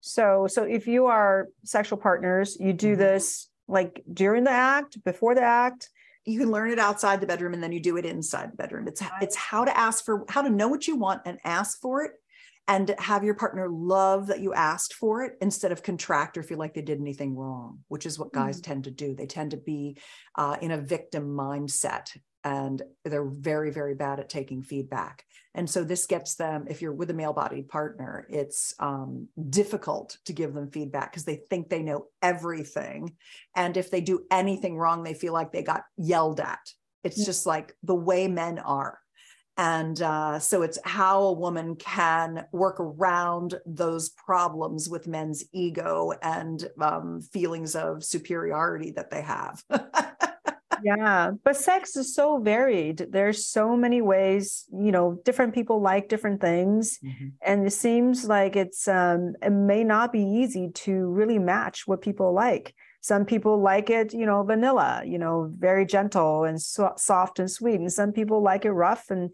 So 0.00 0.46
so 0.46 0.64
if 0.64 0.86
you 0.86 1.06
are 1.06 1.48
sexual 1.64 1.98
partners, 1.98 2.56
you 2.60 2.72
do 2.72 2.92
mm-hmm. 2.92 3.00
this 3.00 3.48
like 3.66 4.02
during 4.12 4.44
the 4.44 4.50
act, 4.50 5.02
before 5.04 5.34
the 5.34 5.42
act. 5.42 5.88
You 6.30 6.38
can 6.38 6.50
learn 6.50 6.70
it 6.70 6.78
outside 6.78 7.20
the 7.20 7.26
bedroom 7.26 7.54
and 7.54 7.62
then 7.62 7.72
you 7.72 7.80
do 7.80 7.96
it 7.96 8.04
inside 8.04 8.52
the 8.52 8.56
bedroom. 8.56 8.88
It's 8.88 9.02
it's 9.20 9.36
how 9.36 9.64
to 9.64 9.76
ask 9.76 10.04
for 10.04 10.24
how 10.28 10.42
to 10.42 10.50
know 10.50 10.68
what 10.68 10.86
you 10.86 10.96
want 10.96 11.22
and 11.24 11.38
ask 11.44 11.80
for 11.80 12.04
it 12.04 12.12
and 12.70 12.94
have 12.98 13.24
your 13.24 13.34
partner 13.34 13.68
love 13.68 14.28
that 14.28 14.38
you 14.38 14.54
asked 14.54 14.94
for 14.94 15.24
it 15.24 15.36
instead 15.40 15.72
of 15.72 15.82
contract 15.82 16.38
or 16.38 16.42
feel 16.44 16.56
like 16.56 16.72
they 16.72 16.80
did 16.80 17.00
anything 17.00 17.36
wrong, 17.36 17.80
which 17.88 18.06
is 18.06 18.16
what 18.16 18.32
guys 18.32 18.60
mm-hmm. 18.60 18.70
tend 18.70 18.84
to 18.84 18.92
do. 18.92 19.12
They 19.12 19.26
tend 19.26 19.50
to 19.50 19.56
be 19.56 19.96
uh, 20.36 20.56
in 20.60 20.70
a 20.70 20.78
victim 20.78 21.36
mindset 21.36 22.16
and 22.44 22.80
they're 23.04 23.28
very 23.28 23.70
very 23.70 23.94
bad 23.94 24.18
at 24.18 24.30
taking 24.30 24.62
feedback 24.62 25.26
and 25.54 25.68
so 25.68 25.84
this 25.84 26.06
gets 26.06 26.36
them 26.36 26.64
if 26.70 26.80
you're 26.80 26.94
with 26.94 27.10
a 27.10 27.14
male 27.14 27.34
bodied 27.34 27.68
partner 27.68 28.26
it's 28.30 28.72
um, 28.78 29.28
difficult 29.50 30.16
to 30.24 30.32
give 30.32 30.54
them 30.54 30.70
feedback 30.70 31.12
because 31.12 31.26
they 31.26 31.42
think 31.50 31.68
they 31.68 31.82
know 31.82 32.06
everything 32.22 33.14
and 33.54 33.76
if 33.76 33.90
they 33.90 34.00
do 34.00 34.24
anything 34.30 34.74
wrong 34.74 35.02
they 35.02 35.12
feel 35.12 35.34
like 35.34 35.52
they 35.52 35.62
got 35.62 35.82
yelled 35.98 36.40
at 36.40 36.60
it's 37.04 37.18
yeah. 37.18 37.26
just 37.26 37.44
like 37.44 37.74
the 37.82 37.94
way 37.94 38.26
men 38.26 38.58
are 38.58 38.98
and 39.60 40.00
uh, 40.00 40.38
so 40.38 40.62
it's 40.62 40.78
how 40.84 41.20
a 41.20 41.32
woman 41.34 41.76
can 41.76 42.46
work 42.50 42.80
around 42.80 43.56
those 43.66 44.08
problems 44.08 44.88
with 44.88 45.06
men's 45.06 45.44
ego 45.52 46.14
and 46.22 46.66
um, 46.80 47.20
feelings 47.20 47.76
of 47.76 48.02
superiority 48.02 48.90
that 48.92 49.10
they 49.10 49.20
have. 49.20 49.62
Yeah 50.82 51.32
but 51.44 51.56
sex 51.56 51.94
is 51.94 52.14
so 52.14 52.38
varied. 52.38 53.06
There's 53.10 53.46
so 53.46 53.76
many 53.76 54.00
ways 54.00 54.64
you 54.72 54.90
know 54.92 55.20
different 55.26 55.52
people 55.52 55.82
like 55.82 56.08
different 56.08 56.40
things 56.40 56.98
mm-hmm. 57.04 57.28
and 57.42 57.66
it 57.66 57.72
seems 57.72 58.24
like 58.24 58.56
it's 58.56 58.88
um 58.88 59.34
it 59.42 59.50
may 59.50 59.84
not 59.84 60.10
be 60.10 60.22
easy 60.22 60.70
to 60.86 61.06
really 61.10 61.38
match 61.38 61.86
what 61.86 62.00
people 62.00 62.32
like 62.32 62.74
some 63.00 63.24
people 63.24 63.60
like 63.60 63.90
it 63.90 64.12
you 64.12 64.26
know 64.26 64.42
vanilla 64.42 65.02
you 65.04 65.18
know 65.18 65.50
very 65.58 65.86
gentle 65.86 66.44
and 66.44 66.60
so- 66.60 66.94
soft 66.96 67.38
and 67.38 67.50
sweet 67.50 67.80
and 67.80 67.92
some 67.92 68.12
people 68.12 68.42
like 68.42 68.64
it 68.64 68.72
rough 68.72 69.10
and 69.10 69.30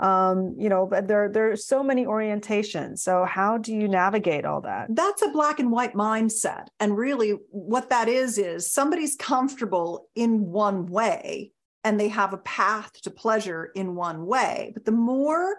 um, 0.00 0.54
you 0.56 0.68
know, 0.68 0.86
but 0.86 1.08
there 1.08 1.28
there's 1.28 1.66
so 1.66 1.82
many 1.82 2.06
orientations. 2.06 3.00
So 3.00 3.24
how 3.24 3.58
do 3.58 3.74
you 3.74 3.88
navigate 3.88 4.44
all 4.44 4.60
that? 4.60 4.86
That's 4.90 5.22
a 5.22 5.30
black 5.30 5.58
and 5.58 5.72
white 5.72 5.94
mindset. 5.94 6.68
And 6.78 6.96
really 6.96 7.34
what 7.50 7.90
that 7.90 8.08
is 8.08 8.38
is 8.38 8.72
somebody's 8.72 9.16
comfortable 9.16 10.08
in 10.14 10.46
one 10.46 10.86
way 10.86 11.52
and 11.82 11.98
they 11.98 12.08
have 12.08 12.32
a 12.32 12.38
path 12.38 12.92
to 13.02 13.10
pleasure 13.10 13.70
in 13.74 13.94
one 13.94 14.26
way. 14.26 14.72
But 14.74 14.84
the 14.84 14.92
more 14.92 15.56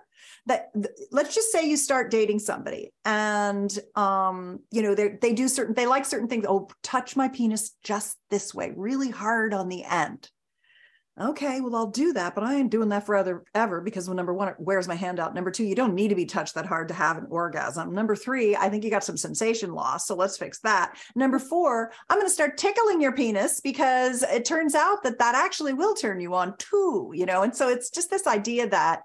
that 0.50 0.72
let's 1.12 1.34
just 1.34 1.52
say 1.52 1.68
you 1.68 1.78
start 1.78 2.12
dating 2.12 2.40
somebody 2.40 2.92
and 3.06 3.80
um 3.96 4.60
you 4.72 4.82
know 4.82 4.96
they 4.96 5.18
they 5.22 5.34
do 5.34 5.48
certain 5.48 5.74
they 5.74 5.86
like 5.86 6.06
certain 6.06 6.28
things 6.28 6.46
oh 6.48 6.68
touch 6.84 7.16
my 7.16 7.30
penis 7.30 7.76
just 7.84 8.18
this 8.30 8.54
way 8.54 8.74
really 8.76 9.10
hard 9.10 9.54
on 9.54 9.70
the 9.70 9.84
end 9.84 10.30
okay, 11.22 11.60
well, 11.60 11.76
I'll 11.76 11.88
do 11.88 12.14
that, 12.14 12.34
but 12.34 12.44
I 12.44 12.56
ain't 12.56 12.72
doing 12.72 12.90
that 12.90 13.06
forever 13.06 13.44
ever 13.54 13.82
because 13.82 14.08
well, 14.08 14.16
number 14.16 14.34
one, 14.34 14.54
where's 14.58 14.88
my 14.88 14.96
hand 14.96 15.20
out? 15.20 15.36
Number 15.36 15.52
two, 15.52 15.66
you 15.66 15.76
don't 15.76 15.94
need 15.94 16.10
to 16.10 16.16
be 16.16 16.26
touched 16.26 16.56
that 16.56 16.66
hard 16.66 16.88
to 16.88 16.94
have 16.94 17.18
an 17.18 17.28
orgasm. 17.30 17.94
Number 17.94 18.16
three, 18.16 18.56
I 18.56 18.70
think 18.70 18.84
you 18.84 18.90
got 18.90 19.04
some 19.04 19.18
sensation 19.18 19.74
loss. 19.74 20.08
So 20.08 20.16
let's 20.16 20.38
fix 20.38 20.60
that. 20.62 20.98
Number 21.16 21.40
four, 21.40 21.92
I'm 22.10 22.18
going 22.18 22.28
to 22.28 22.34
start 22.34 22.58
tickling 22.58 23.02
your 23.02 23.12
penis 23.12 23.60
because 23.60 24.24
it 24.24 24.46
turns 24.46 24.76
out 24.76 25.04
that 25.04 25.20
that 25.20 25.36
actually 25.36 25.74
will 25.74 25.94
turn 25.94 26.20
you 26.20 26.34
on 26.34 26.56
too, 26.58 27.12
you 27.14 27.26
know? 27.26 27.44
And 27.44 27.56
so 27.56 27.70
it's 27.70 27.90
just 27.90 28.10
this 28.10 28.28
idea 28.28 28.70
that 28.70 29.04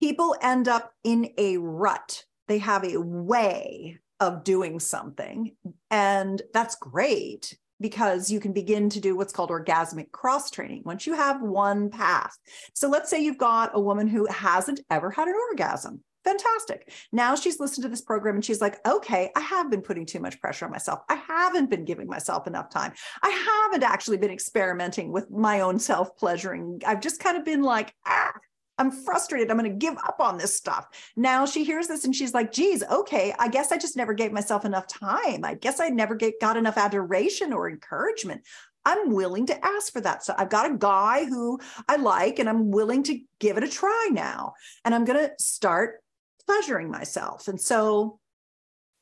people 0.00 0.36
end 0.40 0.68
up 0.68 0.92
in 1.04 1.32
a 1.38 1.56
rut. 1.58 2.24
They 2.46 2.58
have 2.58 2.84
a 2.84 3.00
way 3.00 3.98
of 4.20 4.44
doing 4.44 4.80
something 4.80 5.52
and 5.90 6.42
that's 6.52 6.74
great 6.74 7.56
because 7.80 8.30
you 8.30 8.40
can 8.40 8.52
begin 8.52 8.90
to 8.90 9.00
do 9.00 9.16
what's 9.16 9.32
called 9.32 9.50
orgasmic 9.50 10.10
cross 10.10 10.50
training 10.50 10.82
once 10.84 11.06
you 11.06 11.14
have 11.14 11.40
one 11.40 11.90
path. 11.90 12.36
So 12.74 12.88
let's 12.88 13.08
say 13.08 13.22
you've 13.22 13.38
got 13.38 13.70
a 13.74 13.80
woman 13.80 14.08
who 14.08 14.26
hasn't 14.26 14.80
ever 14.90 15.10
had 15.10 15.28
an 15.28 15.34
orgasm. 15.50 16.02
Fantastic. 16.24 16.92
Now 17.12 17.36
she's 17.36 17.60
listened 17.60 17.84
to 17.84 17.88
this 17.88 18.02
program 18.02 18.34
and 18.34 18.44
she's 18.44 18.60
like, 18.60 18.86
okay, 18.86 19.30
I 19.36 19.40
have 19.40 19.70
been 19.70 19.80
putting 19.80 20.04
too 20.04 20.20
much 20.20 20.40
pressure 20.40 20.64
on 20.64 20.72
myself. 20.72 21.00
I 21.08 21.14
haven't 21.14 21.70
been 21.70 21.84
giving 21.84 22.08
myself 22.08 22.46
enough 22.46 22.68
time. 22.70 22.92
I 23.22 23.30
haven't 23.30 23.84
actually 23.84 24.18
been 24.18 24.30
experimenting 24.30 25.12
with 25.12 25.30
my 25.30 25.60
own 25.60 25.78
self 25.78 26.16
pleasuring. 26.16 26.82
I've 26.86 27.00
just 27.00 27.20
kind 27.20 27.38
of 27.38 27.44
been 27.44 27.62
like, 27.62 27.94
ah, 28.04 28.32
I'm 28.78 28.90
frustrated. 28.90 29.50
I'm 29.50 29.58
going 29.58 29.70
to 29.70 29.76
give 29.76 29.96
up 29.98 30.20
on 30.20 30.38
this 30.38 30.56
stuff. 30.56 30.86
Now 31.16 31.44
she 31.46 31.64
hears 31.64 31.88
this 31.88 32.04
and 32.04 32.14
she's 32.14 32.34
like, 32.34 32.52
geez, 32.52 32.82
okay, 32.84 33.34
I 33.38 33.48
guess 33.48 33.72
I 33.72 33.78
just 33.78 33.96
never 33.96 34.14
gave 34.14 34.32
myself 34.32 34.64
enough 34.64 34.86
time. 34.86 35.44
I 35.44 35.54
guess 35.54 35.80
I 35.80 35.88
never 35.88 36.14
get, 36.14 36.40
got 36.40 36.56
enough 36.56 36.78
adoration 36.78 37.52
or 37.52 37.68
encouragement. 37.68 38.42
I'm 38.84 39.12
willing 39.12 39.46
to 39.46 39.64
ask 39.64 39.92
for 39.92 40.00
that. 40.00 40.24
So 40.24 40.34
I've 40.38 40.48
got 40.48 40.70
a 40.70 40.78
guy 40.78 41.24
who 41.24 41.58
I 41.88 41.96
like 41.96 42.38
and 42.38 42.48
I'm 42.48 42.70
willing 42.70 43.02
to 43.04 43.20
give 43.40 43.58
it 43.58 43.64
a 43.64 43.68
try 43.68 44.08
now. 44.12 44.54
And 44.84 44.94
I'm 44.94 45.04
going 45.04 45.18
to 45.18 45.32
start 45.38 46.02
pleasuring 46.46 46.90
myself. 46.90 47.48
And 47.48 47.60
so 47.60 48.18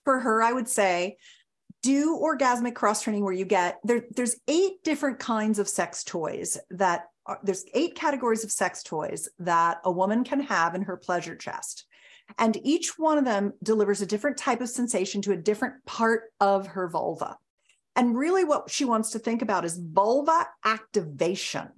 for 0.04 0.18
her, 0.20 0.42
I 0.42 0.52
would 0.52 0.68
say, 0.68 1.18
do 1.82 2.18
orgasmic 2.18 2.74
cross 2.74 3.02
training 3.02 3.22
where 3.22 3.32
you 3.32 3.44
get 3.44 3.78
there, 3.84 4.04
there's 4.10 4.36
eight 4.48 4.82
different 4.82 5.20
kinds 5.20 5.60
of 5.60 5.68
sex 5.68 6.02
toys 6.02 6.58
that 6.70 7.04
there's 7.42 7.64
eight 7.74 7.94
categories 7.94 8.44
of 8.44 8.52
sex 8.52 8.82
toys 8.82 9.28
that 9.38 9.80
a 9.84 9.90
woman 9.90 10.24
can 10.24 10.40
have 10.40 10.74
in 10.74 10.82
her 10.82 10.96
pleasure 10.96 11.36
chest. 11.36 11.86
And 12.38 12.58
each 12.64 12.98
one 12.98 13.18
of 13.18 13.24
them 13.24 13.52
delivers 13.62 14.02
a 14.02 14.06
different 14.06 14.36
type 14.36 14.60
of 14.60 14.68
sensation 14.68 15.22
to 15.22 15.32
a 15.32 15.36
different 15.36 15.84
part 15.86 16.24
of 16.40 16.68
her 16.68 16.88
vulva. 16.88 17.38
And 17.94 18.16
really, 18.16 18.44
what 18.44 18.70
she 18.70 18.84
wants 18.84 19.10
to 19.10 19.18
think 19.18 19.42
about 19.42 19.64
is 19.64 19.78
vulva 19.78 20.46
activation. 20.64 21.68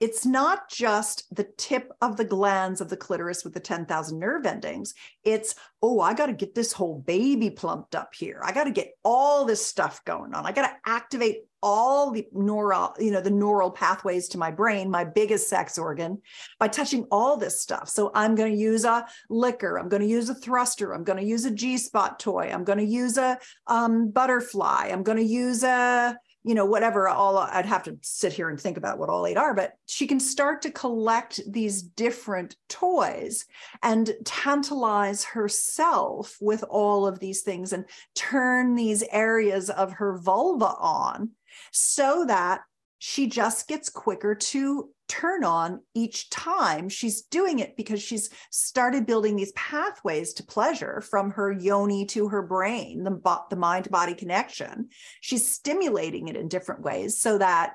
It's 0.00 0.26
not 0.26 0.68
just 0.68 1.34
the 1.34 1.48
tip 1.56 1.92
of 2.00 2.16
the 2.16 2.24
glans 2.24 2.80
of 2.80 2.88
the 2.88 2.96
clitoris 2.96 3.44
with 3.44 3.54
the 3.54 3.60
10,000 3.60 4.18
nerve 4.18 4.44
endings. 4.44 4.94
It's, 5.22 5.54
oh, 5.80 6.00
I 6.00 6.14
got 6.14 6.26
to 6.26 6.32
get 6.32 6.54
this 6.54 6.72
whole 6.72 6.98
baby 6.98 7.50
plumped 7.50 7.94
up 7.94 8.14
here. 8.14 8.40
I 8.44 8.52
got 8.52 8.64
to 8.64 8.70
get 8.70 8.92
all 9.04 9.44
this 9.44 9.64
stuff 9.64 10.04
going 10.04 10.34
on. 10.34 10.46
I 10.46 10.52
got 10.52 10.66
to 10.66 10.76
activate 10.84 11.42
all 11.62 12.10
the 12.10 12.26
neural, 12.32 12.94
you 12.98 13.10
know, 13.10 13.22
the 13.22 13.30
neural 13.30 13.70
pathways 13.70 14.28
to 14.28 14.36
my 14.36 14.50
brain, 14.50 14.90
my 14.90 15.02
biggest 15.02 15.48
sex 15.48 15.78
organ, 15.78 16.20
by 16.58 16.68
touching 16.68 17.06
all 17.10 17.38
this 17.38 17.62
stuff. 17.62 17.88
So 17.88 18.10
I'm 18.14 18.34
going 18.34 18.52
to 18.52 18.58
use 18.58 18.84
a 18.84 19.06
licker. 19.30 19.78
I'm 19.78 19.88
going 19.88 20.02
to 20.02 20.08
use 20.08 20.28
a 20.28 20.34
thruster. 20.34 20.92
I'm 20.92 21.04
going 21.04 21.18
to 21.18 21.24
use 21.24 21.46
a 21.46 21.50
G 21.50 21.78
spot 21.78 22.18
toy. 22.18 22.50
I'm 22.52 22.64
going 22.64 22.78
to 22.78 22.84
use 22.84 23.16
a 23.16 23.38
um, 23.66 24.10
butterfly. 24.10 24.90
I'm 24.92 25.02
going 25.02 25.16
to 25.16 25.24
use 25.24 25.62
a 25.62 26.18
you 26.44 26.54
know 26.54 26.66
whatever 26.66 27.08
all 27.08 27.38
i'd 27.38 27.66
have 27.66 27.82
to 27.82 27.98
sit 28.02 28.32
here 28.32 28.48
and 28.48 28.60
think 28.60 28.76
about 28.76 28.98
what 28.98 29.08
all 29.08 29.26
eight 29.26 29.36
are 29.36 29.54
but 29.54 29.72
she 29.86 30.06
can 30.06 30.20
start 30.20 30.62
to 30.62 30.70
collect 30.70 31.40
these 31.50 31.82
different 31.82 32.56
toys 32.68 33.46
and 33.82 34.14
tantalize 34.24 35.24
herself 35.24 36.36
with 36.40 36.62
all 36.68 37.06
of 37.06 37.18
these 37.18 37.40
things 37.40 37.72
and 37.72 37.86
turn 38.14 38.74
these 38.74 39.02
areas 39.10 39.70
of 39.70 39.92
her 39.92 40.18
vulva 40.18 40.66
on 40.78 41.30
so 41.72 42.24
that 42.26 42.60
she 42.98 43.26
just 43.26 43.66
gets 43.66 43.88
quicker 43.88 44.34
to 44.34 44.90
turn 45.08 45.44
on 45.44 45.80
each 45.94 46.30
time 46.30 46.88
she's 46.88 47.22
doing 47.22 47.58
it 47.58 47.76
because 47.76 48.02
she's 48.02 48.30
started 48.50 49.06
building 49.06 49.36
these 49.36 49.52
pathways 49.52 50.32
to 50.34 50.44
pleasure 50.44 51.00
from 51.00 51.30
her 51.30 51.52
yoni 51.52 52.06
to 52.06 52.28
her 52.28 52.42
brain, 52.42 53.04
the, 53.04 53.40
the 53.50 53.56
mind 53.56 53.90
body 53.90 54.14
connection. 54.14 54.88
She's 55.20 55.50
stimulating 55.50 56.28
it 56.28 56.36
in 56.36 56.48
different 56.48 56.82
ways 56.82 57.20
so 57.20 57.38
that 57.38 57.74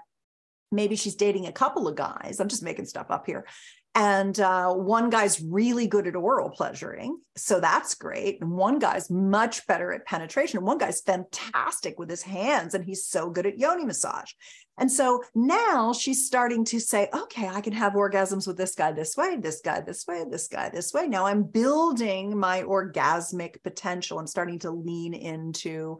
maybe 0.72 0.96
she's 0.96 1.16
dating 1.16 1.48
a 1.48 1.52
couple 1.52 1.88
of 1.88 1.96
guys. 1.96 2.40
I'm 2.40 2.48
just 2.48 2.64
making 2.64 2.86
stuff 2.86 3.08
up 3.10 3.26
here. 3.26 3.46
And 3.96 4.40
uh, 4.40 4.72
one 4.72 5.10
guy's 5.10 5.42
really 5.42 5.88
good 5.88 6.08
at 6.08 6.16
oral 6.16 6.52
pleasuring. 6.52 7.20
So 7.36 7.60
that's 7.60 7.96
great. 7.96 8.40
And 8.40 8.52
one 8.52 8.80
guy's 8.80 9.10
much 9.10 9.66
better 9.66 9.92
at 9.92 10.06
penetration. 10.06 10.64
One 10.64 10.78
guy's 10.78 11.02
fantastic 11.02 11.98
with 11.98 12.10
his 12.10 12.22
hands 12.22 12.76
and 12.76 12.86
he's 12.86 13.06
so 13.06 13.30
good 13.30 13.48
at 13.48 13.58
yoni 13.58 13.86
massage. 13.86 14.32
And 14.78 14.90
so 14.90 15.24
now 15.36 15.92
she's 15.92 16.26
starting 16.26 16.64
to 16.66 16.80
say, 16.80 17.10
okay, 17.14 17.48
I 17.48 17.60
can 17.60 17.74
have 17.74 17.94
orgasms 17.94 18.48
with 18.48 18.58
this 18.58 18.76
guy 18.76 18.94
this 18.94 19.18
way, 19.18 19.36
this 19.36 19.60
guy 19.60 19.82
this 19.82 20.08
way, 20.08 20.24
this 20.30 20.48
guy 20.48 20.70
this 20.70 20.94
way. 20.94 21.08
Now 21.08 21.26
I'm 21.26 21.44
building 21.44 22.38
my 22.38 22.62
orgasmic 22.62 23.62
potential. 23.64 24.20
I'm 24.20 24.28
starting 24.28 24.60
to 24.60 24.72
lean 24.72 25.14
into 25.14 26.00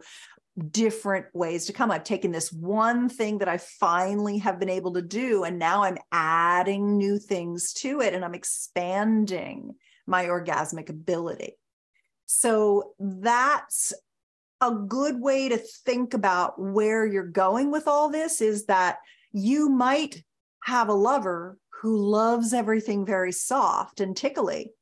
different 0.60 1.26
ways 1.32 1.66
to 1.66 1.72
come. 1.72 1.90
I've 1.90 2.04
taken 2.04 2.32
this 2.32 2.52
one 2.52 3.08
thing 3.08 3.38
that 3.38 3.48
I 3.48 3.58
finally 3.58 4.38
have 4.38 4.58
been 4.58 4.68
able 4.68 4.92
to 4.94 5.02
do, 5.02 5.44
and 5.44 5.58
now 5.58 5.82
I'm 5.82 5.98
adding 6.12 6.96
new 6.96 7.18
things 7.18 7.72
to 7.74 8.00
it 8.00 8.14
and 8.14 8.24
I'm 8.24 8.34
expanding 8.34 9.74
my 10.06 10.26
orgasmic 10.26 10.88
ability. 10.88 11.56
So 12.26 12.92
that's 12.98 13.92
a 14.60 14.70
good 14.70 15.20
way 15.20 15.48
to 15.48 15.56
think 15.56 16.14
about 16.14 16.60
where 16.60 17.06
you're 17.06 17.24
going 17.24 17.70
with 17.70 17.88
all 17.88 18.10
this 18.10 18.40
is 18.40 18.66
that 18.66 18.98
you 19.32 19.68
might 19.68 20.22
have 20.64 20.88
a 20.88 20.94
lover 20.94 21.58
who 21.80 21.96
loves 21.96 22.52
everything 22.52 23.06
very 23.06 23.32
soft 23.32 24.00
and 24.00 24.16
tickly 24.16 24.72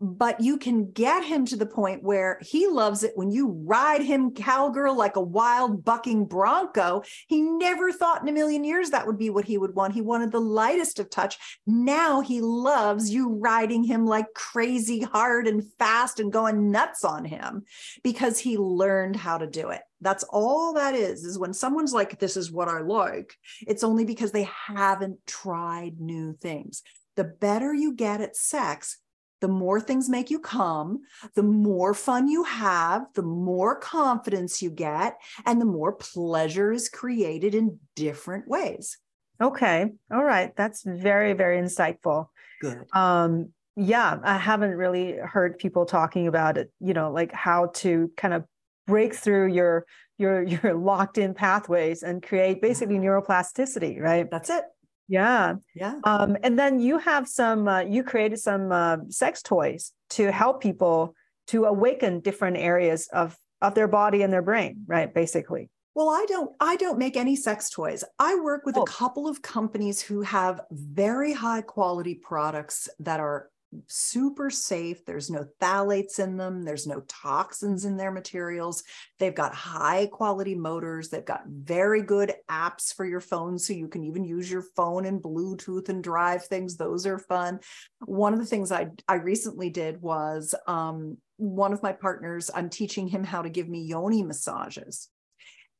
but 0.00 0.40
you 0.40 0.58
can 0.58 0.90
get 0.92 1.24
him 1.24 1.44
to 1.46 1.56
the 1.56 1.66
point 1.66 2.02
where 2.02 2.38
he 2.40 2.68
loves 2.68 3.02
it 3.02 3.12
when 3.16 3.30
you 3.30 3.48
ride 3.66 4.02
him 4.02 4.32
cowgirl 4.32 4.96
like 4.96 5.16
a 5.16 5.20
wild 5.20 5.84
bucking 5.84 6.26
bronco. 6.26 7.02
He 7.26 7.42
never 7.42 7.90
thought 7.90 8.22
in 8.22 8.28
a 8.28 8.32
million 8.32 8.62
years 8.62 8.90
that 8.90 9.06
would 9.06 9.18
be 9.18 9.30
what 9.30 9.44
he 9.44 9.58
would 9.58 9.74
want. 9.74 9.94
He 9.94 10.00
wanted 10.00 10.30
the 10.30 10.40
lightest 10.40 11.00
of 11.00 11.10
touch. 11.10 11.36
Now 11.66 12.20
he 12.20 12.40
loves 12.40 13.10
you 13.10 13.34
riding 13.34 13.82
him 13.82 14.06
like 14.06 14.26
crazy 14.34 15.00
hard 15.00 15.48
and 15.48 15.64
fast 15.78 16.20
and 16.20 16.32
going 16.32 16.70
nuts 16.70 17.04
on 17.04 17.24
him 17.24 17.64
because 18.04 18.38
he 18.38 18.56
learned 18.56 19.16
how 19.16 19.38
to 19.38 19.46
do 19.46 19.70
it. 19.70 19.82
That's 20.00 20.22
all 20.24 20.74
that 20.74 20.94
is, 20.94 21.24
is 21.24 21.38
when 21.38 21.52
someone's 21.52 21.92
like, 21.92 22.20
this 22.20 22.36
is 22.36 22.52
what 22.52 22.68
I 22.68 22.80
like, 22.82 23.34
it's 23.66 23.82
only 23.82 24.04
because 24.04 24.30
they 24.30 24.48
haven't 24.66 25.18
tried 25.26 25.98
new 25.98 26.34
things. 26.34 26.82
The 27.16 27.24
better 27.24 27.74
you 27.74 27.94
get 27.94 28.20
at 28.20 28.36
sex, 28.36 28.98
the 29.40 29.48
more 29.48 29.80
things 29.80 30.08
make 30.08 30.30
you 30.30 30.38
come, 30.38 31.02
the 31.34 31.42
more 31.42 31.94
fun 31.94 32.28
you 32.28 32.44
have, 32.44 33.06
the 33.14 33.22
more 33.22 33.76
confidence 33.76 34.62
you 34.62 34.70
get, 34.70 35.18
and 35.46 35.60
the 35.60 35.66
more 35.66 35.92
pleasure 35.92 36.72
is 36.72 36.88
created 36.88 37.54
in 37.54 37.78
different 37.94 38.48
ways. 38.48 38.98
Okay. 39.40 39.92
All 40.12 40.24
right. 40.24 40.54
That's 40.56 40.82
very, 40.82 41.32
very 41.32 41.60
insightful. 41.60 42.28
Good. 42.60 42.84
Um, 42.92 43.52
yeah, 43.76 44.18
I 44.24 44.36
haven't 44.36 44.72
really 44.72 45.16
heard 45.16 45.58
people 45.58 45.86
talking 45.86 46.26
about 46.26 46.58
it, 46.58 46.72
you 46.80 46.94
know, 46.94 47.12
like 47.12 47.32
how 47.32 47.66
to 47.76 48.10
kind 48.16 48.34
of 48.34 48.44
break 48.88 49.14
through 49.14 49.52
your 49.52 49.86
your 50.16 50.42
your 50.42 50.74
locked 50.78 51.18
in 51.18 51.34
pathways 51.34 52.02
and 52.02 52.20
create 52.20 52.60
basically 52.60 52.98
neuroplasticity, 52.98 54.00
right? 54.00 54.28
That's 54.28 54.50
it. 54.50 54.64
Yeah. 55.08 55.54
Yeah. 55.74 56.00
Um, 56.04 56.36
and 56.42 56.58
then 56.58 56.80
you 56.80 56.98
have 56.98 57.26
some, 57.26 57.66
uh, 57.66 57.80
you 57.80 58.04
created 58.04 58.38
some 58.38 58.70
uh, 58.70 58.98
sex 59.08 59.42
toys 59.42 59.92
to 60.10 60.30
help 60.30 60.60
people 60.60 61.14
to 61.48 61.64
awaken 61.64 62.20
different 62.20 62.58
areas 62.58 63.08
of, 63.12 63.36
of 63.62 63.74
their 63.74 63.88
body 63.88 64.22
and 64.22 64.32
their 64.32 64.42
brain, 64.42 64.84
right? 64.86 65.12
Basically. 65.12 65.70
Well, 65.94 66.10
I 66.10 66.26
don't 66.28 66.54
I 66.60 66.76
don't 66.76 66.96
make 66.96 67.16
any 67.16 67.34
sex 67.34 67.70
toys. 67.70 68.04
I 68.20 68.36
work 68.36 68.64
with 68.64 68.76
oh. 68.76 68.82
a 68.82 68.86
couple 68.86 69.26
of 69.26 69.42
companies 69.42 70.00
who 70.00 70.22
have 70.22 70.60
very 70.70 71.32
high 71.32 71.60
quality 71.60 72.14
products 72.14 72.88
that 73.00 73.18
are 73.18 73.50
super 73.86 74.50
safe. 74.50 75.04
There's 75.04 75.30
no 75.30 75.46
phthalates 75.60 76.18
in 76.18 76.36
them, 76.36 76.64
there's 76.64 76.86
no 76.86 77.00
toxins 77.08 77.84
in 77.84 77.96
their 77.96 78.10
materials. 78.10 78.82
They've 79.18 79.34
got 79.34 79.54
high 79.54 80.06
quality 80.06 80.54
motors, 80.54 81.08
they've 81.08 81.24
got 81.24 81.46
very 81.46 82.02
good 82.02 82.32
apps 82.50 82.94
for 82.94 83.04
your 83.04 83.20
phone. 83.20 83.58
So 83.58 83.72
you 83.72 83.88
can 83.88 84.04
even 84.04 84.24
use 84.24 84.50
your 84.50 84.64
phone 84.76 85.04
and 85.04 85.22
Bluetooth 85.22 85.88
and 85.88 86.02
drive 86.02 86.44
things. 86.44 86.76
Those 86.76 87.06
are 87.06 87.18
fun. 87.18 87.60
One 88.04 88.32
of 88.32 88.38
the 88.38 88.46
things 88.46 88.72
I, 88.72 88.88
I 89.06 89.14
recently 89.14 89.70
did 89.70 90.00
was 90.00 90.54
um, 90.66 91.18
one 91.36 91.72
of 91.72 91.82
my 91.82 91.92
partners, 91.92 92.50
I'm 92.54 92.70
teaching 92.70 93.08
him 93.08 93.24
how 93.24 93.42
to 93.42 93.50
give 93.50 93.68
me 93.68 93.82
yoni 93.82 94.22
massages 94.22 95.08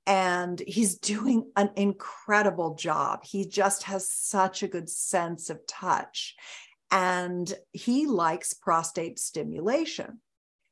and 0.08 0.60
he's 0.66 0.96
doing 0.98 1.50
an 1.54 1.70
incredible 1.76 2.74
job. 2.74 3.20
He 3.24 3.46
just 3.46 3.84
has 3.84 4.10
such 4.10 4.64
a 4.64 4.68
good 4.68 4.88
sense 4.88 5.50
of 5.50 5.64
touch 5.68 6.34
and 6.90 7.52
he 7.72 8.06
likes 8.06 8.54
prostate 8.54 9.18
stimulation. 9.18 10.20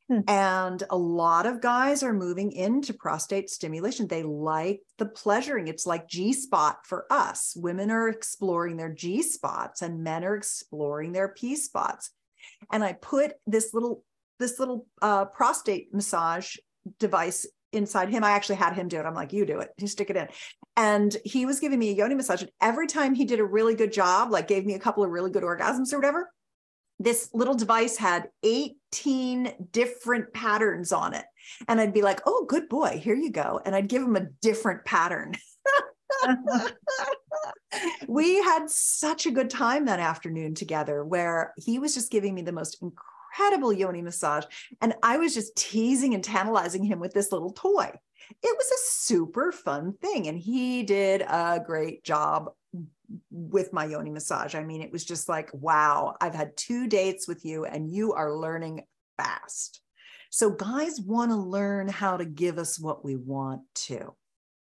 Hmm. 0.09 0.21
And 0.29 0.83
a 0.89 0.97
lot 0.97 1.47
of 1.47 1.61
guys 1.61 2.03
are 2.03 2.13
moving 2.13 2.53
into 2.53 2.95
prostate 2.95 3.51
stimulation. 3.51 4.07
They 4.07 4.23
like 4.23 4.83
the 4.99 5.07
pleasuring. 5.07 5.67
It's 5.67 5.87
like 5.87 6.09
G 6.09 6.33
spot 6.33 6.87
for 6.87 7.07
us. 7.11 7.55
Women 7.57 7.91
are 7.91 8.09
exploring 8.09 8.77
their 8.77 8.93
G 8.93 9.23
spots 9.23 9.83
and 9.83 10.05
men 10.05 10.25
are 10.25 10.37
exploring 10.37 11.13
their 11.13 11.29
P 11.29 11.57
spots. 11.57 12.11
And 12.73 12.85
I 12.85 12.93
put 12.93 13.33
this 13.47 13.75
little 13.75 14.05
this 14.39 14.61
little 14.61 14.87
uh, 15.03 15.25
prostate 15.25 15.93
massage 15.93 16.57
device 16.99 17.47
inside 17.77 18.09
him. 18.09 18.25
I 18.25 18.31
actually 18.31 18.57
had 18.57 18.75
him 18.75 18.89
do 18.89 18.99
it. 18.99 19.07
I'm 19.07 19.15
like, 19.15 19.33
you 19.33 19.47
do 19.47 19.61
it. 19.61 19.71
You 19.79 19.87
stick 19.87 20.11
it 20.11 20.17
in. 20.17 20.29
And 20.77 21.17
he 21.25 21.47
was 21.47 21.61
giving 21.61 21.79
me 21.79 21.91
a 21.91 21.95
yoni 21.95 22.15
massage. 22.15 22.43
And 22.43 22.51
every 22.61 22.87
time 22.87 23.15
he 23.15 23.25
did 23.25 23.41
a 23.41 23.45
really 23.45 23.75
good 23.75 23.93
job, 23.93 24.31
like 24.31 24.49
gave 24.49 24.67
me 24.67 24.75
a 24.75 24.79
couple 24.79 25.05
of 25.05 25.11
really 25.11 25.31
good 25.31 25.43
orgasms 25.43 25.93
or 25.93 25.99
whatever, 25.99 26.31
this 26.99 27.29
little 27.33 27.55
device 27.55 27.97
had 27.97 28.29
18 28.43 29.69
different 29.71 30.33
patterns 30.33 30.93
on 30.93 31.15
it. 31.15 31.25
And 31.69 31.81
I'd 31.81 31.95
be 31.95 32.03
like, 32.03 32.21
oh, 32.27 32.47
good 32.49 32.69
boy, 32.69 33.01
here 33.03 33.15
you 33.15 33.31
go. 33.31 33.61
And 33.65 33.75
I'd 33.75 33.89
give 33.89 34.03
him 34.03 34.17
a 34.17 34.27
different 34.43 34.85
pattern. 34.85 35.35
we 38.09 38.37
had 38.43 38.71
such 38.71 39.27
a 39.27 39.31
good 39.31 39.51
time 39.51 39.85
that 39.87 40.01
afternoon 40.01 40.55
together 40.55 41.05
where 41.05 41.53
he 41.57 41.79
was 41.79 41.95
just 41.95 42.11
giving 42.11 42.35
me 42.35 42.43
the 42.43 42.53
most 42.53 42.83
incredible 42.83 43.16
incredible 43.37 43.73
yoni 43.73 44.03
massage. 44.03 44.45
And 44.81 44.95
I 45.03 45.19
was 45.19 45.35
just 45.35 45.57
teasing 45.57 46.15
and 46.15 46.23
tantalizing 46.25 46.85
him 46.85 47.01
with 47.01 47.13
this 47.13 47.33
little 47.33 47.51
toy. 47.51 47.91
It 48.43 48.57
was 48.57 48.67
a 48.67 48.91
super 48.91 49.53
fun 49.53 49.95
thing. 50.01 50.27
And 50.27 50.39
he 50.39 50.83
did 50.83 51.23
a 51.23 51.63
great 51.65 52.03
job 52.05 52.51
with 53.31 53.73
my 53.73 53.85
yoni 53.85 54.11
massage. 54.11 54.55
I 54.55 54.65
mean, 54.65 54.83
it 54.83 54.93
was 54.93 55.05
just 55.05 55.29
like, 55.29 55.51
wow, 55.53 56.17
I've 56.21 56.35
had 56.35 56.57
two 56.57 56.89
dates 56.89 57.29
with 57.29 57.45
you 57.45 57.65
and 57.65 57.89
you 57.89 58.15
are 58.15 58.35
learning 58.35 58.83
fast. 59.17 59.81
So, 60.31 60.51
guys 60.51 61.01
want 61.01 61.31
to 61.31 61.37
learn 61.37 61.89
how 61.89 62.17
to 62.17 62.25
give 62.25 62.59
us 62.59 62.81
what 62.81 63.05
we 63.05 63.15
want 63.15 63.63
to. 63.87 64.13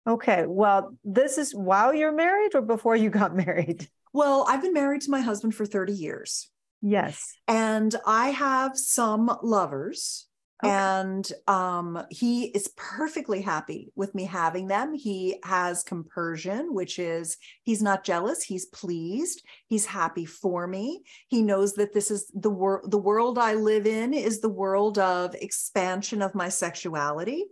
Okay. 0.05 0.45
Well, 0.45 0.95
this 1.03 1.37
is 1.37 1.55
while 1.55 1.93
you're 1.93 2.11
married 2.11 2.53
or 2.53 2.61
before 2.61 2.95
you 2.95 3.09
got 3.09 3.35
married? 3.45 3.87
Well, 4.13 4.45
I've 4.47 4.61
been 4.61 4.73
married 4.73 5.01
to 5.03 5.11
my 5.11 5.21
husband 5.21 5.55
for 5.55 5.65
30 5.65 5.93
years. 5.93 6.49
Yes. 6.81 7.33
And 7.47 7.95
I 8.05 8.29
have 8.29 8.77
some 8.77 9.35
lovers 9.41 10.27
Okay. 10.63 10.73
And 10.73 11.31
um, 11.47 12.03
he 12.09 12.45
is 12.45 12.71
perfectly 12.75 13.41
happy 13.41 13.91
with 13.95 14.15
me 14.15 14.23
having 14.23 14.67
them. 14.67 14.95
He 14.95 15.39
has 15.43 15.83
compersion, 15.83 16.73
which 16.73 16.97
is 16.97 17.37
he's 17.61 17.83
not 17.83 18.03
jealous, 18.03 18.41
he's 18.41 18.65
pleased, 18.65 19.43
he's 19.67 19.85
happy 19.85 20.25
for 20.25 20.65
me. 20.65 21.03
He 21.27 21.43
knows 21.43 21.73
that 21.73 21.93
this 21.93 22.09
is 22.09 22.31
the 22.33 22.49
world 22.49 22.89
the 22.89 22.97
world 22.97 23.37
I 23.37 23.53
live 23.53 23.85
in 23.85 24.15
is 24.15 24.41
the 24.41 24.49
world 24.49 24.97
of 24.97 25.35
expansion 25.35 26.23
of 26.23 26.33
my 26.33 26.49
sexuality. 26.49 27.45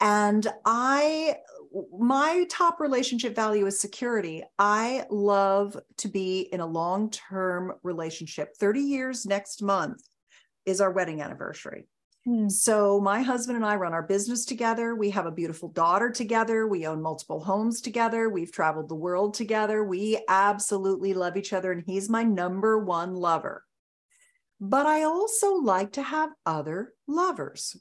And 0.00 0.46
I 0.66 1.36
my 1.98 2.46
top 2.50 2.80
relationship 2.80 3.34
value 3.34 3.66
is 3.66 3.80
security. 3.80 4.42
I 4.58 5.06
love 5.10 5.76
to 5.98 6.08
be 6.08 6.40
in 6.52 6.60
a 6.60 6.66
long-term 6.66 7.72
relationship. 7.82 8.56
30 8.58 8.80
years 8.80 9.26
next 9.26 9.62
month 9.62 10.02
is 10.66 10.80
our 10.80 10.90
wedding 10.90 11.20
anniversary. 11.20 11.86
Hmm. 12.24 12.48
So 12.48 13.00
my 13.00 13.20
husband 13.20 13.56
and 13.56 13.66
I 13.66 13.76
run 13.76 13.92
our 13.92 14.02
business 14.02 14.44
together. 14.44 14.94
We 14.94 15.10
have 15.10 15.26
a 15.26 15.32
beautiful 15.32 15.68
daughter 15.68 16.10
together. 16.10 16.66
We 16.66 16.86
own 16.86 17.02
multiple 17.02 17.42
homes 17.42 17.80
together. 17.80 18.30
We've 18.30 18.52
traveled 18.52 18.88
the 18.88 18.94
world 18.94 19.34
together. 19.34 19.84
We 19.84 20.22
absolutely 20.28 21.12
love 21.12 21.36
each 21.36 21.52
other 21.52 21.72
and 21.72 21.82
he's 21.84 22.08
my 22.08 22.22
number 22.22 22.78
one 22.78 23.14
lover. 23.14 23.64
But 24.60 24.86
I 24.86 25.02
also 25.02 25.54
like 25.56 25.92
to 25.92 26.02
have 26.02 26.30
other 26.46 26.94
lovers. 27.06 27.76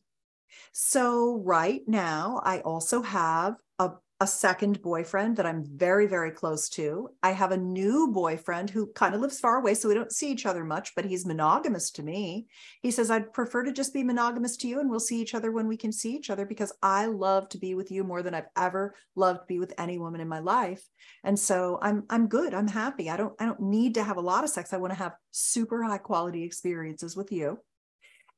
So 0.74 1.42
right 1.46 1.82
now 1.88 2.42
I 2.44 2.60
also 2.60 3.02
have 3.02 3.56
a 3.80 3.92
a 4.24 4.28
second 4.28 4.82
boyfriend 4.82 5.36
that 5.36 5.46
I'm 5.46 5.66
very, 5.66 6.08
very 6.08 6.32
close 6.32 6.70
to. 6.70 7.10
I 7.22 7.32
have 7.32 7.52
a 7.52 7.58
new 7.58 8.08
boyfriend 8.08 8.70
who 8.70 8.88
kind 8.94 9.14
of 9.14 9.20
lives 9.20 9.38
far 9.38 9.58
away, 9.58 9.74
so 9.74 9.90
we 9.90 9.96
don't 9.96 10.14
see 10.14 10.32
each 10.32 10.46
other 10.46 10.64
much, 10.64 10.96
but 10.96 11.04
he's 11.04 11.26
monogamous 11.26 11.92
to 11.92 12.04
me. 12.04 12.48
He 12.82 12.90
says, 12.90 13.12
I'd 13.12 13.34
prefer 13.34 13.64
to 13.64 13.74
just 13.74 13.94
be 13.94 14.02
monogamous 14.02 14.56
to 14.58 14.68
you, 14.70 14.80
and 14.80 14.90
we'll 14.90 15.02
see 15.02 15.20
each 15.20 15.36
other 15.36 15.52
when 15.52 15.68
we 15.68 15.76
can 15.76 15.92
see 15.92 16.16
each 16.16 16.30
other 16.30 16.46
because 16.46 16.72
I 16.82 17.08
love 17.08 17.50
to 17.50 17.58
be 17.58 17.76
with 17.76 17.92
you 17.92 18.06
more 18.06 18.24
than 18.24 18.34
I've 18.34 18.48
ever 18.56 18.96
loved 19.16 19.42
to 19.42 19.46
be 19.48 19.60
with 19.60 19.74
any 19.78 19.98
woman 19.98 20.22
in 20.22 20.30
my 20.30 20.40
life. 20.40 20.88
And 21.26 21.38
so 21.38 21.78
I'm 21.82 22.04
I'm 22.10 22.28
good. 22.28 22.54
I'm 22.54 22.70
happy. 22.70 23.10
I 23.10 23.18
don't 23.18 23.34
I 23.42 23.46
don't 23.46 23.60
need 23.60 23.96
to 23.96 24.06
have 24.06 24.16
a 24.16 24.22
lot 24.22 24.46
of 24.46 24.52
sex. 24.52 24.72
I 24.72 24.78
want 24.78 24.94
to 24.94 25.00
have 25.00 25.18
super 25.32 25.84
high 25.84 25.98
quality 25.98 26.44
experiences 26.44 27.18
with 27.18 27.34
you. 27.34 27.60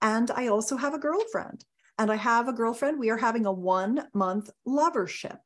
And 0.02 0.32
I 0.32 0.48
also 0.48 0.78
have 0.78 0.96
a 0.96 1.00
girlfriend. 1.00 1.64
And 1.98 2.12
I 2.12 2.16
have 2.16 2.48
a 2.48 2.54
girlfriend. 2.54 3.00
We 3.00 3.10
are 3.10 3.18
having 3.18 3.46
a 3.46 3.52
one 3.52 4.08
month 4.14 4.50
lovership 4.68 5.40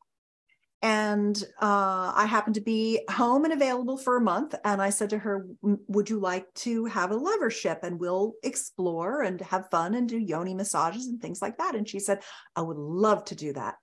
and 0.82 1.44
uh, 1.62 2.14
I 2.16 2.26
happened 2.26 2.56
to 2.56 2.62
be 2.62 3.02
home 3.10 3.44
and 3.44 3.54
available 3.54 3.98
for 3.98 4.16
a 4.16 4.22
month. 4.22 4.56
And 4.64 4.82
I 4.82 4.92
said 4.92 5.10
to 5.10 5.18
her, 5.18 5.46
Would 5.62 6.10
you 6.10 6.20
like 6.20 6.54
to 6.56 6.86
have 6.86 7.12
a 7.12 7.20
lovership 7.20 7.80
and 7.84 8.00
we'll 8.00 8.34
explore 8.44 9.22
and 9.22 9.42
have 9.42 9.70
fun 9.70 9.94
and 9.96 10.08
do 10.08 10.18
yoni 10.18 10.54
massages 10.54 11.08
and 11.08 11.22
things 11.22 11.42
like 11.42 11.58
that? 11.58 11.76
And 11.76 11.88
she 11.88 12.00
said, 12.00 12.22
I 12.56 12.62
would 12.62 12.78
love 12.78 13.26
to 13.26 13.36
do 13.36 13.52
that. 13.54 13.76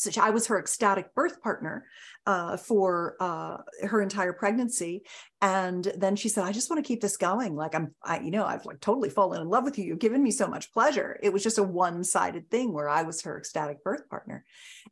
So 0.00 0.10
I 0.20 0.30
was 0.30 0.46
her 0.46 0.58
ecstatic 0.58 1.14
birth 1.14 1.42
partner 1.42 1.84
uh, 2.26 2.56
for 2.56 3.16
uh, 3.20 3.58
her 3.86 4.00
entire 4.00 4.32
pregnancy. 4.32 5.02
And 5.42 5.90
then 5.96 6.16
she 6.16 6.28
said, 6.28 6.44
I 6.44 6.52
just 6.52 6.68
want 6.68 6.84
to 6.84 6.86
keep 6.86 7.00
this 7.00 7.16
going. 7.16 7.54
Like 7.54 7.74
I'm, 7.74 7.94
I, 8.02 8.20
you 8.20 8.30
know, 8.30 8.44
I've 8.44 8.66
like 8.66 8.80
totally 8.80 9.08
fallen 9.08 9.40
in 9.40 9.48
love 9.48 9.64
with 9.64 9.78
you. 9.78 9.86
You've 9.86 9.98
given 9.98 10.22
me 10.22 10.30
so 10.30 10.46
much 10.46 10.72
pleasure. 10.72 11.18
It 11.22 11.32
was 11.32 11.42
just 11.42 11.58
a 11.58 11.62
one-sided 11.62 12.50
thing 12.50 12.72
where 12.72 12.88
I 12.88 13.02
was 13.02 13.22
her 13.22 13.38
ecstatic 13.38 13.82
birth 13.82 14.08
partner. 14.08 14.44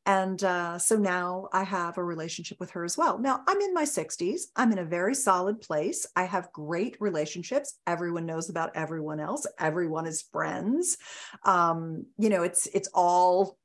And 0.06 0.42
uh, 0.42 0.78
so 0.78 0.96
now 0.96 1.48
I 1.52 1.64
have 1.64 1.98
a 1.98 2.04
relationship 2.04 2.60
with 2.60 2.70
her 2.70 2.84
as 2.84 2.96
well. 2.96 3.18
Now 3.18 3.42
I'm 3.46 3.60
in 3.60 3.74
my 3.74 3.84
60s. 3.84 4.42
I'm 4.56 4.72
in 4.72 4.78
a 4.78 4.84
very 4.84 5.14
solid 5.14 5.60
place. 5.60 6.06
I 6.16 6.24
have 6.24 6.52
great 6.52 6.96
relationships. 6.98 7.78
Everyone 7.86 8.24
knows 8.24 8.48
about 8.48 8.72
everyone 8.74 9.20
else. 9.20 9.46
Everyone 9.58 10.06
is 10.06 10.22
friends. 10.32 10.96
Um, 11.44 12.06
you 12.16 12.30
know, 12.30 12.42
it's 12.42 12.66
it's 12.68 12.88
all 12.94 13.57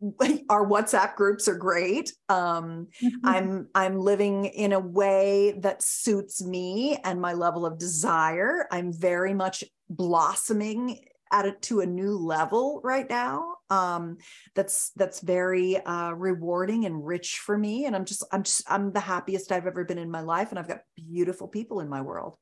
our 0.48 0.66
WhatsApp 0.66 1.14
groups 1.14 1.48
are 1.48 1.56
great. 1.56 2.12
Um, 2.28 2.88
mm-hmm. 3.02 3.26
I'm 3.26 3.68
I'm 3.74 3.98
living 3.98 4.46
in 4.46 4.72
a 4.72 4.80
way 4.80 5.54
that 5.58 5.82
suits 5.82 6.42
me 6.42 6.98
and 7.04 7.20
my 7.20 7.34
level 7.34 7.66
of 7.66 7.78
desire. 7.78 8.66
I'm 8.70 8.92
very 8.92 9.34
much 9.34 9.64
blossoming 9.88 11.00
at 11.32 11.46
it 11.46 11.62
to 11.62 11.80
a 11.80 11.86
new 11.86 12.16
level 12.16 12.80
right 12.82 13.08
now. 13.08 13.54
Um, 13.68 14.16
that's 14.54 14.90
that's 14.96 15.20
very 15.20 15.76
uh, 15.76 16.12
rewarding 16.12 16.86
and 16.86 17.06
rich 17.06 17.38
for 17.38 17.56
me. 17.56 17.84
And 17.84 17.94
I'm 17.94 18.04
just 18.04 18.24
I'm 18.32 18.42
just 18.42 18.62
I'm 18.68 18.92
the 18.92 19.00
happiest 19.00 19.52
I've 19.52 19.66
ever 19.66 19.84
been 19.84 19.98
in 19.98 20.10
my 20.10 20.22
life, 20.22 20.50
and 20.50 20.58
I've 20.58 20.68
got 20.68 20.80
beautiful 20.96 21.46
people 21.46 21.80
in 21.80 21.88
my 21.88 22.00
world. 22.00 22.36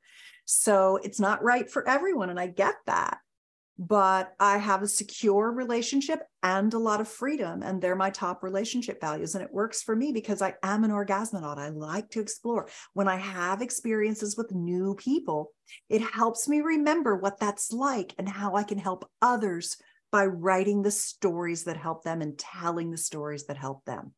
So 0.45 0.97
it's 1.03 1.19
not 1.19 1.43
right 1.43 1.69
for 1.69 1.87
everyone, 1.87 2.29
and 2.29 2.39
I 2.39 2.47
get 2.47 2.75
that 2.87 3.19
but 3.81 4.33
I 4.41 4.57
have 4.57 4.81
a 4.81 4.87
secure 4.87 5.53
relationship 5.53 6.23
and 6.43 6.73
a 6.73 6.77
lot 6.77 6.99
of 6.99 7.07
freedom. 7.07 7.63
And 7.63 7.81
they're 7.81 7.95
my 7.95 8.09
top 8.09 8.43
relationship 8.43 8.99
values. 8.99 9.35
And 9.35 9.43
it 9.43 9.53
works 9.53 9.81
for 9.81 9.95
me 9.95 10.11
because 10.11 10.41
I 10.41 10.55
am 10.61 10.83
an 10.83 10.91
orgasmonaut. 10.91 11.57
I 11.57 11.69
like 11.69 12.09
to 12.09 12.19
explore. 12.19 12.67
When 12.93 13.07
I 13.07 13.15
have 13.15 13.61
experiences 13.61 14.35
with 14.35 14.51
new 14.51 14.95
people, 14.95 15.53
it 15.87 16.01
helps 16.01 16.45
me 16.49 16.59
remember 16.59 17.15
what 17.15 17.39
that's 17.39 17.71
like 17.71 18.13
and 18.17 18.27
how 18.27 18.55
I 18.55 18.63
can 18.63 18.77
help 18.77 19.09
others 19.21 19.77
by 20.11 20.25
writing 20.25 20.81
the 20.81 20.91
stories 20.91 21.63
that 21.63 21.77
help 21.77 22.03
them 22.03 22.21
and 22.21 22.37
telling 22.37 22.91
the 22.91 22.97
stories 22.97 23.45
that 23.45 23.57
help 23.57 23.85
them. 23.85 24.13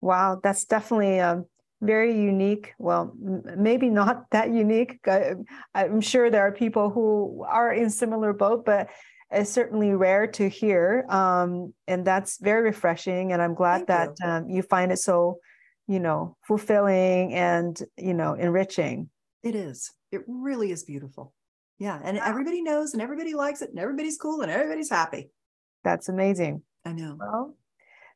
Wow, 0.00 0.38
that's 0.40 0.66
definitely 0.66 1.18
um, 1.18 1.46
very 1.82 2.14
unique. 2.14 2.72
Well, 2.78 3.12
maybe 3.18 3.90
not 3.90 4.24
that 4.30 4.50
unique. 4.50 5.00
I, 5.06 5.34
I'm 5.74 6.00
sure 6.00 6.30
there 6.30 6.46
are 6.46 6.52
people 6.52 6.90
who 6.90 7.44
are 7.46 7.72
in 7.72 7.90
similar 7.90 8.32
boat, 8.32 8.64
but 8.64 8.88
it's 9.30 9.50
certainly 9.50 9.92
rare 9.92 10.26
to 10.28 10.48
hear. 10.48 11.04
Um, 11.08 11.74
and 11.88 12.06
that's 12.06 12.38
very 12.38 12.62
refreshing. 12.62 13.32
And 13.32 13.42
I'm 13.42 13.54
glad 13.54 13.86
Thank 13.86 13.88
that 13.88 14.10
you. 14.20 14.26
Um, 14.26 14.50
you 14.50 14.62
find 14.62 14.92
it 14.92 14.98
so, 14.98 15.40
you 15.88 16.00
know, 16.00 16.36
fulfilling 16.46 17.34
and, 17.34 17.78
you 17.96 18.14
know, 18.14 18.34
enriching. 18.34 19.10
It 19.42 19.54
is. 19.54 19.90
It 20.12 20.22
really 20.26 20.70
is 20.70 20.84
beautiful. 20.84 21.32
Yeah. 21.78 21.98
And 22.02 22.16
wow. 22.16 22.24
everybody 22.26 22.62
knows 22.62 22.92
and 22.92 23.02
everybody 23.02 23.34
likes 23.34 23.62
it 23.62 23.70
and 23.70 23.78
everybody's 23.78 24.18
cool 24.18 24.42
and 24.42 24.50
everybody's 24.50 24.90
happy. 24.90 25.30
That's 25.82 26.08
amazing. 26.08 26.62
I 26.84 26.92
know. 26.92 27.16
Well, 27.18 27.56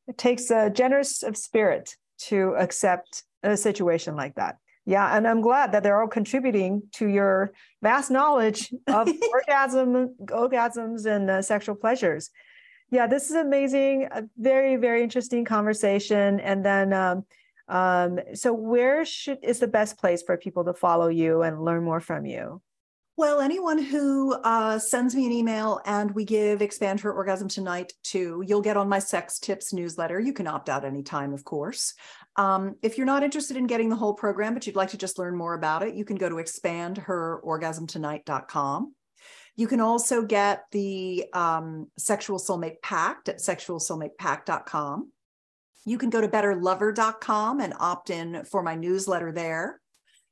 it 0.07 0.19
takes 0.19 0.51
a 0.51 0.71
generous 0.71 1.23
of 1.23 1.37
spirit 1.37 1.97
to 2.19 2.55
accept 2.59 3.25
a 3.53 3.57
situation 3.57 4.17
like 4.17 4.35
that. 4.35 4.59
Yeah, 4.85 5.17
and 5.17 5.27
I'm 5.27 5.41
glad 5.41 5.73
that 5.73 5.83
they're 5.83 6.01
all 6.01 6.09
contributing 6.09 6.83
to 6.93 7.09
your 7.09 7.53
vast 7.83 8.11
knowledge 8.11 8.73
of 8.87 9.09
orgasm, 9.33 10.15
orgasms, 10.27 11.07
and 11.07 11.29
uh, 11.29 11.43
sexual 11.43 11.75
pleasures. 11.75 12.31
Yeah, 12.91 13.09
this 13.09 13.31
is 13.31 13.37
amazing. 13.37 14.09
A 14.13 14.23
very, 14.39 14.77
very 14.77 15.03
interesting 15.03 15.45
conversation. 15.45 16.39
And 16.39 16.65
then, 16.65 16.93
um, 16.93 17.25
um, 17.67 18.21
so 18.35 18.53
where 18.53 19.05
should 19.05 19.39
is 19.43 19.59
the 19.59 19.67
best 19.67 19.99
place 19.99 20.23
for 20.23 20.37
people 20.37 20.65
to 20.65 20.73
follow 20.73 21.09
you 21.09 21.43
and 21.43 21.65
learn 21.65 21.83
more 21.83 21.99
from 21.99 22.25
you? 22.25 22.63
Well, 23.19 23.41
anyone 23.41 23.79
who 23.79 24.35
uh, 24.35 24.79
sends 24.79 25.15
me 25.15 25.25
an 25.25 25.33
email 25.33 25.81
and 25.87 26.11
we 26.11 26.27
give 26.27 26.61
Expand 26.61 27.01
Her 27.01 27.15
Orgasm 27.15 27.49
Tonight 27.49 27.95
to, 28.05 28.45
you'll 28.47 28.61
get 28.61 28.77
on 28.77 28.91
my 28.91 28.99
sex 28.99 29.39
tips 29.39 29.73
newsletter. 29.73 30.21
You 30.21 30.35
can 30.35 30.47
opt 30.47 30.69
out 30.69 30.85
anytime, 30.85 31.33
of 31.33 31.43
course. 31.43 31.95
Um, 32.37 32.77
if 32.83 32.99
you're 32.99 33.07
not 33.07 33.23
interested 33.23 33.57
in 33.57 33.67
getting 33.67 33.89
the 33.89 33.97
whole 33.97 34.13
program, 34.13 34.53
but 34.53 34.67
you'd 34.67 34.77
like 34.77 34.91
to 34.91 34.99
just 34.99 35.19
learn 35.19 35.35
more 35.35 35.55
about 35.55 35.83
it, 35.83 35.95
you 35.95 36.05
can 36.05 36.17
go 36.17 36.29
to 36.29 36.35
expandherorgasmtonight.com. 36.35 38.95
You 39.57 39.67
can 39.67 39.81
also 39.81 40.23
get 40.23 40.65
the 40.71 41.25
um, 41.33 41.87
Sexual 41.97 42.39
Soulmate 42.39 42.83
Pact 42.83 43.31
at 43.31 43.39
sexualsoulmatepact.com. 43.39 45.11
You 45.87 45.97
can 45.97 46.11
go 46.11 46.21
to 46.21 46.29
betterlover.com 46.29 47.61
and 47.61 47.73
opt 47.81 48.11
in 48.11 48.45
for 48.45 48.63
my 48.63 48.75
newsletter 48.75 49.33
there. 49.33 49.81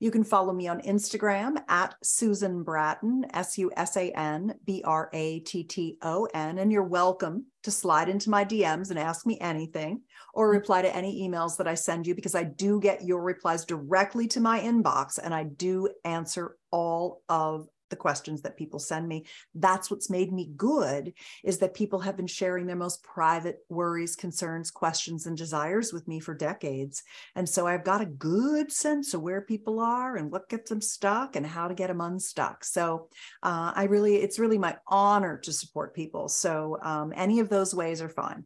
You 0.01 0.11
can 0.11 0.24
follow 0.24 0.53
me 0.53 0.66
on 0.68 0.80
Instagram 0.82 1.57
at 1.68 1.95
Susan 2.03 2.62
Bratton, 2.62 3.26
S 3.32 3.57
U 3.59 3.70
S 3.76 3.97
A 3.97 4.11
N 4.11 4.55
B 4.64 4.82
R 4.84 5.09
A 5.12 5.40
T 5.40 5.62
T 5.62 5.97
O 6.03 6.28
N. 6.34 6.59
And 6.59 6.72
you're 6.72 6.82
welcome 6.82 7.47
to 7.62 7.70
slide 7.70 8.09
into 8.09 8.28
my 8.28 8.45
DMs 8.45 8.90
and 8.90 8.99
ask 8.99 9.24
me 9.24 9.38
anything 9.40 10.03
or 10.34 10.49
mm-hmm. 10.49 10.59
reply 10.59 10.82
to 10.82 10.95
any 10.95 11.26
emails 11.26 11.57
that 11.57 11.68
I 11.68 11.74
send 11.74 12.07
you 12.07 12.14
because 12.14 12.34
I 12.34 12.42
do 12.42 12.80
get 12.80 13.05
your 13.05 13.22
replies 13.22 13.64
directly 13.64 14.26
to 14.28 14.40
my 14.40 14.61
inbox 14.61 15.18
and 15.22 15.32
I 15.32 15.45
do 15.45 15.88
answer 16.05 16.57
all 16.70 17.22
of 17.28 17.68
the 17.95 18.01
questions 18.01 18.42
that 18.42 18.57
people 18.57 18.80
send 18.80 19.07
me. 19.07 19.24
That's 19.55 19.88
what's 19.88 20.11
made 20.11 20.32
me 20.32 20.51
good 20.57 21.12
is 21.45 21.59
that 21.59 21.74
people 21.74 22.01
have 22.01 22.16
been 22.16 22.26
sharing 22.26 22.66
their 22.66 22.74
most 22.74 23.05
private 23.05 23.59
worries 23.68 24.16
concerns 24.16 24.72
questions 24.72 25.26
and 25.26 25.36
desires 25.36 25.92
with 25.92 26.09
me 26.09 26.18
for 26.18 26.34
decades. 26.34 27.05
And 27.36 27.49
so 27.49 27.68
i've 27.68 27.84
got 27.84 28.01
a 28.01 28.07
good 28.07 28.72
sense 28.72 29.14
of 29.14 29.22
where 29.22 29.42
people 29.42 29.78
are 29.78 30.16
and 30.16 30.32
what 30.32 30.49
gets 30.49 30.70
them 30.70 30.80
stuck 30.80 31.36
and 31.36 31.47
how 31.47 31.68
to 31.68 31.74
get 31.74 31.86
them 31.86 32.01
unstuck. 32.01 32.64
So 32.64 33.09
uh, 33.45 33.72
i 33.76 33.84
really 33.84 34.16
it's 34.16 34.40
really 34.40 34.59
my 34.59 34.76
honor 34.88 35.38
to 35.38 35.53
support 35.53 35.95
people. 35.95 36.28
So 36.28 36.78
um, 36.82 37.12
any 37.14 37.38
of 37.38 37.49
those 37.49 37.74
ways 37.74 38.03
are 38.03 38.09
fine. 38.09 38.45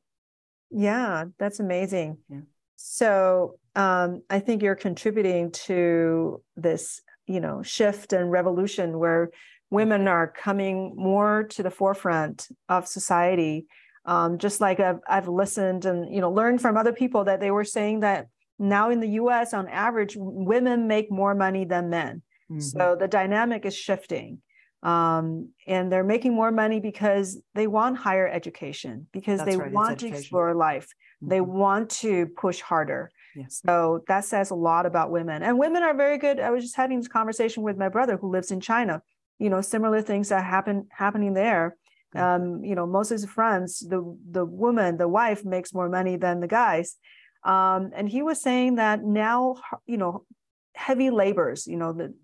Yeah 0.70 1.24
that's 1.38 1.60
amazing. 1.60 2.18
Yeah. 2.28 2.40
so 2.76 3.58
um, 3.74 4.22
i 4.28 4.40
think 4.40 4.62
you're 4.62 4.74
contributing 4.88 5.50
to 5.52 6.42
this 6.56 7.00
you 7.28 7.40
know 7.40 7.62
shift 7.62 8.12
and 8.12 8.30
revolution 8.30 8.98
where 8.98 9.30
women 9.70 10.08
are 10.08 10.26
coming 10.26 10.94
more 10.96 11.44
to 11.44 11.62
the 11.62 11.70
forefront 11.70 12.48
of 12.68 12.88
society 12.88 13.66
um, 14.04 14.38
just 14.38 14.60
like 14.62 14.80
I've, 14.80 15.00
I've 15.06 15.28
listened 15.28 15.84
and 15.84 16.12
you 16.12 16.20
know 16.20 16.30
learned 16.30 16.60
from 16.62 16.76
other 16.76 16.92
people 16.92 17.24
that 17.24 17.40
they 17.40 17.50
were 17.50 17.64
saying 17.64 18.00
that 18.00 18.28
now 18.58 18.90
in 18.90 19.00
the 19.00 19.08
us 19.08 19.52
on 19.52 19.68
average 19.68 20.14
women 20.16 20.88
make 20.88 21.10
more 21.10 21.34
money 21.34 21.64
than 21.64 21.90
men. 21.90 22.22
Mm-hmm. 22.50 22.60
so 22.60 22.96
the 22.98 23.06
dynamic 23.06 23.66
is 23.66 23.76
shifting 23.76 24.40
um, 24.82 25.50
and 25.66 25.92
they're 25.92 26.02
making 26.02 26.32
more 26.32 26.50
money 26.50 26.80
because 26.80 27.38
they 27.54 27.66
want 27.66 27.98
higher 27.98 28.26
education 28.26 29.06
because 29.12 29.40
That's 29.40 29.50
they 29.50 29.56
right, 29.58 29.70
want 29.70 30.00
to 30.00 30.06
explore 30.06 30.54
life. 30.54 30.86
Mm-hmm. 30.86 31.28
they 31.28 31.40
want 31.42 31.90
to 31.90 32.26
push 32.28 32.62
harder 32.62 33.10
yes. 33.38 33.60
so 33.64 34.02
that 34.08 34.24
says 34.24 34.50
a 34.50 34.54
lot 34.54 34.86
about 34.86 35.10
women. 35.10 35.42
And 35.42 35.58
women 35.58 35.82
are 35.82 35.94
very 35.94 36.18
good. 36.18 36.40
I 36.40 36.50
was 36.50 36.62
just 36.64 36.76
having 36.76 36.98
this 36.98 37.08
conversation 37.08 37.62
with 37.62 37.76
my 37.76 37.88
brother 37.88 38.16
who 38.16 38.30
lives 38.30 38.50
in 38.50 38.60
china 38.60 39.02
you 39.38 39.50
know 39.50 39.60
similar 39.60 40.02
things 40.02 40.28
that 40.28 40.44
happen 40.44 40.86
happening 40.90 41.34
there. 41.34 41.76
Um, 42.14 42.64
you 42.64 42.74
know 42.74 42.86
most 42.86 43.10
of 43.10 43.20
his 43.20 43.30
friends 43.30 43.80
the 43.80 44.16
the 44.30 44.44
woman 44.44 44.96
the 44.96 45.08
wife 45.08 45.44
makes 45.44 45.74
more 45.74 45.88
money 45.88 46.16
than 46.16 46.40
the 46.40 46.48
guys. 46.48 46.96
Um, 47.44 47.90
and 47.94 48.08
he 48.08 48.22
was 48.22 48.42
saying 48.42 48.76
that 48.76 49.04
now 49.04 49.56
you 49.86 49.98
know 49.98 50.24
heavy 50.74 51.10
labors 51.10 51.66
you 51.66 51.76
know 51.76 51.92
the 51.92 52.14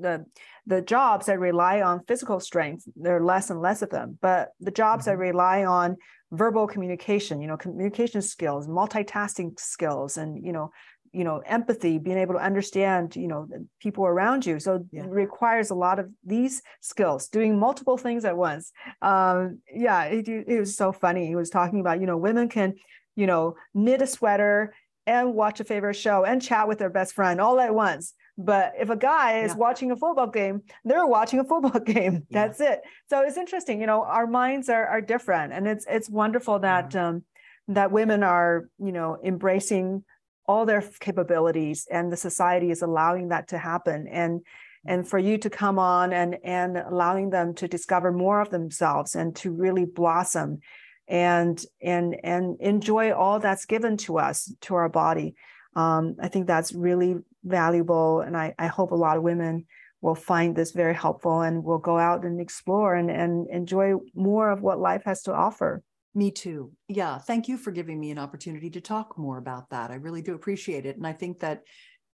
the 0.00 0.24
the 0.66 0.82
jobs 0.82 1.26
that 1.26 1.38
rely 1.38 1.80
on 1.80 2.04
physical 2.06 2.40
strength 2.40 2.84
there 2.96 3.16
are 3.16 3.24
less 3.24 3.50
and 3.50 3.60
less 3.60 3.82
of 3.82 3.90
them 3.90 4.18
but 4.20 4.50
the 4.60 4.70
jobs 4.70 5.04
mm-hmm. 5.04 5.12
that 5.12 5.18
rely 5.18 5.64
on 5.64 5.96
verbal 6.32 6.66
communication 6.66 7.40
you 7.40 7.46
know 7.46 7.56
communication 7.56 8.20
skills 8.20 8.66
multitasking 8.66 9.58
skills 9.58 10.16
and 10.16 10.44
you 10.44 10.52
know 10.52 10.70
you 11.12 11.24
know 11.24 11.38
empathy 11.46 11.98
being 11.98 12.18
able 12.18 12.34
to 12.34 12.40
understand 12.40 13.16
you 13.16 13.28
know 13.28 13.48
people 13.80 14.04
around 14.04 14.44
you 14.44 14.60
so 14.60 14.84
yeah. 14.92 15.04
it 15.04 15.10
requires 15.10 15.70
a 15.70 15.74
lot 15.74 15.98
of 15.98 16.10
these 16.24 16.62
skills 16.80 17.28
doing 17.28 17.58
multiple 17.58 17.96
things 17.96 18.24
at 18.24 18.36
once 18.36 18.72
um 19.02 19.58
yeah 19.72 20.04
it, 20.04 20.28
it 20.28 20.60
was 20.60 20.76
so 20.76 20.92
funny 20.92 21.26
he 21.26 21.36
was 21.36 21.50
talking 21.50 21.80
about 21.80 22.00
you 22.00 22.06
know 22.06 22.16
women 22.16 22.48
can 22.48 22.74
you 23.16 23.26
know 23.26 23.54
knit 23.74 24.02
a 24.02 24.06
sweater 24.06 24.74
and 25.06 25.32
watch 25.32 25.60
a 25.60 25.64
favorite 25.64 25.94
show 25.94 26.24
and 26.24 26.42
chat 26.42 26.68
with 26.68 26.78
their 26.78 26.90
best 26.90 27.14
friend 27.14 27.40
all 27.40 27.58
at 27.58 27.74
once 27.74 28.14
but 28.38 28.72
if 28.78 28.88
a 28.88 28.96
guy 28.96 29.40
is 29.40 29.50
yeah. 29.50 29.56
watching 29.56 29.90
a 29.90 29.96
football 29.96 30.28
game 30.28 30.62
they're 30.84 31.06
watching 31.06 31.40
a 31.40 31.44
football 31.44 31.80
game. 31.84 32.24
Yeah. 32.30 32.46
that's 32.46 32.60
it. 32.60 32.80
So 33.10 33.22
it's 33.22 33.36
interesting 33.36 33.80
you 33.80 33.86
know 33.86 34.04
our 34.04 34.26
minds 34.26 34.68
are 34.68 34.86
are 34.86 35.00
different. 35.00 35.52
And 35.52 35.66
it's 35.66 35.84
it's 35.90 36.08
wonderful 36.08 36.60
that 36.60 36.94
um 36.94 37.24
that 37.66 37.90
women 37.90 38.22
are 38.22 38.68
you 38.78 38.92
know 38.92 39.18
embracing 39.22 40.04
all 40.46 40.64
their 40.64 40.82
capabilities 41.00 41.86
and 41.90 42.10
the 42.10 42.16
society 42.16 42.70
is 42.70 42.80
allowing 42.80 43.28
that 43.28 43.48
to 43.48 43.58
happen. 43.58 44.06
And 44.08 44.40
and 44.86 45.06
for 45.06 45.18
you 45.18 45.36
to 45.38 45.50
come 45.50 45.78
on 45.78 46.12
and 46.12 46.38
and 46.44 46.78
allowing 46.78 47.30
them 47.30 47.54
to 47.54 47.66
discover 47.66 48.12
more 48.12 48.40
of 48.40 48.50
themselves 48.50 49.16
and 49.16 49.34
to 49.36 49.50
really 49.50 49.84
blossom 49.84 50.60
and 51.08 51.60
and 51.82 52.16
and 52.22 52.60
enjoy 52.60 53.12
all 53.12 53.40
that's 53.40 53.66
given 53.66 53.96
to 53.96 54.18
us 54.18 54.52
to 54.60 54.76
our 54.76 54.88
body. 54.88 55.34
Um, 55.76 56.16
i 56.20 56.28
think 56.28 56.46
that's 56.46 56.72
really 56.72 57.16
valuable 57.44 58.20
and 58.20 58.36
I, 58.36 58.54
I 58.58 58.66
hope 58.66 58.90
a 58.90 58.96
lot 58.96 59.16
of 59.16 59.22
women 59.22 59.66
will 60.00 60.14
find 60.14 60.54
this 60.54 60.72
very 60.72 60.94
helpful 60.94 61.40
and 61.40 61.64
will 61.64 61.78
go 61.78 61.98
out 61.98 62.24
and 62.24 62.40
explore 62.40 62.94
and, 62.94 63.10
and 63.10 63.48
enjoy 63.50 63.94
more 64.14 64.50
of 64.50 64.62
what 64.62 64.78
life 64.78 65.02
has 65.04 65.22
to 65.22 65.34
offer 65.34 65.82
me 66.14 66.30
too. 66.30 66.72
Yeah. 66.88 67.18
Thank 67.18 67.48
you 67.48 67.56
for 67.56 67.70
giving 67.70 67.98
me 67.98 68.10
an 68.10 68.18
opportunity 68.18 68.70
to 68.70 68.80
talk 68.80 69.18
more 69.18 69.38
about 69.38 69.70
that. 69.70 69.90
I 69.90 69.96
really 69.96 70.22
do 70.22 70.34
appreciate 70.34 70.86
it. 70.86 70.96
And 70.96 71.06
I 71.06 71.12
think 71.12 71.40
that 71.40 71.62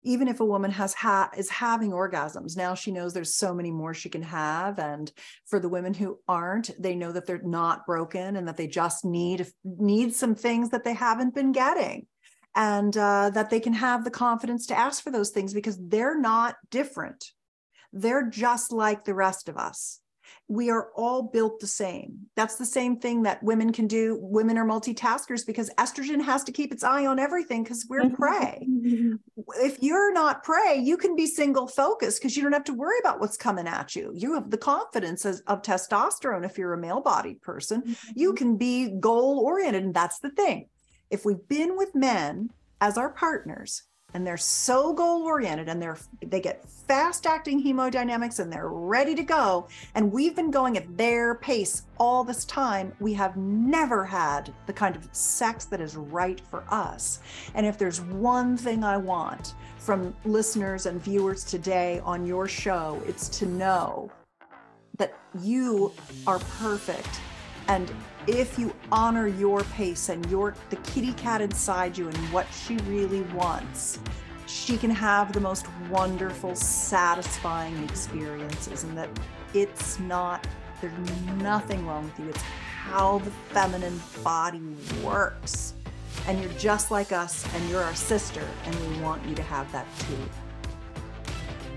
even 0.02 0.28
if 0.28 0.40
a 0.40 0.44
woman 0.44 0.70
has 0.70 0.94
ha- 0.94 1.30
is 1.36 1.50
having 1.50 1.90
orgasms 1.90 2.56
now 2.56 2.74
she 2.74 2.90
knows 2.90 3.12
there's 3.12 3.36
so 3.36 3.54
many 3.54 3.70
more 3.70 3.92
she 3.92 4.08
can 4.08 4.22
have 4.22 4.78
and 4.78 5.12
for 5.46 5.60
the 5.60 5.68
women 5.68 5.92
who 5.92 6.18
aren't 6.26 6.70
they 6.82 6.94
know 6.94 7.12
that 7.12 7.26
they're 7.26 7.42
not 7.42 7.84
broken 7.84 8.36
and 8.36 8.48
that 8.48 8.56
they 8.56 8.66
just 8.66 9.04
need 9.04 9.46
need 9.64 10.14
some 10.14 10.34
things 10.34 10.70
that 10.70 10.84
they 10.84 10.94
haven't 10.94 11.34
been 11.34 11.52
getting 11.52 12.06
and 12.56 12.96
uh, 12.96 13.30
that 13.30 13.50
they 13.50 13.60
can 13.60 13.72
have 13.72 14.04
the 14.04 14.10
confidence 14.10 14.66
to 14.66 14.78
ask 14.78 15.02
for 15.02 15.10
those 15.10 15.30
things 15.30 15.54
because 15.54 15.78
they're 15.88 16.18
not 16.18 16.56
different 16.70 17.32
they're 17.92 18.28
just 18.28 18.72
like 18.72 19.04
the 19.04 19.14
rest 19.14 19.48
of 19.48 19.56
us 19.56 20.00
we 20.50 20.68
are 20.68 20.88
all 20.96 21.22
built 21.22 21.60
the 21.60 21.66
same. 21.66 22.26
That's 22.34 22.56
the 22.56 22.66
same 22.66 22.98
thing 22.98 23.22
that 23.22 23.42
women 23.42 23.72
can 23.72 23.86
do. 23.86 24.18
Women 24.20 24.58
are 24.58 24.64
multitaskers 24.64 25.46
because 25.46 25.70
estrogen 25.78 26.20
has 26.20 26.42
to 26.44 26.52
keep 26.52 26.72
its 26.72 26.82
eye 26.82 27.06
on 27.06 27.20
everything 27.20 27.62
because 27.62 27.86
we're 27.88 28.02
mm-hmm. 28.02 28.14
prey. 28.16 28.66
if 29.62 29.80
you're 29.80 30.12
not 30.12 30.42
prey, 30.42 30.80
you 30.82 30.96
can 30.96 31.14
be 31.14 31.26
single 31.26 31.68
focused 31.68 32.20
because 32.20 32.36
you 32.36 32.42
don't 32.42 32.52
have 32.52 32.64
to 32.64 32.74
worry 32.74 32.98
about 32.98 33.20
what's 33.20 33.36
coming 33.36 33.68
at 33.68 33.94
you. 33.94 34.10
You 34.12 34.34
have 34.34 34.50
the 34.50 34.58
confidence 34.58 35.24
of, 35.24 35.40
of 35.46 35.62
testosterone 35.62 36.44
if 36.44 36.58
you're 36.58 36.74
a 36.74 36.78
male 36.78 37.00
bodied 37.00 37.40
person. 37.42 37.96
You 38.16 38.30
mm-hmm. 38.30 38.36
can 38.36 38.56
be 38.56 38.88
goal 38.98 39.38
oriented. 39.44 39.84
And 39.84 39.94
that's 39.94 40.18
the 40.18 40.30
thing. 40.30 40.66
If 41.10 41.24
we've 41.24 41.46
been 41.48 41.76
with 41.76 41.94
men 41.94 42.50
as 42.80 42.96
our 42.96 43.10
partners, 43.10 43.82
and 44.14 44.26
they're 44.26 44.36
so 44.36 44.92
goal 44.92 45.22
oriented 45.22 45.68
and 45.68 45.80
they're 45.80 45.98
they 46.26 46.40
get 46.40 46.68
fast 46.68 47.26
acting 47.26 47.62
hemodynamics 47.62 48.40
and 48.40 48.52
they're 48.52 48.68
ready 48.68 49.14
to 49.14 49.22
go 49.22 49.68
and 49.94 50.10
we've 50.10 50.34
been 50.34 50.50
going 50.50 50.76
at 50.76 50.96
their 50.96 51.36
pace 51.36 51.84
all 51.98 52.24
this 52.24 52.44
time 52.44 52.92
we 52.98 53.14
have 53.14 53.36
never 53.36 54.04
had 54.04 54.52
the 54.66 54.72
kind 54.72 54.96
of 54.96 55.08
sex 55.12 55.64
that 55.66 55.80
is 55.80 55.94
right 55.94 56.40
for 56.50 56.64
us. 56.70 57.20
And 57.54 57.64
if 57.64 57.78
there's 57.78 58.00
one 58.00 58.56
thing 58.56 58.82
i 58.82 58.96
want 58.96 59.54
from 59.78 60.14
listeners 60.24 60.86
and 60.86 61.00
viewers 61.00 61.44
today 61.44 62.00
on 62.04 62.26
your 62.26 62.48
show 62.48 63.00
it's 63.06 63.28
to 63.28 63.46
know 63.46 64.10
that 64.98 65.14
you 65.40 65.92
are 66.26 66.40
perfect 66.58 67.20
and 67.68 67.92
if 68.26 68.58
you 68.58 68.74
honor 68.92 69.26
your 69.26 69.62
pace 69.64 70.08
and 70.08 70.28
your 70.30 70.54
the 70.70 70.76
kitty 70.76 71.12
cat 71.14 71.40
inside 71.40 71.96
you 71.96 72.08
and 72.08 72.16
what 72.32 72.46
she 72.52 72.76
really 72.78 73.22
wants 73.32 73.98
she 74.46 74.76
can 74.76 74.90
have 74.90 75.32
the 75.32 75.40
most 75.40 75.66
wonderful 75.88 76.54
satisfying 76.54 77.82
experiences 77.84 78.84
and 78.84 78.96
that 78.98 79.08
it's 79.54 79.98
not 80.00 80.46
there's 80.80 80.92
nothing 81.42 81.86
wrong 81.86 82.04
with 82.04 82.18
you. 82.18 82.28
It's 82.30 82.42
how 82.42 83.18
the 83.18 83.30
feminine 83.52 84.00
body 84.24 84.62
works. 85.04 85.74
And 86.26 86.40
you're 86.40 86.52
just 86.52 86.90
like 86.90 87.12
us 87.12 87.46
and 87.54 87.68
you're 87.68 87.82
our 87.82 87.94
sister 87.94 88.46
and 88.64 88.74
we 88.88 89.02
want 89.02 89.26
you 89.26 89.34
to 89.34 89.42
have 89.42 89.70
that 89.72 89.86
too. 90.00 90.16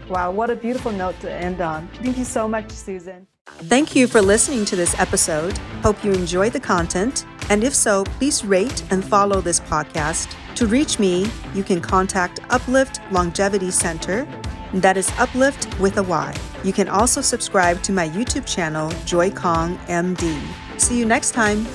Wow 0.09 0.31
what 0.31 0.49
a 0.49 0.55
beautiful 0.55 0.91
note 0.91 1.19
to 1.21 1.31
end 1.31 1.61
on. 1.61 1.87
Thank 2.01 2.17
you 2.17 2.25
so 2.25 2.47
much 2.47 2.69
susan 2.71 3.27
Thank 3.45 3.95
you 3.95 4.07
for 4.07 4.21
listening 4.21 4.65
to 4.65 4.75
this 4.75 4.97
episode. 4.99 5.57
Hope 5.83 6.03
you 6.03 6.11
enjoyed 6.11 6.53
the 6.53 6.59
content. 6.59 7.25
And 7.49 7.63
if 7.63 7.73
so, 7.73 8.03
please 8.03 8.43
rate 8.45 8.83
and 8.91 9.03
follow 9.03 9.41
this 9.41 9.59
podcast. 9.59 10.35
To 10.55 10.67
reach 10.67 10.99
me, 10.99 11.27
you 11.53 11.63
can 11.63 11.81
contact 11.81 12.41
Uplyft 12.43 12.99
Longevity 13.11 13.71
Center. 13.71 14.27
That 14.73 14.97
is 14.97 15.11
Uplift 15.17 15.79
with 15.79 15.97
a 15.97 16.03
Y. 16.03 16.35
You 16.63 16.73
can 16.73 16.87
also 16.87 17.21
subscribe 17.21 17.81
to 17.83 17.91
my 17.91 18.09
YouTube 18.09 18.45
channel, 18.45 18.89
Joy 19.05 19.31
Kong 19.31 19.77
MD. 19.87 20.39
See 20.77 20.97
you 20.97 21.05
next 21.05 21.31
time. 21.31 21.65